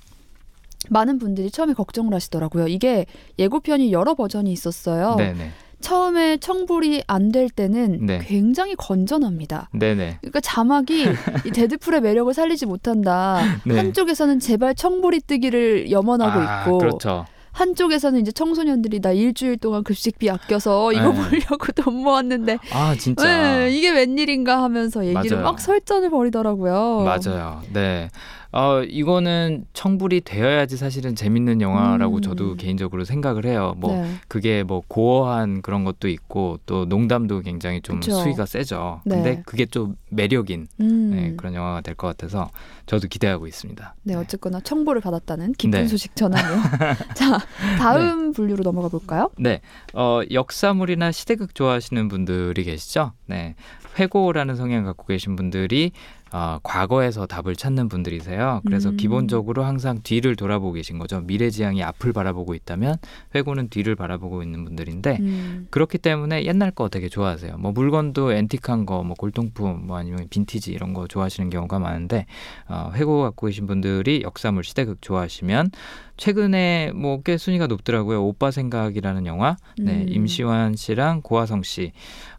많은 0.88 1.18
분들이 1.18 1.51
처음에 1.51 1.72
걱정을 1.74 2.14
하시더라고요. 2.14 2.68
이게 2.68 3.07
예고편이 3.38 3.92
여러 3.92 4.14
버전이 4.14 4.51
있었어요. 4.53 5.16
네네. 5.16 5.51
처음에 5.80 6.36
청불이 6.36 7.05
안 7.07 7.32
될 7.32 7.48
때는 7.48 8.05
네. 8.05 8.18
굉장히 8.22 8.74
건전합니다. 8.76 9.70
네네. 9.72 10.18
그러니까 10.20 10.40
자막이 10.40 11.05
이 11.46 11.51
데드풀의 11.51 12.01
매력을 12.03 12.32
살리지 12.34 12.66
못한다. 12.66 13.40
네. 13.64 13.76
한쪽에서는 13.76 14.40
제발 14.40 14.74
청불이 14.74 15.20
뜨기를 15.20 15.90
염원하고 15.90 16.38
아, 16.40 16.64
있고 16.64 16.78
그렇죠. 16.78 17.24
한쪽에서는 17.53 18.20
이제 18.20 18.32
청소년들이 18.32 19.01
나 19.01 19.12
일주일 19.12 19.57
동안 19.59 19.82
급식비 19.84 20.30
아껴서 20.30 20.92
이거 20.92 21.12
네. 21.12 21.30
보려고 21.30 21.72
돈 21.74 21.94
모았는데 21.96 22.59
아 22.72 22.94
진짜. 22.98 23.24
네, 23.24 23.70
이게 23.70 23.90
웬일인가 23.90 24.62
하면서 24.62 25.05
얘기를 25.05 25.36
맞아요. 25.38 25.44
막 25.44 25.61
설전을 25.61 26.11
벌이더라고요. 26.11 27.05
맞아요. 27.05 27.62
네. 27.72 28.09
어, 28.53 28.82
이거는 28.82 29.64
청불이 29.74 30.22
되어야지 30.22 30.76
사실은 30.76 31.14
재밌는 31.14 31.61
영화라고 31.61 32.16
음. 32.16 32.20
저도 32.20 32.57
개인적으로 32.57 33.05
생각을 33.05 33.44
해요. 33.46 33.74
뭐 33.76 33.92
네. 33.94 34.11
그게 34.26 34.62
뭐 34.64 34.82
고어한 34.88 35.62
그런 35.62 35.84
것도 35.84 36.09
있고 36.09 36.59
또 36.66 36.84
농담도 36.84 37.40
굉장히 37.40 37.80
좀 37.80 38.01
그쵸. 38.01 38.12
수위가 38.20 38.46
세죠. 38.46 39.03
네. 39.05 39.14
근데 39.14 39.42
그게 39.46 39.66
좀 39.66 39.94
매력인 40.09 40.66
음. 40.80 41.11
네, 41.14 41.34
그런 41.36 41.55
영화가 41.55 41.82
될 41.82 41.94
것 41.94 42.07
같아서 42.09 42.51
저도 42.86 43.07
기대하고 43.09 43.46
있습니다. 43.46 43.94
네, 44.03 44.14
어쨌거나 44.14 44.59
청보를 44.61 45.01
받았다는 45.01 45.53
기쁜 45.53 45.82
네. 45.82 45.86
소식 45.86 46.16
전하며 46.16 46.42
자 47.14 47.38
다음 47.78 48.32
분류로 48.32 48.62
넘어가 48.64 48.88
볼까요? 48.88 49.30
네, 49.38 49.61
어, 49.92 50.20
역사물이나 50.30 51.12
시대극 51.12 51.55
좋아하시는 51.55 52.09
분들이 52.09 52.64
계시죠? 52.64 53.12
네, 53.26 53.55
회고라는 53.98 54.57
성향 54.57 54.84
갖고 54.84 55.07
계신 55.07 55.36
분들이 55.36 55.92
어, 56.32 56.58
과거에서 56.62 57.26
답을 57.26 57.56
찾는 57.56 57.88
분들이세요. 57.88 58.62
그래서 58.66 58.90
음. 58.90 58.96
기본적으로 58.96 59.64
항상 59.64 60.00
뒤를 60.02 60.36
돌아보고 60.36 60.72
계신 60.72 60.98
거죠. 60.98 61.20
미래지향이 61.20 61.82
앞을 61.82 62.12
바라보고 62.12 62.54
있다면 62.54 62.96
회고는 63.34 63.68
뒤를 63.68 63.94
바라보고 63.94 64.42
있는 64.42 64.64
분들인데 64.64 65.18
음. 65.20 65.66
그렇기 65.70 65.98
때문에 65.98 66.44
옛날 66.44 66.70
거 66.70 66.88
되게 66.88 67.08
좋아하세요. 67.08 67.56
뭐 67.58 67.72
물건도 67.72 68.32
앤틱한 68.32 68.86
거, 68.86 69.02
뭐 69.04 69.14
골동품, 69.14 69.86
뭐 69.86 69.96
아니면 69.96 70.26
빈티지 70.30 70.72
이런 70.72 70.94
거 70.94 71.06
좋아하시는 71.06 71.50
경우가 71.50 71.78
많은데 71.78 72.26
어, 72.68 72.90
회고 72.94 73.22
갖고 73.22 73.46
계신 73.46 73.66
분들이 73.66 74.22
역사물 74.24 74.64
시대극 74.64 75.00
좋아하시면 75.00 75.70
최근에 76.16 76.92
뭐 76.94 77.20
꽤 77.24 77.36
순위가 77.36 77.66
높더라고요. 77.66 78.24
오빠 78.24 78.50
생각이라는 78.50 79.26
영화, 79.26 79.56
네 79.78 80.02
음. 80.02 80.06
임시완 80.08 80.76
씨랑 80.76 81.20
고화성 81.22 81.62
씨, 81.62 81.92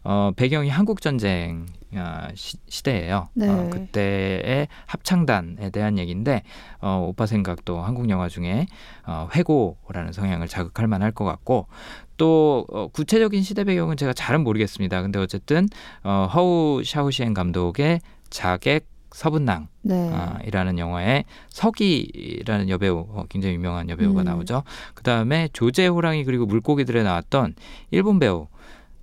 어, 0.04 0.32
배경이 0.36 0.68
한국 0.68 1.00
전쟁. 1.00 1.66
아, 1.96 2.28
시, 2.34 2.56
시대예요. 2.68 3.28
네. 3.34 3.48
어, 3.48 3.68
그때의 3.70 4.68
합창단에 4.86 5.70
대한 5.70 5.98
얘기인데 5.98 6.42
어, 6.80 7.04
오빠 7.08 7.26
생각도 7.26 7.80
한국 7.80 8.08
영화 8.08 8.28
중에 8.28 8.66
어, 9.06 9.28
회고라는 9.34 10.12
성향을 10.12 10.48
자극할 10.48 10.86
만할 10.86 11.12
것 11.12 11.24
같고 11.24 11.66
또 12.16 12.66
어, 12.70 12.88
구체적인 12.88 13.42
시대 13.42 13.64
배경은 13.64 13.96
제가 13.96 14.12
잘은 14.12 14.42
모르겠습니다. 14.44 15.02
근데 15.02 15.18
어쨌든 15.18 15.68
어, 16.02 16.28
허우 16.32 16.82
샤오시엔 16.84 17.34
감독의 17.34 18.00
자객 18.30 18.86
서분낭 19.12 19.68
네. 19.82 20.10
아, 20.12 20.38
이라는 20.44 20.78
영화에 20.78 21.24
서기라는 21.48 22.68
여배우 22.68 23.06
어, 23.10 23.24
굉장히 23.28 23.54
유명한 23.54 23.90
여배우가 23.90 24.22
음. 24.22 24.24
나오죠. 24.24 24.62
그 24.94 25.02
다음에 25.02 25.48
조제 25.52 25.86
호랑이 25.86 26.24
그리고 26.24 26.46
물고기들에 26.46 27.02
나왔던 27.02 27.54
일본 27.90 28.18
배우 28.18 28.46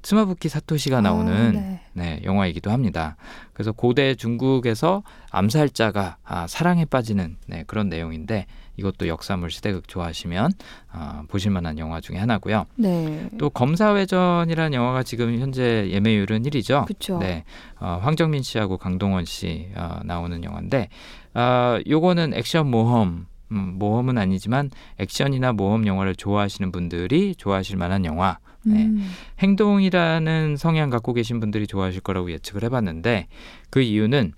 스마부키 0.01 0.49
사토시가 0.49 1.01
나오는 1.01 1.33
아, 1.33 1.51
네. 1.51 1.81
네, 1.93 2.21
영화이기도 2.23 2.71
합니다. 2.71 3.17
그래서 3.53 3.71
고대 3.71 4.15
중국에서 4.15 5.03
암살자가 5.31 6.17
아, 6.23 6.47
사랑에 6.47 6.85
빠지는 6.85 7.37
네, 7.47 7.63
그런 7.67 7.89
내용인데 7.89 8.45
이것도 8.77 9.09
역사물 9.09 9.51
시대극 9.51 9.87
좋아하시면 9.87 10.51
아, 10.91 11.23
보실만한 11.27 11.77
영화 11.79 11.99
중에 11.99 12.17
하나고요. 12.17 12.65
네. 12.75 13.29
또 13.37 13.49
검사회전이라는 13.49 14.73
영화가 14.73 15.03
지금 15.03 15.37
현재 15.39 15.89
예매율은 15.91 16.43
1위죠. 16.43 16.85
그쵸. 16.85 17.17
네, 17.19 17.43
어, 17.79 17.99
황정민 18.01 18.41
씨하고 18.41 18.77
강동원 18.77 19.25
씨 19.25 19.69
어, 19.75 19.99
나오는 20.05 20.43
영화인데 20.43 20.87
아, 21.33 21.79
요거는 21.87 22.33
액션 22.33 22.71
모험 22.71 23.27
음, 23.51 23.75
모험은 23.77 24.17
아니지만 24.17 24.69
액션이나 24.99 25.53
모험 25.53 25.87
영화를 25.87 26.15
좋아하시는 26.15 26.71
분들이 26.71 27.35
좋아하실 27.35 27.77
만한 27.77 28.05
영화. 28.05 28.37
네. 28.63 28.85
음. 28.85 29.09
행동이라는 29.39 30.57
성향 30.57 30.89
갖고 30.89 31.13
계신 31.13 31.39
분들이 31.39 31.67
좋아하실 31.67 32.01
거라고 32.01 32.31
예측을 32.31 32.63
해봤는데 32.63 33.27
그 33.69 33.81
이유는 33.81 34.33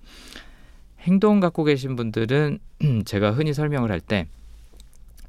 행동 1.01 1.39
갖고 1.39 1.63
계신 1.63 1.95
분들은 1.95 2.59
제가 3.05 3.31
흔히 3.31 3.53
설명을 3.53 3.91
할 3.91 3.99
때 3.99 4.27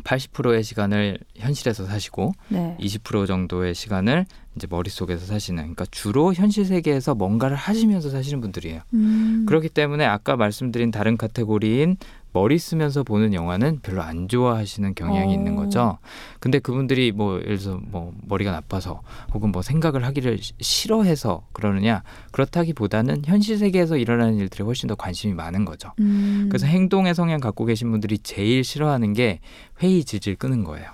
80%의 0.05 0.62
시간을 0.64 1.18
현실에서 1.36 1.86
사시고 1.86 2.32
네. 2.49 2.76
20% 2.80 3.26
정도의 3.26 3.74
시간을 3.74 4.26
이제 4.57 4.66
머릿속에서 4.68 5.24
사시는 5.26 5.62
그러니까 5.62 5.86
주로 5.90 6.34
현실 6.34 6.64
세계에서 6.64 7.14
뭔가를 7.14 7.57
하시면서 7.57 8.11
사시는 8.11 8.40
분들이에요. 8.40 8.80
음. 8.95 9.45
그렇기 9.47 9.68
때문에 9.68 10.05
아까 10.05 10.36
말씀드린 10.36 10.90
다른 10.90 11.16
카테고리인 11.16 11.97
머리 12.35 12.59
쓰면서 12.59 13.03
보는 13.03 13.35
영화는 13.35 13.80
별로 13.83 14.03
안 14.03 14.26
좋아하시는 14.26 14.95
경향이 14.95 15.33
어. 15.33 15.35
있는 15.35 15.55
거죠. 15.55 15.99
근데 16.41 16.59
그분들이 16.59 17.12
뭐 17.12 17.35
예를 17.41 17.59
들어서 17.59 17.78
뭐 17.83 18.12
머리가 18.26 18.51
나빠서 18.53 19.03
혹은 19.35 19.53
뭐 19.53 19.61
생각을 19.62 20.05
하기를 20.05 20.39
시- 20.39 20.55
싫어해서 20.61 21.47
그러느냐 21.53 22.03
그렇다기보다는 22.30 23.22
현실 23.26 23.59
세계에서 23.59 23.97
일어나는 23.99 24.37
일들에 24.37 24.64
훨씬 24.64 24.87
더 24.87 24.95
관심이 24.95 25.35
많은 25.35 25.64
거죠. 25.64 25.93
음. 26.01 26.47
그래서 26.51 26.66
행동의 26.66 27.14
성향 27.14 27.39
갖고 27.41 27.64
계신 27.66 27.91
분들이 27.91 28.18
제일 28.18 28.64
싫어하는 28.64 29.12
게 29.12 29.41
회의 29.83 30.03
질질 30.05 30.37
끄는 30.37 30.64
거예요. 30.64 30.91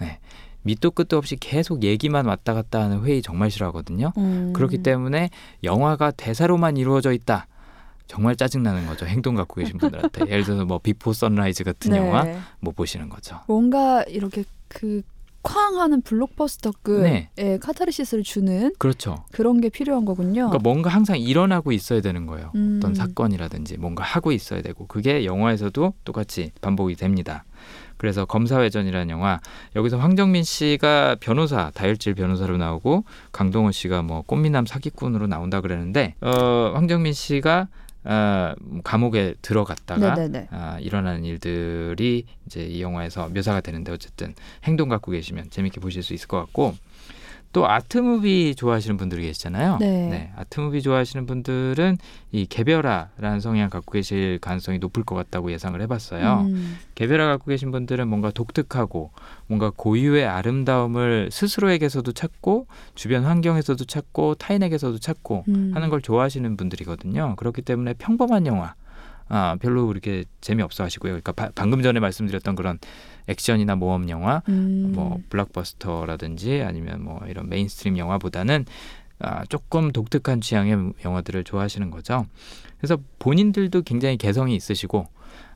네. 0.00 0.18
밑도 0.62 0.90
끝도 0.90 1.16
없이 1.16 1.36
계속 1.36 1.84
얘기만 1.84 2.26
왔다 2.26 2.52
갔다 2.52 2.80
하는 2.80 3.04
회의 3.04 3.22
정말 3.22 3.50
싫어하거든요. 3.50 4.12
음. 4.16 4.52
그렇기 4.52 4.78
때문에 4.78 5.30
영화가 5.62 6.10
대사로만 6.12 6.76
이루어져 6.76 7.12
있다. 7.12 7.46
정말 8.06 8.36
짜증나는 8.36 8.86
거죠. 8.86 9.06
행동 9.06 9.34
갖고 9.34 9.60
계신 9.60 9.78
분들한테. 9.78 10.26
예를 10.28 10.44
들어서 10.44 10.64
뭐 10.64 10.78
비포 10.78 11.12
선라이즈 11.12 11.64
같은 11.64 11.92
네. 11.92 11.98
영화 11.98 12.26
못 12.60 12.74
보시는 12.76 13.08
거죠. 13.08 13.40
뭔가 13.46 14.02
이렇게 14.04 14.44
그 14.68 15.02
쾅 15.46 15.78
하는 15.78 16.02
블록버스터급의 16.02 17.28
네. 17.36 17.58
카타르시스를 17.58 18.24
주는 18.24 18.72
그렇죠. 18.78 19.24
그런 19.30 19.60
게 19.60 19.68
필요한 19.68 20.04
거군요. 20.04 20.48
그러니까 20.48 20.58
뭔가 20.58 20.90
항상 20.90 21.20
일어나고 21.20 21.70
있어야 21.70 22.00
되는 22.00 22.26
거예요. 22.26 22.50
음. 22.56 22.78
어떤 22.78 22.94
사건이라든지 22.94 23.76
뭔가 23.78 24.02
하고 24.02 24.32
있어야 24.32 24.60
되고 24.60 24.88
그게 24.88 25.24
영화에서도 25.24 25.94
똑같이 26.04 26.50
반복이 26.60 26.96
됩니다. 26.96 27.44
그래서 27.96 28.24
검사외전이라는 28.24 29.08
영화 29.10 29.38
여기서 29.76 29.98
황정민 29.98 30.42
씨가 30.42 31.16
변호사 31.20 31.70
다혈질 31.74 32.14
변호사로 32.14 32.56
나오고 32.56 33.04
강동원 33.30 33.70
씨가 33.70 34.02
뭐 34.02 34.22
꽃미남 34.22 34.66
사기꾼으로 34.66 35.28
나온다 35.28 35.60
그러는데 35.60 36.16
어, 36.20 36.72
황정민 36.74 37.12
씨가 37.12 37.68
어, 38.08 38.54
감옥에 38.84 39.34
들어갔다가 39.42 40.14
네네네. 40.14 40.48
아, 40.50 40.78
일어나는 40.80 41.24
일들이 41.24 42.24
이제 42.46 42.64
이 42.64 42.80
영화에서 42.80 43.28
묘사가 43.28 43.60
되는데 43.60 43.90
어쨌든 43.92 44.34
행동 44.64 44.88
갖고 44.88 45.10
계시면 45.10 45.50
재밌게 45.50 45.80
보실 45.80 46.02
수 46.04 46.14
있을 46.14 46.28
것 46.28 46.38
같고 46.38 46.76
또 47.56 47.66
art 47.66 47.96
movie 47.96 48.54
좋아하시는 48.54 48.98
분들이 48.98 49.22
계시잖아요. 49.22 49.78
네. 49.80 50.30
art 50.36 50.60
movie 50.60 50.82
좋아하시는 50.82 51.24
분들은 51.24 51.96
이 52.30 52.44
개별화라는 52.44 53.40
성향 53.40 53.70
갖고 53.70 53.92
계실 53.92 54.38
가능성이 54.42 54.78
높을 54.78 55.04
것 55.04 55.14
같다고 55.14 55.50
예상을 55.50 55.80
해봤어요. 55.80 56.48
음. 56.50 56.76
개별화 56.96 57.24
갖고 57.28 57.46
계신 57.46 57.70
분들은 57.70 58.08
뭔가 58.08 58.30
독특하고 58.30 59.10
뭔가 59.46 59.72
고유의 59.74 60.26
아름다움을 60.26 61.30
스스로에게서도 61.32 62.12
찾고 62.12 62.66
주변 62.94 63.24
환경에서도 63.24 63.82
찾고 63.86 64.34
타인에게서도 64.34 64.98
찾고 64.98 65.44
음. 65.48 65.70
하는 65.72 65.88
걸 65.88 66.02
좋아하시는 66.02 66.58
분들이거든요. 66.58 67.36
그렇기 67.36 67.62
때문에 67.62 67.94
평범한 67.94 68.46
영화 68.46 68.74
아, 69.28 69.56
별로 69.60 69.86
그렇게 69.86 70.24
재미없어 70.42 70.84
하시고요. 70.84 71.12
그러니까 71.12 71.32
바- 71.32 71.50
방금 71.54 71.82
전에 71.82 72.00
말씀드렸던 72.00 72.54
그런 72.54 72.78
액션이나 73.28 73.76
모험 73.76 74.08
영화 74.08 74.42
음. 74.48 74.92
뭐 74.94 75.20
블록버스터라든지 75.30 76.62
아니면 76.62 77.02
뭐 77.02 77.20
이런 77.28 77.48
mainstream 77.48 77.98
영화보다는 77.98 78.64
아, 79.18 79.44
조금 79.46 79.92
독특한 79.92 80.40
취향의 80.40 80.92
영화들을 81.04 81.44
좋아하시는 81.44 81.90
거죠. 81.90 82.26
그래서 82.78 82.98
본인들도 83.18 83.82
굉장히 83.82 84.16
개성이 84.16 84.54
있으시고 84.54 85.06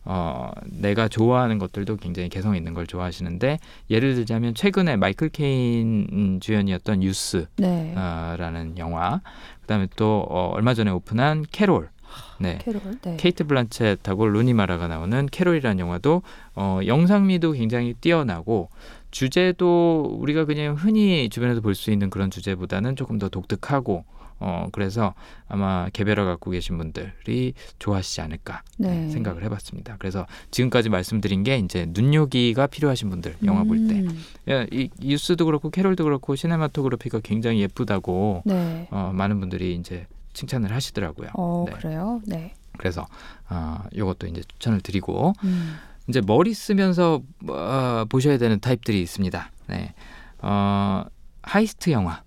어, 0.05 0.51
내가 0.65 1.09
좋아하는 1.09 1.59
것들도 1.59 1.97
굉장히 1.97 2.31
개성 2.31 2.57
있는 2.57 2.73
걸 2.73 2.87
좋아하시는데 2.87 3.59
예를 3.91 4.15
들자면 4.15 4.55
최근에 4.55 4.97
마이클 4.97 5.29
케인 5.29 6.39
주연이었던 6.41 7.03
유스 7.03 7.47
네. 7.57 7.95
어, 7.95 8.35
라는 8.39 8.79
영화 8.79 9.21
그다음에 9.61 9.89
또 9.97 10.27
어, 10.31 10.53
얼마 10.55 10.73
전에 10.73 10.91
오픈한 10.91 11.45
캐롤 11.53 11.91
네. 12.39 12.59
캐롤. 12.63 12.81
네. 13.03 13.17
케이트 13.19 13.45
블란쳇하고 13.45 14.27
루니 14.27 14.55
마라가 14.55 14.89
나오는 14.89 15.27
캐롤이라는 15.31 15.79
영화도 15.79 16.23
어, 16.55 16.81
영상미도 16.87 17.53
굉장히 17.53 17.95
뛰어나고 18.01 18.69
주제도 19.11 20.17
우리가 20.21 20.45
그냥 20.45 20.75
흔히 20.77 21.29
주변에서 21.29 21.61
볼 21.61 21.75
수 21.75 21.91
있는 21.91 22.11
그런 22.11 22.31
주제보다는 22.31 22.97
조금 22.97 23.19
더 23.19 23.29
독특하고 23.29 24.05
어 24.43 24.69
그래서 24.73 25.15
아마 25.49 25.89
개별화 25.93 26.25
갖고 26.25 26.51
계신 26.51 26.79
분들이 26.79 27.53
좋아하시지 27.79 28.23
않을까 28.23 28.63
네. 28.79 29.09
생각을 29.11 29.43
해봤습니다. 29.45 29.97
그래서 29.99 30.27
지금까지 30.51 30.89
말씀드린 30.89 31.43
게 31.43 31.59
이제 31.59 31.87
눈요기가 31.91 32.67
필요하신 32.67 33.11
분들 33.11 33.37
영화 33.45 33.65
볼 33.65 33.87
때, 33.87 34.01
음. 34.01 34.19
야, 34.49 34.65
이 34.71 34.89
뉴스도 34.99 35.45
그렇고 35.45 35.69
캐롤도 35.69 36.05
그렇고 36.05 36.37
시네마토그래피가 36.37 37.21
굉장히 37.21 37.61
예쁘다고 37.61 38.43
네. 38.47 38.89
어, 38.91 39.13
많은 39.15 39.41
분들이 39.41 39.75
이제 39.75 40.07
칭찬을 40.33 40.73
하시더라고요. 40.73 41.31
어, 41.35 41.65
네. 41.69 41.73
그래요? 41.75 42.21
네. 42.27 42.55
그래서 42.79 43.07
어, 43.49 43.83
이것도 43.93 44.27
이제 44.27 44.43
추천을 44.49 44.81
드리고 44.81 45.35
음. 45.45 45.77
이제 46.09 46.21
머리 46.21 46.55
쓰면서 46.55 47.23
어, 47.49 48.05
보셔야 48.09 48.39
되는 48.39 48.59
타입들이 48.59 49.01
있습니다. 49.03 49.51
네, 49.69 49.95
어, 50.39 51.05
heist 51.43 51.91
영화. 51.91 52.23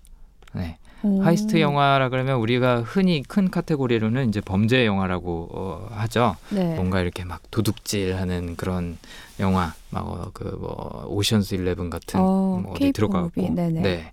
네, 0.54 0.78
오. 1.04 1.22
heist 1.22 1.60
영화라 1.60 2.08
그러면 2.08 2.36
우리가 2.36 2.80
흔히 2.80 3.22
큰 3.22 3.50
카테고리로는 3.50 4.30
이제 4.30 4.40
범죄 4.40 4.86
영화라고 4.86 5.48
어, 5.52 5.88
하죠. 5.90 6.36
네. 6.48 6.74
뭔가 6.76 7.00
이렇게 7.00 7.24
막 7.24 7.42
도둑질하는 7.50 8.56
그런 8.56 8.96
영화, 9.38 9.74
막 9.90 10.32
그뭐 10.32 11.06
오션스 11.08 11.56
11 11.56 11.90
같은 11.90 12.20
어, 12.20 12.60
뭐 12.62 12.72
어디 12.72 12.92
들어가고. 12.92 13.54
네네. 13.54 13.80
네 13.82 14.12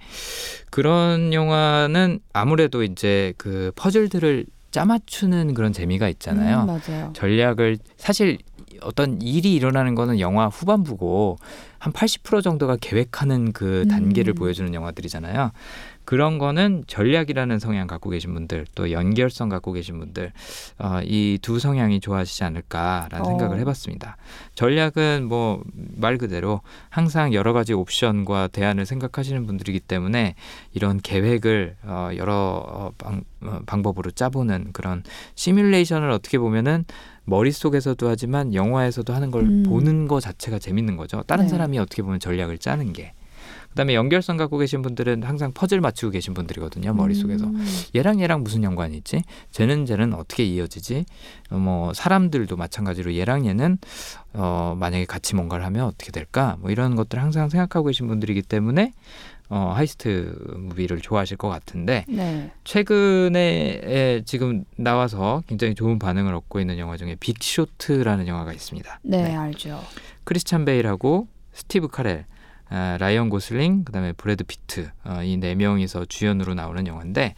그런 0.70 1.34
영화는 1.34 2.20
아무래도 2.34 2.84
이제 2.84 3.34
그 3.38 3.72
퍼즐들을 3.76 4.46
짜맞추는 4.72 5.54
그런 5.54 5.72
재미가 5.72 6.10
있잖아요. 6.10 6.62
음, 6.62 6.68
맞아요. 6.68 7.12
전략을 7.14 7.78
사실 7.96 8.38
어떤 8.82 9.22
일이 9.22 9.54
일어나는 9.54 9.96
거는 9.96 10.20
영화 10.20 10.48
후반부고 10.48 11.38
한 11.78 11.94
80% 11.94 12.44
정도가 12.44 12.78
계획하는 12.80 13.54
그 13.54 13.86
단계를 13.90 14.34
음. 14.34 14.36
보여주는 14.36 14.74
영화들이잖아요. 14.74 15.52
그런 16.06 16.38
거는 16.38 16.84
전략이라는 16.88 17.60
성향 17.60 17.88
갖고 17.88 18.10
계신 18.10 18.34
분들 18.34 18.66
또 18.76 18.92
연결성 18.92 19.50
갖고 19.50 19.72
계신 19.72 20.00
분들 20.00 20.32
어, 20.80 21.00
이 21.04 21.38
두 21.42 21.60
성향이 21.60 22.00
좋아하시지 22.00 22.44
않을까라는 22.44 23.22
어. 23.22 23.26
생각을 23.26 23.60
해봤습니다. 23.60 24.18
전략은 24.56 25.26
뭐 25.28 25.62
말 25.96 26.18
그대로 26.18 26.62
항상 26.90 27.34
여러 27.34 27.54
가지 27.54 27.74
옵션과 27.74 28.48
대안을 28.48 28.86
생각하시는 28.86 29.46
분들이기 29.46 29.80
때문에 29.80 30.36
이런 30.74 31.00
계획을 31.00 31.76
어, 31.84 32.10
여러 32.16 32.64
어, 32.68 32.92
방, 32.98 33.24
어, 33.44 33.60
방법으로 33.66 34.12
짜보는 34.12 34.70
그런 34.74 35.04
시뮬레이션을 35.36 36.10
어떻게 36.10 36.38
보면은 36.40 36.86
머릿속에서도 37.26 38.10
하지만 38.10 38.54
영화에서도 38.54 39.14
하는 39.14 39.32
걸 39.32 39.44
음. 39.44 39.64
보는 39.64 40.08
거 40.08 40.20
자체가 40.20 40.60
재밌는 40.60 40.98
거죠. 40.98 41.24
다른 41.24 41.46
네. 41.46 41.50
사람이 41.50 41.78
어떻게 41.80 42.02
보면 42.02 42.20
전략을 42.20 42.58
짜는 42.58 42.94
게. 42.94 43.14
그다음에 43.72 43.96
연결성 43.96 44.38
갖고 44.38 44.58
계신 44.58 44.82
분들은 44.82 45.24
항상 45.24 45.52
퍼즐 45.54 45.82
맞추고 45.82 46.12
계신 46.12 46.34
분들이거든요. 46.34 46.94
머릿속에서. 46.94 47.46
음. 47.46 47.66
얘랑 47.96 48.22
얘랑 48.22 48.44
무슨 48.44 48.64
연관이 48.64 48.98
있지? 48.98 49.24
쟤는 49.52 49.86
쟤는 49.86 50.14
어떻게 50.14 50.44
이어지지? 50.44 51.06
어, 51.50 51.58
뭐 51.58 51.94
사람들도 51.94 52.56
마찬가지로 52.56 53.16
얘랑 53.16 53.46
얘는 53.46 53.78
어 54.34 54.76
만약에 54.78 55.06
같이 55.06 55.36
뭔가를 55.36 55.66
하면 55.66 55.86
어떻게 55.86 56.12
될까? 56.12 56.58
뭐 56.60 56.70
이런 56.70 56.96
것들 56.96 57.18
을 57.18 57.24
항상 57.24 57.50
생각하고 57.50 57.88
계신 57.88 58.08
분들이기 58.08 58.42
때문에 58.42 58.94
어 59.50 59.74
heist 59.76 60.34
movie를 60.58 61.02
좋아하실 61.02 61.38
것 61.38 61.50
같은데 61.50 62.06
네. 62.08 62.52
최근에 62.64 63.82
에, 63.84 64.22
지금 64.26 64.64
나와서 64.78 65.44
굉장히 65.48 65.76
좋은 65.76 66.00
반응을 66.00 66.34
얻고 66.34 66.60
있는 66.62 66.78
영화 66.78 66.96
중에 66.96 67.16
빅쇼트라는 67.20 68.28
영화가 68.28 68.54
있습니다. 68.54 69.00
네, 69.04 69.36
알죠. 69.36 69.82
크리스찬 70.24 70.64
베일하고 70.66 71.28
스티브 71.54 71.90
카렐, 71.90 72.26
아, 72.72 72.98
라이언 73.00 73.30
고슬링, 73.30 73.84
그다음에 73.84 74.14
브래드 74.14 74.44
피트 74.46 74.90
어, 75.04 75.22
이 75.24 75.34
네 75.34 75.56
명이서 75.56 76.06
주연으로 76.06 76.54
나오는 76.54 76.88
영화인데 76.88 77.36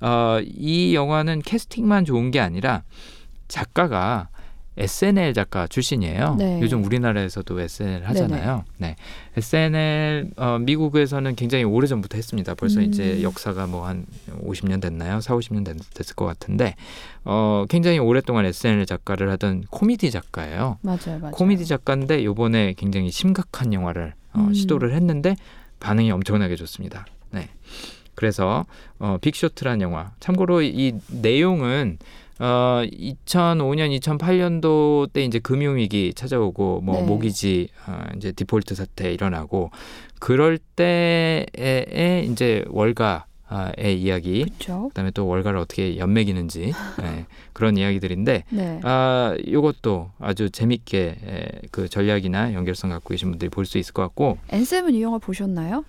어, 0.00 0.38
이 0.42 0.94
영화는 0.94 1.42
캐스팅만 1.42 2.04
좋은 2.04 2.30
게 2.30 2.40
아니라 2.40 2.84
작가가 3.48 4.28
SNL 4.76 5.34
작가 5.34 5.66
출신이에요. 5.66 6.36
네. 6.38 6.60
요즘 6.62 6.84
우리나라에서도 6.84 7.60
SNL 7.60 8.04
하잖아요. 8.06 8.64
네, 8.78 8.94
SNL 9.36 10.30
어, 10.36 10.58
미국에서는 10.60 11.34
굉장히 11.34 11.64
오래 11.64 11.86
전부터 11.88 12.16
했습니다. 12.16 12.54
벌써 12.54 12.78
음. 12.80 12.84
이제 12.84 13.22
역사가 13.22 13.66
뭐 13.66 13.86
한 13.86 14.06
50년 14.42 14.80
됐나요? 14.80 15.20
4, 15.20 15.34
50년 15.34 15.64
됐, 15.66 15.76
됐을 15.92 16.14
것 16.14 16.24
같은데 16.24 16.76
어, 17.24 17.64
굉장히 17.68 17.98
오랫동안 17.98 18.46
SNL 18.46 18.86
작가를 18.86 19.30
하던 19.32 19.64
코미디 19.70 20.12
작가예요. 20.12 20.78
맞아요, 20.82 21.18
맞아요. 21.20 21.32
코미디 21.32 21.66
작가인데 21.66 22.24
요번에 22.24 22.74
굉장히 22.74 23.10
심각한 23.10 23.72
영화를 23.74 24.14
어, 24.32 24.40
음. 24.40 24.54
시도를 24.54 24.92
했는데 24.94 25.36
반응이 25.80 26.10
엄청나게 26.10 26.56
좋습니다. 26.56 27.06
네. 27.30 27.48
그래서 28.14 28.66
어, 28.98 29.16
빅쇼트란 29.20 29.80
영화. 29.80 30.12
참고로 30.20 30.62
이 30.62 30.94
내용은 31.08 31.98
어 32.38 32.82
2005년, 32.90 33.98
2008년도 34.00 35.12
때 35.12 35.22
이제 35.24 35.38
금융 35.38 35.76
위기 35.76 36.14
찾아오고 36.14 36.80
뭐 36.80 36.96
네. 36.96 37.02
모기지 37.02 37.68
어, 37.86 38.02
이제 38.16 38.32
디폴트 38.32 38.74
사태 38.74 39.12
일어나고 39.12 39.70
그럴 40.20 40.56
때에 40.58 42.26
이제 42.30 42.64
월가 42.68 43.26
의 43.76 44.00
이야기, 44.00 44.44
그렇죠. 44.44 44.88
그다음에 44.88 45.10
또 45.10 45.26
월가를 45.26 45.58
어떻게 45.58 45.96
연맥이는지 45.98 46.72
네, 47.00 47.26
그런 47.52 47.76
이야기들인데 47.76 48.44
네. 48.50 48.80
아, 48.84 49.36
요것도 49.48 50.10
아주 50.20 50.50
재밌게 50.50 51.16
에, 51.24 51.48
그 51.72 51.88
전략이나 51.88 52.54
연결성 52.54 52.90
갖고 52.90 53.08
계신 53.10 53.30
분들이 53.30 53.48
볼 53.48 53.64
수 53.66 53.78
있을 53.78 53.92
것 53.92 54.02
같고 54.02 54.38
앤쌤은 54.50 54.94
이 54.94 55.02
영화 55.02 55.18
보셨나요? 55.18 55.84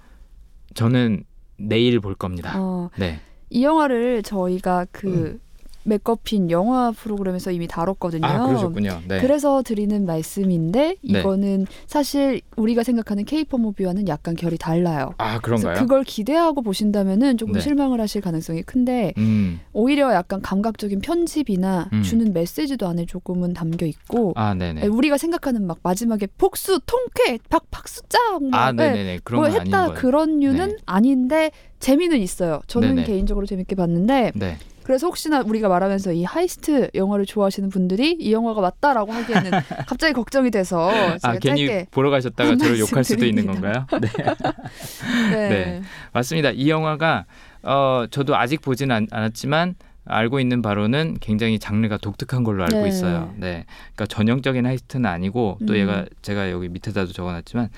저는 0.74 1.24
내일 1.58 2.00
볼 2.00 2.16
겁니다. 2.16 2.54
어, 2.56 2.90
네. 2.98 3.20
이 3.50 3.64
영화를 3.64 4.24
저희가 4.24 4.88
그 4.92 5.40
맥거핀 5.84 6.52
영화 6.52 6.92
프로그램에서 6.92 7.52
이미 7.52 7.68
다뤘거든요. 7.68 8.26
음. 8.26 8.30
아, 8.30 8.46
그러셨군요. 8.46 9.02
네. 9.08 9.20
그래서 9.20 9.62
드리는 9.64 10.06
말씀인데 10.06 10.96
네. 11.02 11.20
이거는 11.20 11.66
사실 11.88 12.42
우리가 12.56 12.84
생각하는 12.84 13.26
케이팝 13.26 13.60
무비와는 13.60 14.08
약간 14.08 14.36
결이 14.36 14.58
달라요. 14.58 15.14
아, 15.18 15.40
그런가요? 15.40 15.76
그걸 15.76 16.04
기대하고 16.04 16.62
보신다면은 16.62 17.38
조금 17.38 17.54
네. 17.56 17.60
실망을 17.62 18.00
하실 18.00 18.22
가능성이 18.22 18.62
큰데 18.64 19.14
음. 19.18 19.60
오히려 19.74 20.14
약간 20.14 20.42
감각적인 20.42 21.02
편집이나 21.02 21.90
음. 21.94 22.02
주는 22.04 22.32
메시지도 22.34 22.88
안에 22.88 23.06
조금은 23.06 23.54
담겨 23.54 23.86
있고 23.86 24.34
아, 24.36 24.54
네네. 24.54 24.88
우리가 24.88 25.18
생각하는 25.18 25.66
막 25.66 25.80
마지막에 25.84 26.28
복수 26.38 26.80
통쾌 26.86 27.40
박 27.50 27.70
박수짱 27.72 28.50
막 28.50 28.60
아, 28.60 28.72
네, 28.72 28.92
네네네. 28.92 29.20
그런 29.24 29.42
뭐 29.42 29.50
했다. 29.50 29.94
그런 29.94 30.40
류는 30.40 30.68
네. 30.70 30.76
아닌데 30.86 31.52
재미는 31.80 32.20
있어요. 32.20 32.62
저는 32.68 32.96
네네. 32.96 33.04
개인적으로 33.06 33.46
재밌게 33.46 33.76
봤는데 33.76 34.32
네. 34.36 34.58
그래서 34.92 35.08
혹시나 35.08 35.40
우리가 35.40 35.70
말하면서 35.70 36.12
이 36.12 36.26
하이스트 36.26 36.90
영화를 36.96 37.26
좋아하시는 37.26 37.70
분들이 37.70 38.12
이 38.20 38.34
영화가 38.34 38.60
맞다라고 38.60 39.14
하기에는 39.14 39.52
갑자기 39.88 40.12
걱정이 40.12 40.52
돼서 40.52 40.92
아, 41.24 41.38
괜히 41.38 41.86
보러 41.92 42.10
가셨다가 42.10 42.58
저를 42.58 42.78
욕할 42.78 43.06
수도 43.06 43.26
있는. 43.26 43.46
건가요? 43.46 43.88
네. 44.02 44.10
네. 45.32 45.50
네. 45.50 45.82
맞습니다. 46.12 46.52
이 46.52 46.70
영화가 46.70 47.24
어, 47.64 48.06
저도 48.12 48.36
아직 48.36 48.62
보지는 48.62 48.94
않, 48.94 49.08
않았지만 49.10 49.76
알고 50.04 50.42
있는 50.42 50.62
바로는 50.62 51.20
굉장히 51.22 51.58
장르가 51.58 51.96
독특한 51.96 52.44
걸로 52.44 52.64
알고 52.64 52.82
네. 52.82 52.90
있어요. 52.90 53.34
네. 53.38 53.64
그러니까 53.96 54.08
전형적인 54.08 54.66
heist는 54.66 55.10
아니고 55.10 55.60
또 55.66 55.74
음. 55.74 55.78
얘가 55.78 56.06
제가 56.22 56.52
여기 56.52 56.68
밑에다도 56.68 57.14
적어놨지만 57.14 57.70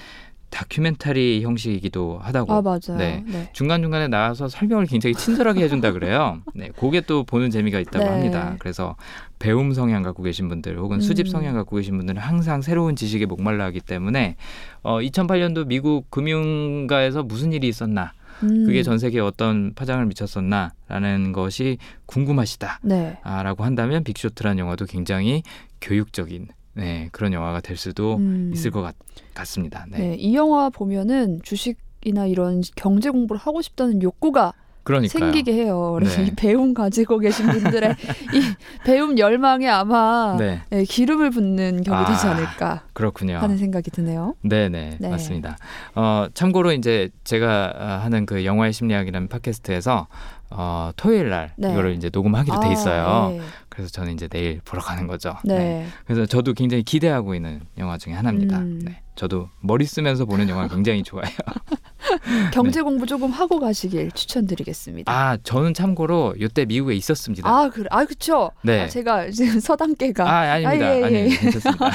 다큐멘터리 0.53 1.41
형식이기도 1.41 2.19
하다고. 2.21 2.53
아 2.53 2.61
맞아요. 2.61 2.97
네. 2.97 3.23
네. 3.25 3.49
중간 3.53 3.81
중간에 3.81 4.07
나와서 4.07 4.47
설명을 4.47 4.85
굉장히 4.85 5.15
친절하게 5.15 5.63
해준다 5.63 5.91
그래요. 5.91 6.41
네, 6.53 6.69
그게 6.77 7.01
또 7.01 7.23
보는 7.23 7.49
재미가 7.49 7.79
있다고 7.79 8.05
네. 8.05 8.11
합니다. 8.11 8.55
그래서 8.59 8.95
배움 9.39 9.73
성향 9.73 10.03
갖고 10.03 10.21
계신 10.21 10.49
분들 10.49 10.77
혹은 10.77 11.01
수집 11.01 11.25
음. 11.25 11.31
성향 11.31 11.55
갖고 11.55 11.75
계신 11.75 11.97
분들은 11.97 12.21
항상 12.21 12.61
새로운 12.61 12.95
지식에 12.95 13.25
목말라하기 13.25 13.79
때문에 13.81 14.35
어, 14.83 14.99
2008년도 14.99 15.65
미국 15.65 16.11
금융가에서 16.11 17.23
무슨 17.23 17.51
일이 17.51 17.67
있었나, 17.67 18.13
음. 18.43 18.67
그게 18.67 18.83
전 18.83 18.99
세계에 18.99 19.21
어떤 19.21 19.73
파장을 19.73 20.05
미쳤었나라는 20.05 21.31
것이 21.31 21.79
궁금하시다. 22.05 22.79
네. 22.83 23.17
라고 23.23 23.63
한다면 23.63 24.03
빅쇼트라는 24.03 24.59
영화도 24.59 24.85
굉장히 24.85 25.41
교육적인 25.81 26.49
네, 26.73 27.09
그런 27.11 27.33
영화가 27.33 27.61
될 27.61 27.77
수도 27.77 28.15
음. 28.17 28.51
있을 28.53 28.71
것 28.71 28.81
같, 28.81 28.95
같습니다. 29.33 29.85
네. 29.89 29.97
네. 29.97 30.15
이 30.15 30.35
영화 30.35 30.69
보면은 30.69 31.39
주식이나 31.43 32.25
이런 32.25 32.61
경제 32.75 33.09
공부를 33.09 33.39
하고 33.39 33.61
싶다는 33.61 34.01
욕구가 34.01 34.53
그러니까요. 34.83 35.31
생기게 35.31 35.53
해요. 35.53 35.93
그래서 35.97 36.21
네. 36.21 36.27
이 36.27 36.31
배움 36.35 36.73
가지고 36.73 37.19
계신 37.19 37.47
분들의 37.47 37.95
이 38.35 38.41
배움 38.83 39.17
열망에 39.17 39.67
아마 39.69 40.35
네, 40.37 40.61
예, 40.73 40.83
기름을 40.83 41.29
붓는 41.31 41.83
격이 41.83 42.11
되지 42.11 42.27
아, 42.27 42.31
않을까 42.31 42.83
그렇군요. 42.91 43.37
하는 43.37 43.57
생각이 43.57 43.91
드네요. 43.91 44.35
네네 44.41 44.97
네. 44.99 45.09
맞습니다. 45.09 45.57
어 45.95 46.27
참고로 46.33 46.73
이제 46.73 47.09
제가 47.23 47.73
아, 47.77 47.85
하는 48.03 48.25
그 48.25 48.43
영화의 48.43 48.73
심리학이라는 48.73 49.29
팟캐스트에서 49.29 50.07
어 50.49 50.91
토요일 50.97 51.29
날 51.29 51.53
네. 51.55 51.71
이거를 51.71 51.93
이제 51.93 52.09
녹음하기로 52.11 52.59
돼 52.59 52.67
아, 52.67 52.71
있어요. 52.71 53.39
네. 53.73 53.75
그래서 53.75 53.91
저는 53.91 54.13
이제 54.13 54.27
내일 54.27 54.61
보러 54.63 54.81
가는 54.81 55.07
거죠. 55.07 55.35
네. 55.43 55.87
그래서 56.05 56.25
저도 56.25 56.53
굉장히 56.53 56.83
기대하고 56.83 57.33
있는 57.35 57.61
영화 57.77 57.97
중에 57.97 58.13
하나입니다. 58.13 58.59
음. 58.59 58.79
네. 58.83 59.02
저도 59.15 59.49
머리 59.61 59.85
쓰면서 59.85 60.25
보는 60.25 60.49
영화 60.49 60.67
굉장히 60.67 61.03
좋아해요. 61.03 61.37
경제 62.51 62.81
공부 62.81 63.05
조금 63.05 63.31
하고 63.31 63.59
가시길 63.59 64.11
추천드리겠습니다. 64.11 65.11
네. 65.11 65.17
아 65.17 65.37
저는 65.41 65.73
참고로 65.73 66.35
이때 66.39 66.65
미국에 66.65 66.95
있었습니다. 66.95 67.47
아, 67.47 67.69
그래. 67.69 67.87
아, 67.91 68.05
그쵸. 68.05 68.51
네. 68.63 68.81
아, 68.81 68.87
제가 68.87 69.29
지금 69.29 69.59
서당계가. 69.61 70.29
아 70.29 70.51
아닙니다. 70.53 70.85
아, 70.85 70.95
예, 70.95 71.03
아니 71.03 71.15
예. 71.15 71.27
괜찮습니다. 71.29 71.89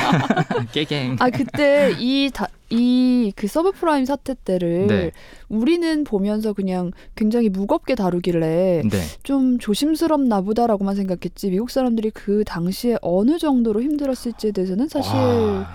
깨갱. 0.73 1.17
아, 1.21 1.31
그때 1.31 1.95
이, 1.99 2.31
다, 2.33 2.49
이, 2.71 3.33
그 3.37 3.47
서브프라임 3.47 4.05
사태 4.05 4.35
때를 4.35 4.87
네. 4.87 5.11
우리는 5.49 6.05
보면서 6.05 6.53
그냥 6.53 6.93
굉장히 7.15 7.49
무겁게 7.49 7.95
다루길래 7.95 8.83
네. 8.91 9.03
좀 9.23 9.59
조심스럽나 9.59 10.41
보다라고만 10.43 10.95
생각했지 10.95 11.51
미국 11.51 11.71
사람들이 11.71 12.11
그 12.11 12.45
당시에 12.45 12.97
어느 13.03 13.39
정도로 13.39 13.83
힘들었을지에 13.83 14.53
대해서는 14.53 14.89
사실 14.89 15.15
와, 15.15 15.73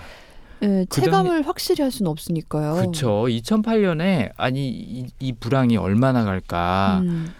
예, 0.64 0.86
그 0.88 1.00
체감을 1.00 1.46
확실히 1.46 1.82
할 1.82 1.90
수는 1.90 2.10
없으니까요. 2.10 2.86
그쵸. 2.86 3.24
2008년에 3.28 4.32
아니 4.36 4.68
이, 4.68 5.06
이 5.20 5.32
불황이 5.32 5.76
얼마나 5.76 6.24
갈까. 6.24 7.00
음, 7.04 7.32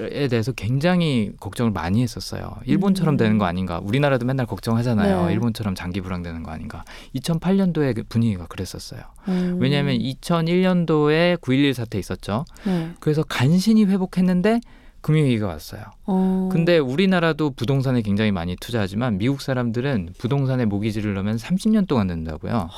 에 0.00 0.26
대해서 0.26 0.50
굉장히 0.50 1.30
걱정을 1.38 1.70
많이 1.70 2.02
했었어요. 2.02 2.56
일본처럼 2.64 3.14
음. 3.14 3.16
되는 3.16 3.38
거 3.38 3.44
아닌가? 3.44 3.80
우리나라도 3.80 4.26
맨날 4.26 4.44
걱정하잖아요. 4.44 5.26
네. 5.26 5.32
일본처럼 5.34 5.76
장기 5.76 6.00
불황 6.00 6.22
되는 6.22 6.42
거 6.42 6.50
아닌가? 6.50 6.84
2008년도에 7.14 7.94
그 7.94 8.02
분위기가 8.08 8.46
그랬었어요. 8.46 9.02
음, 9.28 9.58
왜냐하면 9.60 9.98
2001년도에 9.98 11.36
9.11 11.40 11.74
사태 11.74 11.96
있었죠. 11.96 12.44
네. 12.64 12.90
그래서 12.98 13.22
간신히 13.22 13.84
회복했는데 13.84 14.60
금융위기가 15.00 15.46
왔어요. 15.46 15.82
어, 16.06 16.48
근데 16.52 16.78
우리나라도 16.78 17.50
부동산에 17.50 18.02
굉장히 18.02 18.32
많이 18.32 18.56
투자하지만 18.56 19.18
미국 19.18 19.40
사람들은 19.40 20.14
부동산에 20.18 20.64
모기지를 20.64 21.14
넣으면 21.14 21.36
30년 21.36 21.86
동안 21.86 22.08
든다고요. 22.08 22.68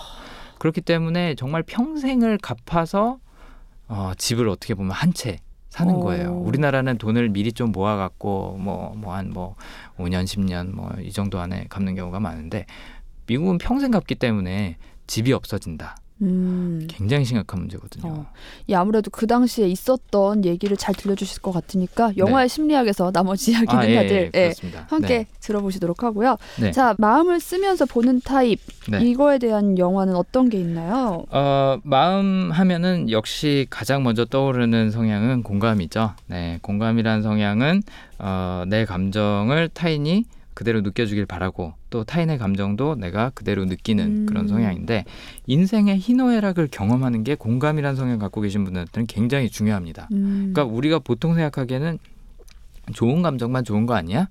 그렇기 0.59 0.81
때문에 0.83 1.35
정말 1.37 1.63
평생을 1.63 2.39
갚아서 2.39 3.19
어, 3.89 4.13
집을 4.19 4.49
어떻게 4.49 4.75
보면 4.75 4.93
한 4.93 5.13
채 5.13 5.39
사는 5.71 5.95
오. 5.95 6.01
거예요. 6.01 6.33
우리나라는 6.33 6.97
돈을 6.99 7.29
미리 7.29 7.53
좀 7.53 7.73
모아갖고 7.73 8.57
뭐 8.59 8.95
뭐한뭐 8.97 9.55
5년 9.99 10.25
10년 10.25 10.75
뭐 10.75 10.91
이 11.01 11.13
정도 11.13 11.39
안에 11.41 11.67
갚는 11.69 11.95
경우가 11.95 12.21
많은데 12.21 12.65
미국은 13.27 13.59
평생 13.59 13.91
갚기 13.91 14.15
때문에 14.15 14.77
집이 15.07 15.33
없어진다. 15.33 15.97
음, 16.23 16.87
굉장히 16.89 17.25
심각한 17.25 17.61
문제거든요. 17.61 18.13
어. 18.13 18.27
이 18.67 18.75
아무래도 18.75 19.11
그 19.11 19.27
당시에 19.27 19.69
있었던 19.69 20.45
얘기를 20.45 20.77
잘 20.77 20.95
들려주실 20.95 21.43
것 21.43 21.53
같으니까 21.53 22.13
영화의 22.17 22.49
심리학에서 22.49 23.13
나머지 23.13 23.53
이야기는 23.53 23.77
아, 23.77 23.89
예, 23.89 23.95
다들 23.95 24.31
예, 24.35 24.41
예. 24.41 24.53
함께 24.89 25.19
네. 25.19 25.27
들어보시도록 25.41 26.03
하고요. 26.03 26.37
네. 26.61 26.73
자, 26.73 26.95
마음을 26.99 27.41
쓰면서 27.41 27.87
보는 27.87 28.21
타입 28.23 28.59
네. 28.89 29.01
이거에 29.05 29.39
대한 29.39 29.79
영화는 29.79 30.17
어떤 30.17 30.49
게 30.49 30.59
있나요? 30.59 31.25
어, 31.31 31.79
마음 31.85 32.51
하면은 32.51 33.11
역시 33.11 33.67
가장 33.71 34.03
먼저 34.03 34.25
떠오르는 34.25 34.91
성향은 34.91 35.43
공감이죠. 35.43 36.15
네, 36.27 36.59
공감이란 36.63 37.23
성향은 37.23 37.83
어, 38.19 38.65
내 38.67 38.85
감정을 38.85 39.69
타인이 39.69 40.25
그대로 40.59 40.81
느껴주길 40.81 41.25
바라고 41.25 41.75
또 41.89 42.03
타인의 42.03 42.37
감정도 42.37 42.97
내가 42.97 43.31
그대로 43.31 43.65
느끼는 43.65 44.05
음. 44.23 44.27
그런 44.27 44.49
성향인데 44.49 45.05
인생의 45.47 46.01
희노애락을 46.01 46.67
경험하는 46.73 47.23
게 47.23 47.37
공감이란 47.37 47.95
성향 47.95 48.19
갖고 48.19 48.41
계신 48.41 48.65
분들한테는 48.65 49.07
굉장히 49.07 49.51
중요합니다. 49.51 50.09
음, 50.11 50.51
그러니까 50.53 50.65
우리가 50.65 50.99
보통 50.99 51.37
생각하기에는 51.37 52.01
좋은 52.93 53.23
감정만 53.23 53.63
좋은 53.63 53.87
거 53.87 53.95
아니야? 53.95 54.27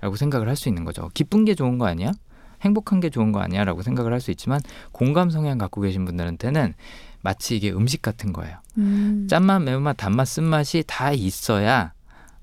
라고 0.00 0.14
생각을 0.14 0.48
할 0.48 0.54
수 0.54 0.68
있는 0.68 0.84
거죠. 0.84 1.10
기쁜 1.14 1.44
게 1.44 1.56
좋은 1.56 1.78
거 1.78 1.86
아니야? 1.86 2.12
행복한 2.60 3.00
게 3.00 3.10
좋은 3.10 3.32
거 3.32 3.40
아니야? 3.40 3.64
라고 3.64 3.82
생각을 3.82 4.12
할 4.12 4.20
수 4.20 4.30
있지만 4.30 4.60
공감 4.92 5.30
성향 5.30 5.58
갖고 5.58 5.80
계신 5.80 6.04
분들한테는 6.04 6.74
마치 7.22 7.56
이게 7.56 7.72
음식 7.72 8.02
같은 8.02 8.32
거예요. 8.32 8.56
음, 8.78 9.26
짠맛, 9.28 9.62
매운맛, 9.62 9.96
단맛, 9.96 10.26
쓴맛이 10.28 10.84
다 10.86 11.10
있어야 11.10 11.92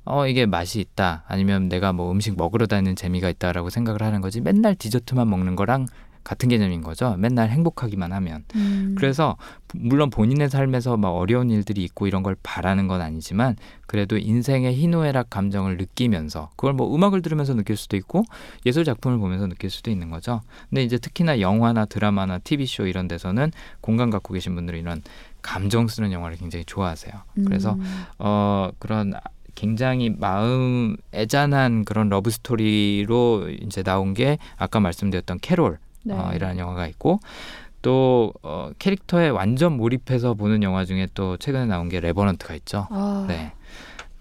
어 0.10 0.26
이게 0.26 0.48
맛이 0.48 0.80
있다. 0.80 1.24
아니면 1.28 1.70
내가 1.70 1.94
뭐 1.94 2.12
음식 2.12 2.36
먹으러 2.36 2.66
다니는 2.66 2.96
재미가 2.96 3.30
있다라고 3.30 3.70
생각을 3.70 4.02
하는 4.02 4.22
거지. 4.22 4.42
맨날 4.42 4.74
디저트만 4.74 5.30
먹는 5.30 5.56
거랑 5.56 5.86
같은 6.24 6.50
개념인 6.50 6.82
거죠. 6.82 7.16
맨날 7.18 7.50
행복하기만 7.50 8.12
하면. 8.12 8.44
음, 8.56 8.96
그래서 8.98 9.38
물론 9.76 10.10
본인의 10.10 10.50
삶에서 10.50 10.98
막 10.98 11.10
어려운 11.12 11.52
일들이 11.52 11.84
있고 11.84 12.08
이런 12.08 12.24
걸 12.24 12.36
바라는 12.42 12.88
건 12.88 13.02
아니지만 13.02 13.56
그래도 13.86 14.18
인생의 14.18 14.74
희노애락 14.76 15.30
감정을 15.30 15.78
느끼면서 15.78 16.50
그걸 16.56 16.74
뭐 16.74 16.94
음악을 16.94 17.22
들으면서 17.22 17.54
느낄 17.54 17.78
수도 17.78 17.96
있고 17.96 18.24
예술 18.66 18.86
작품을 18.86 19.20
보면서 19.20 19.46
느낄 19.46 19.70
수도 19.70 19.92
있는 19.92 20.10
거죠. 20.10 20.42
근데 20.70 20.84
이제 20.84 20.98
특히나 20.98 21.40
영화나 21.40 21.86
드라마나 21.86 22.40
TV 22.40 22.66
쇼 22.66 22.88
이런 22.88 23.08
데서는 23.08 23.52
공감 23.80 24.10
갖고 24.10 24.34
계신 24.34 24.56
분들은 24.56 24.80
이런 24.80 25.04
감정 25.44 25.88
쓰는 25.88 26.12
영화를 26.12 26.38
굉장히 26.38 26.66
좋아하세요. 26.66 27.14
그래서 27.46 27.74
음, 27.74 28.04
어 28.18 28.72
그런 28.80 29.14
굉장히 29.60 30.10
마음 30.10 30.96
애잔한 31.14 31.84
그런 31.84 32.08
러브 32.08 32.30
스토리로 32.32 33.50
이제 33.50 33.84
나온 33.84 34.14
게 34.14 34.38
아까 34.56 34.80
말씀드렸던 34.80 35.40
캐롤 35.42 35.80
네. 36.04 36.14
어, 36.14 36.32
이라는 36.34 36.60
영화가 36.60 36.88
있고 36.88 37.20
또 37.82 38.34
어, 38.42 38.70
캐릭터에 38.80 39.28
완전 39.28 39.76
몰입해서 39.76 40.36
보는 40.36 40.64
영화 40.64 40.86
중에 40.86 41.10
또 41.14 41.36
최근에 41.36 41.66
나온 41.66 41.90
게 41.90 42.00
레버넌트가 42.00 42.56
있죠. 42.56 42.88
아, 42.90 43.26
네. 43.28 43.52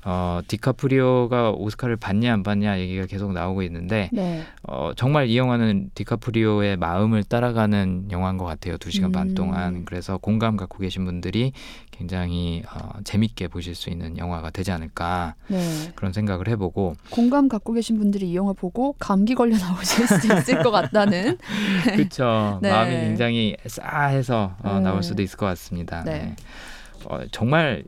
어, 0.04 0.40
디카프리오가 0.46 1.50
오스카를 1.50 1.96
받냐 1.96 2.32
안 2.32 2.42
받냐 2.42 2.78
얘기가 2.78 3.06
계속 3.06 3.32
나오고 3.32 3.62
있는데 3.62 4.08
네. 4.12 4.42
어, 4.62 4.92
정말 4.96 5.26
이 5.26 5.36
영화는 5.36 5.90
디카프리오의 5.94 6.76
마음을 6.76 7.24
따라가는 7.24 8.08
영화인 8.10 8.38
것 8.38 8.44
같아요. 8.44 8.78
두 8.78 8.90
시간 8.90 9.10
음. 9.10 9.12
반 9.12 9.34
동안. 9.34 9.84
그래서 9.84 10.16
공감 10.18 10.56
갖고 10.56 10.78
계신 10.78 11.04
분들이 11.04 11.52
굉장히 11.90 12.62
어, 12.72 13.00
재밌게 13.02 13.48
보실 13.48 13.74
수 13.74 13.90
있는 13.90 14.16
영화가 14.16 14.50
되지 14.50 14.70
않을까 14.70 15.34
네. 15.48 15.58
그런 15.96 16.12
생각을 16.12 16.48
해보고 16.48 16.94
공감 17.10 17.48
갖고 17.48 17.72
계신 17.72 17.98
분들이 17.98 18.30
이 18.30 18.36
영화 18.36 18.52
보고 18.52 18.94
감기 19.00 19.34
걸려 19.34 19.58
나오실 19.58 20.06
수 20.06 20.32
있을 20.32 20.62
것 20.62 20.70
같다는. 20.70 21.38
그렇죠. 21.84 22.60
네. 22.62 22.70
마음이 22.70 22.92
굉장히 22.92 23.56
싸해서 23.66 24.54
어, 24.62 24.74
네. 24.74 24.80
나올 24.80 25.02
수도 25.02 25.22
있을 25.22 25.36
것 25.36 25.46
같습니다. 25.46 26.04
네. 26.04 26.18
네. 26.18 26.36
어, 27.04 27.20
정말 27.30 27.84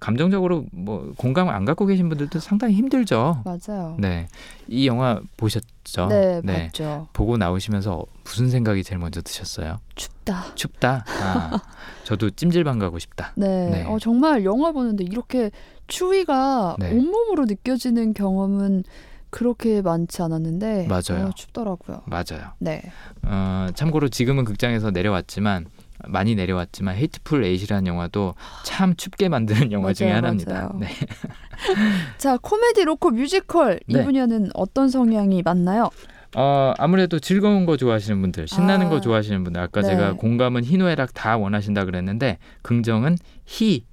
감정적으로 0.00 0.64
뭐 0.72 1.12
공감을 1.16 1.52
안 1.52 1.66
갖고 1.66 1.84
계신 1.84 2.08
분들도 2.08 2.40
상당히 2.40 2.74
힘들죠. 2.74 3.42
맞아요. 3.44 3.96
네, 3.98 4.28
이 4.66 4.86
영화 4.86 5.20
보셨죠? 5.36 6.06
네, 6.08 6.40
봤죠. 6.42 7.08
보고 7.12 7.36
나오시면서 7.36 8.04
무슨 8.24 8.48
생각이 8.48 8.82
제일 8.82 8.98
먼저 8.98 9.20
드셨어요? 9.20 9.78
춥다. 9.94 10.54
춥다. 10.54 11.04
아, 11.06 11.60
저도 12.04 12.30
찜질방 12.30 12.78
가고 12.78 12.98
싶다. 12.98 13.32
네. 13.36 13.68
네. 13.70 13.84
어, 13.84 13.98
정말 13.98 14.44
영화 14.44 14.72
보는데 14.72 15.04
이렇게 15.04 15.50
추위가 15.86 16.76
네. 16.78 16.90
온몸으로 16.92 17.44
느껴지는 17.44 18.14
경험은 18.14 18.84
그렇게 19.28 19.82
많지 19.82 20.22
않았는데 20.22 20.88
맞아요. 20.88 21.26
어, 21.26 21.30
춥더라고요. 21.34 22.02
맞아요. 22.06 22.52
네. 22.58 22.82
어, 23.22 23.68
참고로 23.74 24.08
지금은 24.08 24.44
극장에서 24.44 24.90
내려왔지만 24.90 25.66
많이 26.08 26.34
내려왔지만 26.34 26.96
헤이트풀 26.96 27.44
에잇이라는 27.44 27.86
영화도 27.86 28.34
참 28.64 28.94
춥게 28.96 29.28
만드는 29.28 29.72
영화 29.72 29.92
중에 29.92 30.08
맞아요, 30.08 30.16
하나입니다. 30.18 30.54
맞아요. 30.54 30.70
네. 30.78 30.88
자, 32.18 32.36
코미디 32.36 32.84
로코 32.84 33.10
뮤지컬 33.10 33.80
이 33.86 33.94
네. 33.94 34.04
분야는 34.04 34.50
어떤 34.54 34.88
성향이 34.88 35.42
맞나요? 35.42 35.90
어, 36.36 36.72
아무래도 36.78 37.18
즐거운 37.18 37.66
거 37.66 37.76
좋아하시는 37.76 38.20
분들, 38.20 38.46
신나는 38.46 38.86
아. 38.86 38.88
거 38.90 39.00
좋아하시는 39.00 39.42
분들, 39.42 39.60
아까 39.60 39.80
네. 39.80 39.88
제가 39.88 40.12
공감은 40.14 40.64
희노애락 40.64 41.12
다 41.12 41.36
원하신다 41.36 41.84
그랬는데 41.84 42.38
긍정은 42.62 43.16
희, 43.46 43.84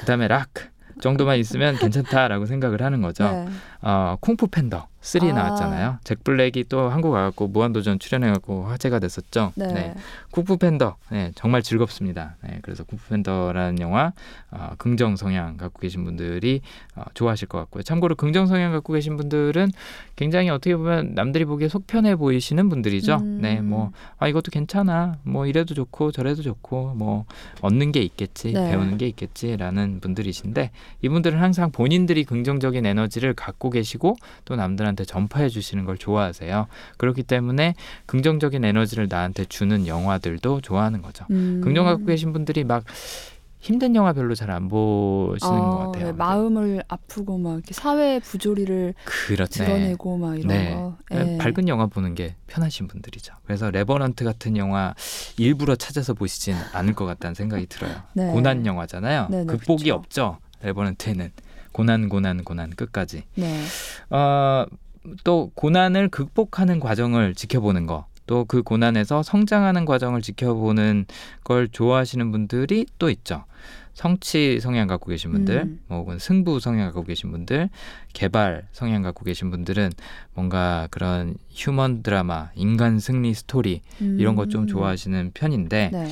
그다음에 0.00 0.26
락 0.28 0.50
정도만 1.00 1.38
있으면 1.38 1.76
괜찮다라고 1.76 2.46
생각을 2.46 2.82
하는 2.82 3.00
거죠. 3.02 3.24
네. 3.24 3.48
어, 3.82 4.16
쿵푸 4.20 4.48
팬더 4.48 4.88
3 5.00 5.30
아. 5.30 5.32
나왔잖아요. 5.32 5.98
잭 6.04 6.22
블랙이 6.22 6.64
또 6.68 6.88
한국 6.88 7.10
와갖고 7.10 7.48
무한도전 7.48 7.98
출연해갖고 7.98 8.64
화제가 8.64 8.98
됐었죠. 8.98 9.52
네. 9.56 9.94
쿠프 10.30 10.58
팬더 10.58 10.96
네, 11.10 11.32
정말 11.34 11.62
즐겁습니다. 11.62 12.36
네, 12.42 12.58
그래서 12.62 12.84
쿠프 12.84 13.08
팬더라는 13.08 13.80
영화 13.80 14.12
어, 14.50 14.72
긍정 14.78 15.16
성향 15.16 15.56
갖고 15.56 15.80
계신 15.80 16.04
분들이 16.04 16.60
어, 16.94 17.04
좋아하실 17.14 17.48
것 17.48 17.58
같고요. 17.58 17.82
참고로 17.82 18.14
긍정 18.14 18.46
성향 18.46 18.72
갖고 18.72 18.92
계신 18.92 19.16
분들은 19.16 19.70
굉장히 20.16 20.50
어떻게 20.50 20.76
보면 20.76 21.14
남들이 21.14 21.44
보기에 21.44 21.68
속편해 21.68 22.16
보이시는 22.16 22.68
분들이죠. 22.68 23.16
음. 23.16 23.38
네, 23.40 23.60
뭐 23.60 23.92
아, 24.18 24.28
이것도 24.28 24.50
괜찮아, 24.50 25.16
뭐 25.22 25.46
이래도 25.46 25.74
좋고 25.74 26.12
저래도 26.12 26.42
좋고 26.42 26.94
뭐 26.94 27.24
얻는 27.62 27.92
게 27.92 28.00
있겠지, 28.02 28.52
네. 28.52 28.70
배우는 28.70 28.98
게 28.98 29.06
있겠지라는 29.08 30.00
분들이신데 30.00 30.70
이분들은 31.02 31.40
항상 31.40 31.72
본인들이 31.72 32.24
긍정적인 32.24 32.84
에너지를 32.84 33.34
갖고 33.34 33.70
계시고 33.70 34.16
또 34.44 34.56
남들한테 34.56 34.89
전파해 34.96 35.48
주시는 35.48 35.84
걸 35.84 35.98
좋아하세요. 35.98 36.66
그렇기 36.96 37.22
때문에 37.22 37.74
긍정적인 38.06 38.64
에너지를 38.64 39.06
나한테 39.08 39.44
주는 39.44 39.86
영화들도 39.86 40.60
좋아하는 40.60 41.02
거죠. 41.02 41.24
음. 41.30 41.60
긍정 41.62 41.84
갖고 41.86 42.04
계신 42.06 42.32
분들이 42.32 42.64
막 42.64 42.84
힘든 43.60 43.94
영화 43.94 44.12
별로 44.14 44.34
잘 44.34 44.50
안 44.50 44.68
보시는 44.68 45.54
아, 45.54 45.60
것 45.70 45.78
같아요. 45.78 46.06
네, 46.06 46.12
마음을 46.12 46.82
아프고 46.88 47.36
막 47.38 47.52
이렇게 47.52 47.74
사회 47.74 48.18
부조리를 48.18 48.94
그렇죠. 49.04 49.64
드러내고 49.64 50.16
막 50.16 50.34
이런 50.38 50.48
네. 50.48 50.74
거. 50.74 50.96
네, 51.10 51.34
예. 51.34 51.38
밝은 51.38 51.68
영화 51.68 51.86
보는 51.86 52.14
게 52.14 52.34
편하신 52.46 52.88
분들이죠. 52.88 53.34
그래서 53.44 53.70
레버넌트 53.70 54.24
같은 54.24 54.56
영화 54.56 54.94
일부러 55.36 55.76
찾아서 55.76 56.14
보시진 56.14 56.56
않을 56.72 56.94
것 56.94 57.04
같다는 57.04 57.34
생각이 57.34 57.66
들어요. 57.66 57.94
네. 58.14 58.32
고난 58.32 58.64
영화잖아요. 58.66 59.28
네네, 59.30 59.44
극복이 59.44 59.84
그렇죠. 59.84 59.94
없죠. 59.94 60.38
레버넌트에는 60.62 61.30
고난 61.72 62.08
고난 62.08 62.44
고난 62.44 62.70
끝까지. 62.70 63.24
네. 63.34 63.62
어, 64.10 64.66
또 65.24 65.50
고난을 65.54 66.08
극복하는 66.08 66.80
과정을 66.80 67.34
지켜보는 67.34 67.86
거. 67.86 68.06
또 68.30 68.44
그 68.44 68.62
고난에서 68.62 69.24
성장하는 69.24 69.84
과정을 69.84 70.22
지켜보는 70.22 71.06
걸 71.42 71.68
좋아하시는 71.68 72.30
분들이 72.30 72.86
또 72.98 73.10
있죠. 73.10 73.44
성취 73.92 74.60
성향 74.60 74.86
갖고 74.86 75.10
계신 75.10 75.32
분들, 75.32 75.62
음. 75.62 75.80
뭐 75.88 75.98
혹은 75.98 76.20
승부 76.20 76.60
성향 76.60 76.86
갖고 76.86 77.02
계신 77.02 77.32
분들, 77.32 77.68
개발 78.12 78.68
성향 78.72 79.02
갖고 79.02 79.24
계신 79.24 79.50
분들은 79.50 79.90
뭔가 80.34 80.86
그런 80.92 81.34
휴먼 81.50 82.04
드라마, 82.04 82.50
인간 82.54 83.00
승리 83.00 83.34
스토리 83.34 83.82
이런 83.98 84.36
거 84.36 84.49
좀 84.49 84.62
음. 84.62 84.66
좋아하시는 84.68 85.32
편인데 85.34 85.90
네. 85.92 86.08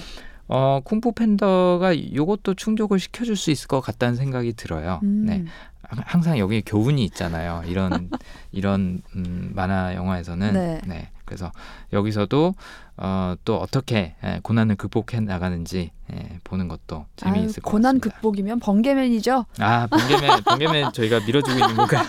어, 0.49 0.80
쿵푸 0.84 1.12
팬더가 1.12 1.92
이것도 1.92 2.55
충족을 2.55 2.99
시켜줄 2.99 3.36
수 3.36 3.51
있을 3.51 3.68
것 3.68 3.80
같다는 3.80 4.16
생각이 4.16 4.55
들어요. 4.55 5.01
음. 5.03 5.24
네. 5.26 5.44
항- 5.82 6.05
항상 6.07 6.38
여기 6.38 6.62
교훈이 6.62 7.03
있잖아요. 7.05 7.62
이런 7.66 8.11
이런 8.53 9.01
음, 9.16 9.53
만화 9.55 9.94
영화에서는 9.94 10.80
네. 10.86 11.09
그래서 11.24 11.51
여기서도 11.92 12.55
어, 13.01 13.34
또 13.44 13.59
어떻게 13.59 14.14
예, 14.24 14.40
고난을 14.42 14.74
극복해 14.76 15.20
나가는지 15.20 15.92
예, 16.12 16.38
보는 16.42 16.68
것도 16.68 17.07
재미있을 17.16 17.49
아유, 17.49 17.53
것 17.62 17.70
고난 17.70 18.01
같습니다. 18.01 18.16
극복이면 18.16 18.61
번개맨이죠. 18.61 19.44
아 19.61 19.86
번개맨 19.88 20.42
번개맨 20.44 20.92
저희가 20.92 21.20
밀어주고 21.20 21.53
있는 21.53 21.76
건가요? 21.76 22.03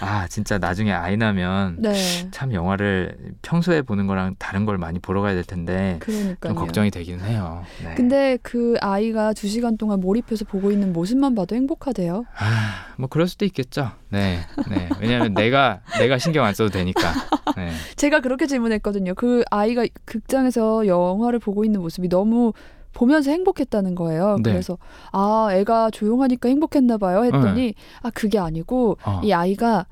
아 0.00 0.26
진짜 0.28 0.58
나중에 0.58 0.92
아이 0.92 1.16
나면 1.16 1.76
네. 1.78 2.28
참 2.32 2.52
영화를 2.52 3.16
평소에 3.42 3.82
보는 3.82 4.06
거랑 4.08 4.34
다른 4.38 4.66
걸 4.66 4.78
많이 4.78 4.98
보러 4.98 5.22
가야 5.22 5.34
될 5.34 5.44
텐데 5.44 5.96
그러니까요. 6.00 6.52
좀 6.52 6.54
걱정이 6.54 6.90
되긴 6.90 7.20
해요. 7.20 7.64
네. 7.84 7.94
근데 7.94 8.36
그 8.42 8.74
아이가 8.80 9.32
두 9.32 9.46
시간 9.48 9.76
동안 9.76 10.00
몰입해서 10.00 10.44
보고 10.44 10.72
있는 10.72 10.92
모습만 10.92 11.34
봐도 11.34 11.54
행복하대요. 11.54 12.24
아, 12.36 12.86
뭐 12.96 13.08
그럴 13.08 13.28
수도 13.28 13.44
있겠죠. 13.44 13.92
네, 14.08 14.40
네. 14.68 14.88
왜냐하면 15.00 15.34
내가 15.34 15.80
내가 15.98 16.18
신경 16.18 16.44
안 16.44 16.54
써도 16.54 16.70
되니까. 16.70 17.12
네. 17.56 17.70
제가 17.96 18.20
그렇게 18.20 18.46
질문했 18.46 18.81
거든요. 18.82 19.14
그 19.14 19.42
아이가 19.50 19.86
극장에서 20.04 20.86
영화를 20.86 21.38
보고 21.38 21.64
있는 21.64 21.80
모습이 21.80 22.08
너무 22.08 22.52
보면서 22.92 23.30
행복했다는 23.30 23.94
거예요. 23.94 24.36
네. 24.42 24.50
그래서 24.50 24.78
아 25.12 25.48
애가 25.52 25.90
조용하니까 25.90 26.48
행복했나 26.48 26.98
봐요 26.98 27.24
했더니 27.24 27.74
아 28.02 28.10
그게 28.10 28.38
아니고 28.38 28.98
어. 29.04 29.20
이 29.24 29.32
아이가 29.32 29.86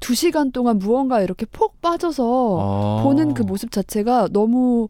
두 0.00 0.14
시간 0.16 0.50
동안 0.50 0.78
무언가 0.78 1.20
이렇게 1.20 1.46
폭 1.46 1.80
빠져서 1.80 2.24
어. 2.26 3.00
보는 3.04 3.34
그 3.34 3.42
모습 3.42 3.70
자체가 3.70 4.28
너무 4.32 4.88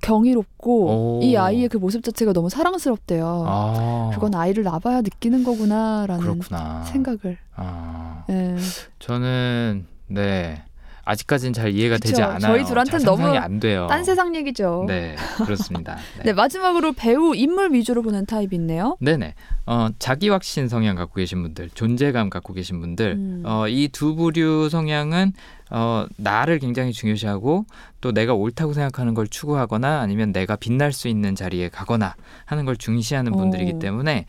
경이롭고 0.00 1.18
오. 1.18 1.20
이 1.22 1.36
아이의 1.36 1.68
그 1.68 1.76
모습 1.76 2.02
자체가 2.02 2.32
너무 2.32 2.50
사랑스럽대요. 2.50 3.44
아, 3.46 4.10
그건 4.12 4.34
아이를 4.34 4.64
낳아야 4.64 5.00
느끼는 5.00 5.44
거구나라는 5.44 6.20
그렇구나. 6.20 6.82
생각을. 6.84 7.38
아, 7.54 8.24
예. 8.28 8.56
저는 8.98 9.86
네 10.08 10.64
아직까지는 11.04 11.52
잘 11.52 11.72
이해가 11.72 11.96
그쵸. 11.96 12.08
되지 12.08 12.22
않아요. 12.22 12.38
저희 12.40 12.64
둘한테는 12.64 13.04
너무 13.04 13.26
안 13.26 13.58
돼요. 13.60 13.86
딴 13.88 14.04
세상 14.04 14.34
얘기죠. 14.36 14.84
네, 14.86 15.16
그렇습니다. 15.44 15.96
네. 16.18 16.24
네. 16.24 16.32
마지막으로 16.32 16.92
배우 16.92 17.34
인물 17.34 17.72
위주로 17.72 18.02
보는 18.02 18.26
타입이 18.26 18.54
있네요. 18.56 18.96
네네. 19.00 19.34
어, 19.66 19.88
자기 19.98 20.28
확신 20.28 20.68
성향 20.68 20.96
갖고 20.96 21.14
계신 21.14 21.42
분들, 21.42 21.70
존재감 21.74 22.30
갖고 22.30 22.52
계신 22.52 22.80
분들, 22.80 23.12
음. 23.12 23.42
어, 23.44 23.66
이 23.68 23.88
두 23.92 24.14
부류 24.14 24.68
성향은 24.70 25.32
어, 25.70 26.06
나를 26.16 26.58
굉장히 26.58 26.92
중요시하고 26.92 27.66
또 28.00 28.12
내가 28.12 28.34
옳다고 28.34 28.72
생각하는 28.72 29.14
걸 29.14 29.26
추구하거나 29.28 30.00
아니면 30.00 30.32
내가 30.32 30.56
빛날 30.56 30.92
수 30.92 31.08
있는 31.08 31.34
자리에 31.34 31.68
가거나 31.68 32.14
하는 32.44 32.64
걸 32.64 32.76
중시하는 32.76 33.32
분들이기 33.32 33.72
오. 33.74 33.78
때문에 33.78 34.26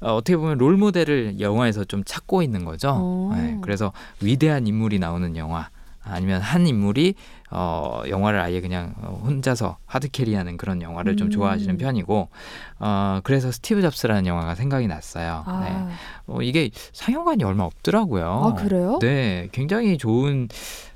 어, 0.00 0.14
어떻게 0.16 0.36
보면 0.36 0.58
롤 0.58 0.76
모델을 0.76 1.40
영화에서 1.40 1.84
좀 1.84 2.02
찾고 2.04 2.42
있는 2.42 2.64
거죠. 2.64 2.90
오. 2.90 3.34
네, 3.34 3.58
그래서 3.62 3.92
위대한 4.20 4.66
인물이 4.66 4.98
나오는 4.98 5.36
영화 5.36 5.68
아니면 6.04 6.40
한 6.40 6.66
인물이 6.66 7.14
어, 7.50 8.02
영화를 8.08 8.40
아예 8.40 8.60
그냥 8.60 8.94
어, 9.02 9.20
혼자서 9.24 9.76
하드캐리하는 9.86 10.56
그런 10.56 10.80
영화를 10.82 11.16
좀 11.16 11.28
음. 11.28 11.30
좋아하시는 11.30 11.76
편이고 11.76 12.28
어, 12.80 13.20
그래서 13.24 13.52
스티브 13.52 13.82
잡스라는 13.82 14.26
영화가 14.26 14.54
생각이 14.54 14.86
났어요. 14.86 15.44
네. 15.46 15.52
아, 15.70 15.88
어, 16.26 16.42
이게 16.42 16.70
상영관이 16.92 17.44
얼마 17.44 17.64
없더라고요. 17.64 18.24
아, 18.26 18.54
그래요? 18.54 18.98
네, 19.00 19.48
굉장히 19.52 19.98
좋은 19.98 20.48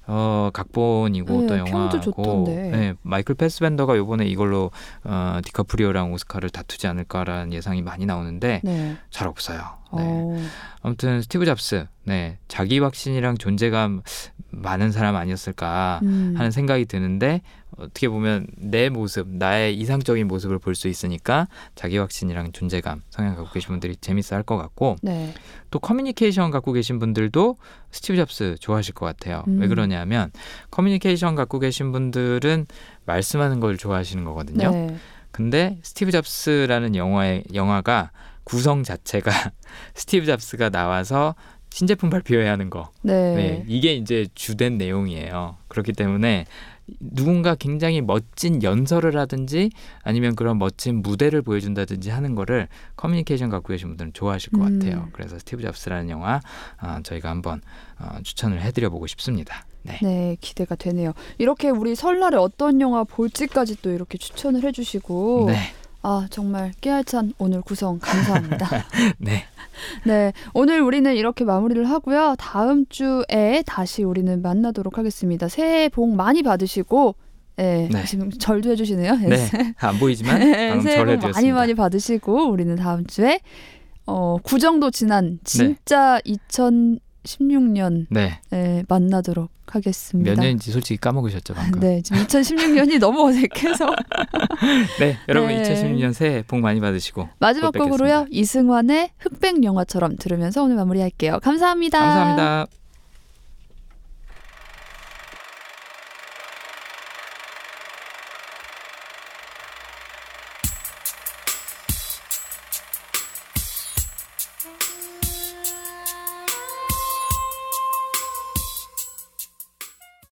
어, 0.09 0.51
각본이고 0.53 1.41
네, 1.43 1.47
또 1.47 1.59
영화고. 1.59 2.45
네, 2.47 2.95
마이클 3.03 3.35
패스벤더가 3.35 3.97
이번에 3.97 4.27
이걸로 4.27 4.71
어, 5.05 5.41
디카프리오랑 5.45 6.13
오스카를 6.13 6.51
다투지 6.51 6.87
않을까라는 6.87 7.53
예상이 7.53 7.83
많이 7.83 8.07
나오는데 8.07 8.61
네. 8.63 8.97
잘 9.11 9.27
없어요. 9.29 9.59
네. 9.97 10.03
어, 10.03 10.37
아무튼 10.83 11.23
스티브 11.23 11.45
잡스, 11.47 11.87
네, 12.05 12.39
자기 12.49 12.79
확신이랑 12.79 13.39
존재감 13.39 14.03
많은 14.51 14.93
사람 14.93 15.17
아니었을까 15.17 16.01
음. 16.03 16.35
하는 16.37 16.51
생각이 16.51 16.85
드는데 16.87 17.43
어떻게 17.79 18.09
보면 18.09 18.47
내 18.57 18.89
모습, 18.89 19.29
나의 19.29 19.77
이상적인 19.77 20.27
모습을 20.29 20.59
볼 20.59 20.75
수 20.75 20.89
있으니까 20.89 21.47
자기 21.75 21.99
확신이랑 21.99 22.53
존재감 22.53 23.03
성향 23.11 23.35
갖고 23.37 23.51
계신 23.53 23.69
분들이 23.69 23.97
재밌어 23.97 24.35
할 24.37 24.43
것 24.43 24.57
같고 24.59 24.97
네. 25.03 25.33
또 25.71 25.79
커뮤니케이션 25.79 26.51
갖고 26.51 26.73
계신 26.73 26.99
분들도 26.99 27.57
스티브 27.91 28.17
잡스 28.17 28.57
좋아하실 28.61 28.95
것 28.95 29.07
같아요. 29.07 29.43
음. 29.49 29.61
왜 29.61 29.69
그러냐면 29.69 30.31
커뮤니케이션 30.71 31.35
갖고 31.35 31.59
계신 31.59 31.93
분들은 31.93 32.67
말씀하는 33.05 33.61
걸 33.61 33.77
좋아하시는 33.77 34.25
거거든요. 34.25 34.71
네. 34.71 34.97
근데 35.31 35.79
스티브 35.83 36.11
잡스라는 36.13 36.97
영화의 36.97 37.45
영화가 37.55 38.11
구성 38.45 38.83
자체가 38.83 39.31
스티브 39.95 40.27
잡스가 40.27 40.71
나와서 40.71 41.35
신제품 41.71 42.09
발표해야 42.09 42.51
하는 42.53 42.71
거. 42.71 42.91
네. 43.03 43.35
네, 43.35 43.65
이게 43.69 43.95
이제 43.95 44.27
주된 44.35 44.79
내용이에요. 44.79 45.57
그렇기 45.69 45.93
때문에 45.93 46.47
누군가 47.01 47.55
굉장히 47.55 48.01
멋진 48.01 48.63
연설을 48.63 49.17
하든지 49.17 49.71
아니면 50.03 50.37
그런 50.37 50.59
멋진 50.59 51.03
무대를 51.03 51.43
보여준다든지 51.43 52.11
하는 52.11 52.35
거를 52.35 52.69
커뮤니케이션 52.97 53.51
갖고 53.51 53.69
계신 53.69 53.89
분들은 53.89 54.13
좋아하실 54.13 54.53
것 54.53 54.67
음. 54.67 54.79
같아요. 54.79 55.09
그래서 55.13 55.39
스티브 55.39 55.63
잡스라는 55.63 56.11
영화 56.11 56.41
어, 56.81 56.99
저희가 57.03 57.31
한번 57.31 57.61
어, 57.99 58.19
추천을 58.23 58.61
해드려 58.61 58.91
보고 58.91 59.07
싶습니다. 59.07 59.67
네. 59.83 59.99
네, 60.03 60.37
기대가 60.41 60.75
되네요. 60.75 61.13
이렇게 61.39 61.71
우리 61.71 61.95
설날에 61.95 62.37
어떤 62.37 62.81
영화 62.81 63.05
볼지까지 63.05 63.83
또 63.83 63.91
이렇게 63.91 64.19
추천을 64.19 64.65
해주시고, 64.65 65.45
네. 65.47 65.57
아 66.09 66.25
정말 66.31 66.71
깨알찬 66.81 67.33
오늘 67.37 67.63
구성 67.63 67.99
감사합니다. 67.99 68.69
네. 69.19 69.43
네, 70.05 70.33
오늘 70.55 70.81
우리는 70.81 71.13
이렇게 71.17 71.45
마무리를 71.45 71.85
하고요. 71.91 72.37
다음 72.39 72.87
주에 72.89 73.65
다시 73.67 74.05
우리는 74.05 74.41
만나도록 74.41 74.99
하겠습니다. 74.99 75.49
새해 75.49 75.89
복 75.89 76.15
많이 76.15 76.45
받으시고, 76.45 77.17
네, 77.57 77.89
네. 77.91 78.05
지금 78.05 78.31
절도 78.31 78.71
해 78.71 78.77
주시네요. 78.77 79.17
네. 79.17 79.49
안 79.79 79.99
보이지만 79.99 80.39
네, 80.49 80.81
새해 80.81 81.05
복 81.05 81.33
많이. 81.33 81.51
많이 81.51 81.75
받으시고 81.75 82.51
우리는 82.51 82.77
다음 82.77 83.05
주에 83.07 83.41
어, 84.07 84.37
구정도 84.45 84.93
네. 84.93 84.99
지난 84.99 85.41
진짜 85.43 86.21
2016년에 86.21 88.07
네. 88.11 88.85
만나도록 88.87 89.56
하겠습니다. 89.75 90.31
몇 90.31 90.41
년인지 90.41 90.71
솔직히 90.73 90.99
까먹으셨죠 90.99 91.55
방금. 91.55 91.81
네, 91.81 92.03
지금 92.03 92.23
2016년이 92.25 92.99
너무 92.99 93.27
어색해서 93.29 93.87
네. 95.01 95.19
여러분 95.29 95.49
네. 95.51 95.63
2016년 95.63 96.13
새해 96.13 96.43
복 96.43 96.61
많이 96.61 96.81
받으시고 96.81 97.29
마지막. 97.39 97.73
곡으로요 97.73 98.27
이승환의 98.31 99.11
흑백 99.19 99.63
영화처럼 99.63 100.17
들으면서 100.17 100.63
오늘 100.63 100.77
마무리할게요. 100.77 101.41
감사합니다. 101.41 101.99
감사합니다. 102.01 102.67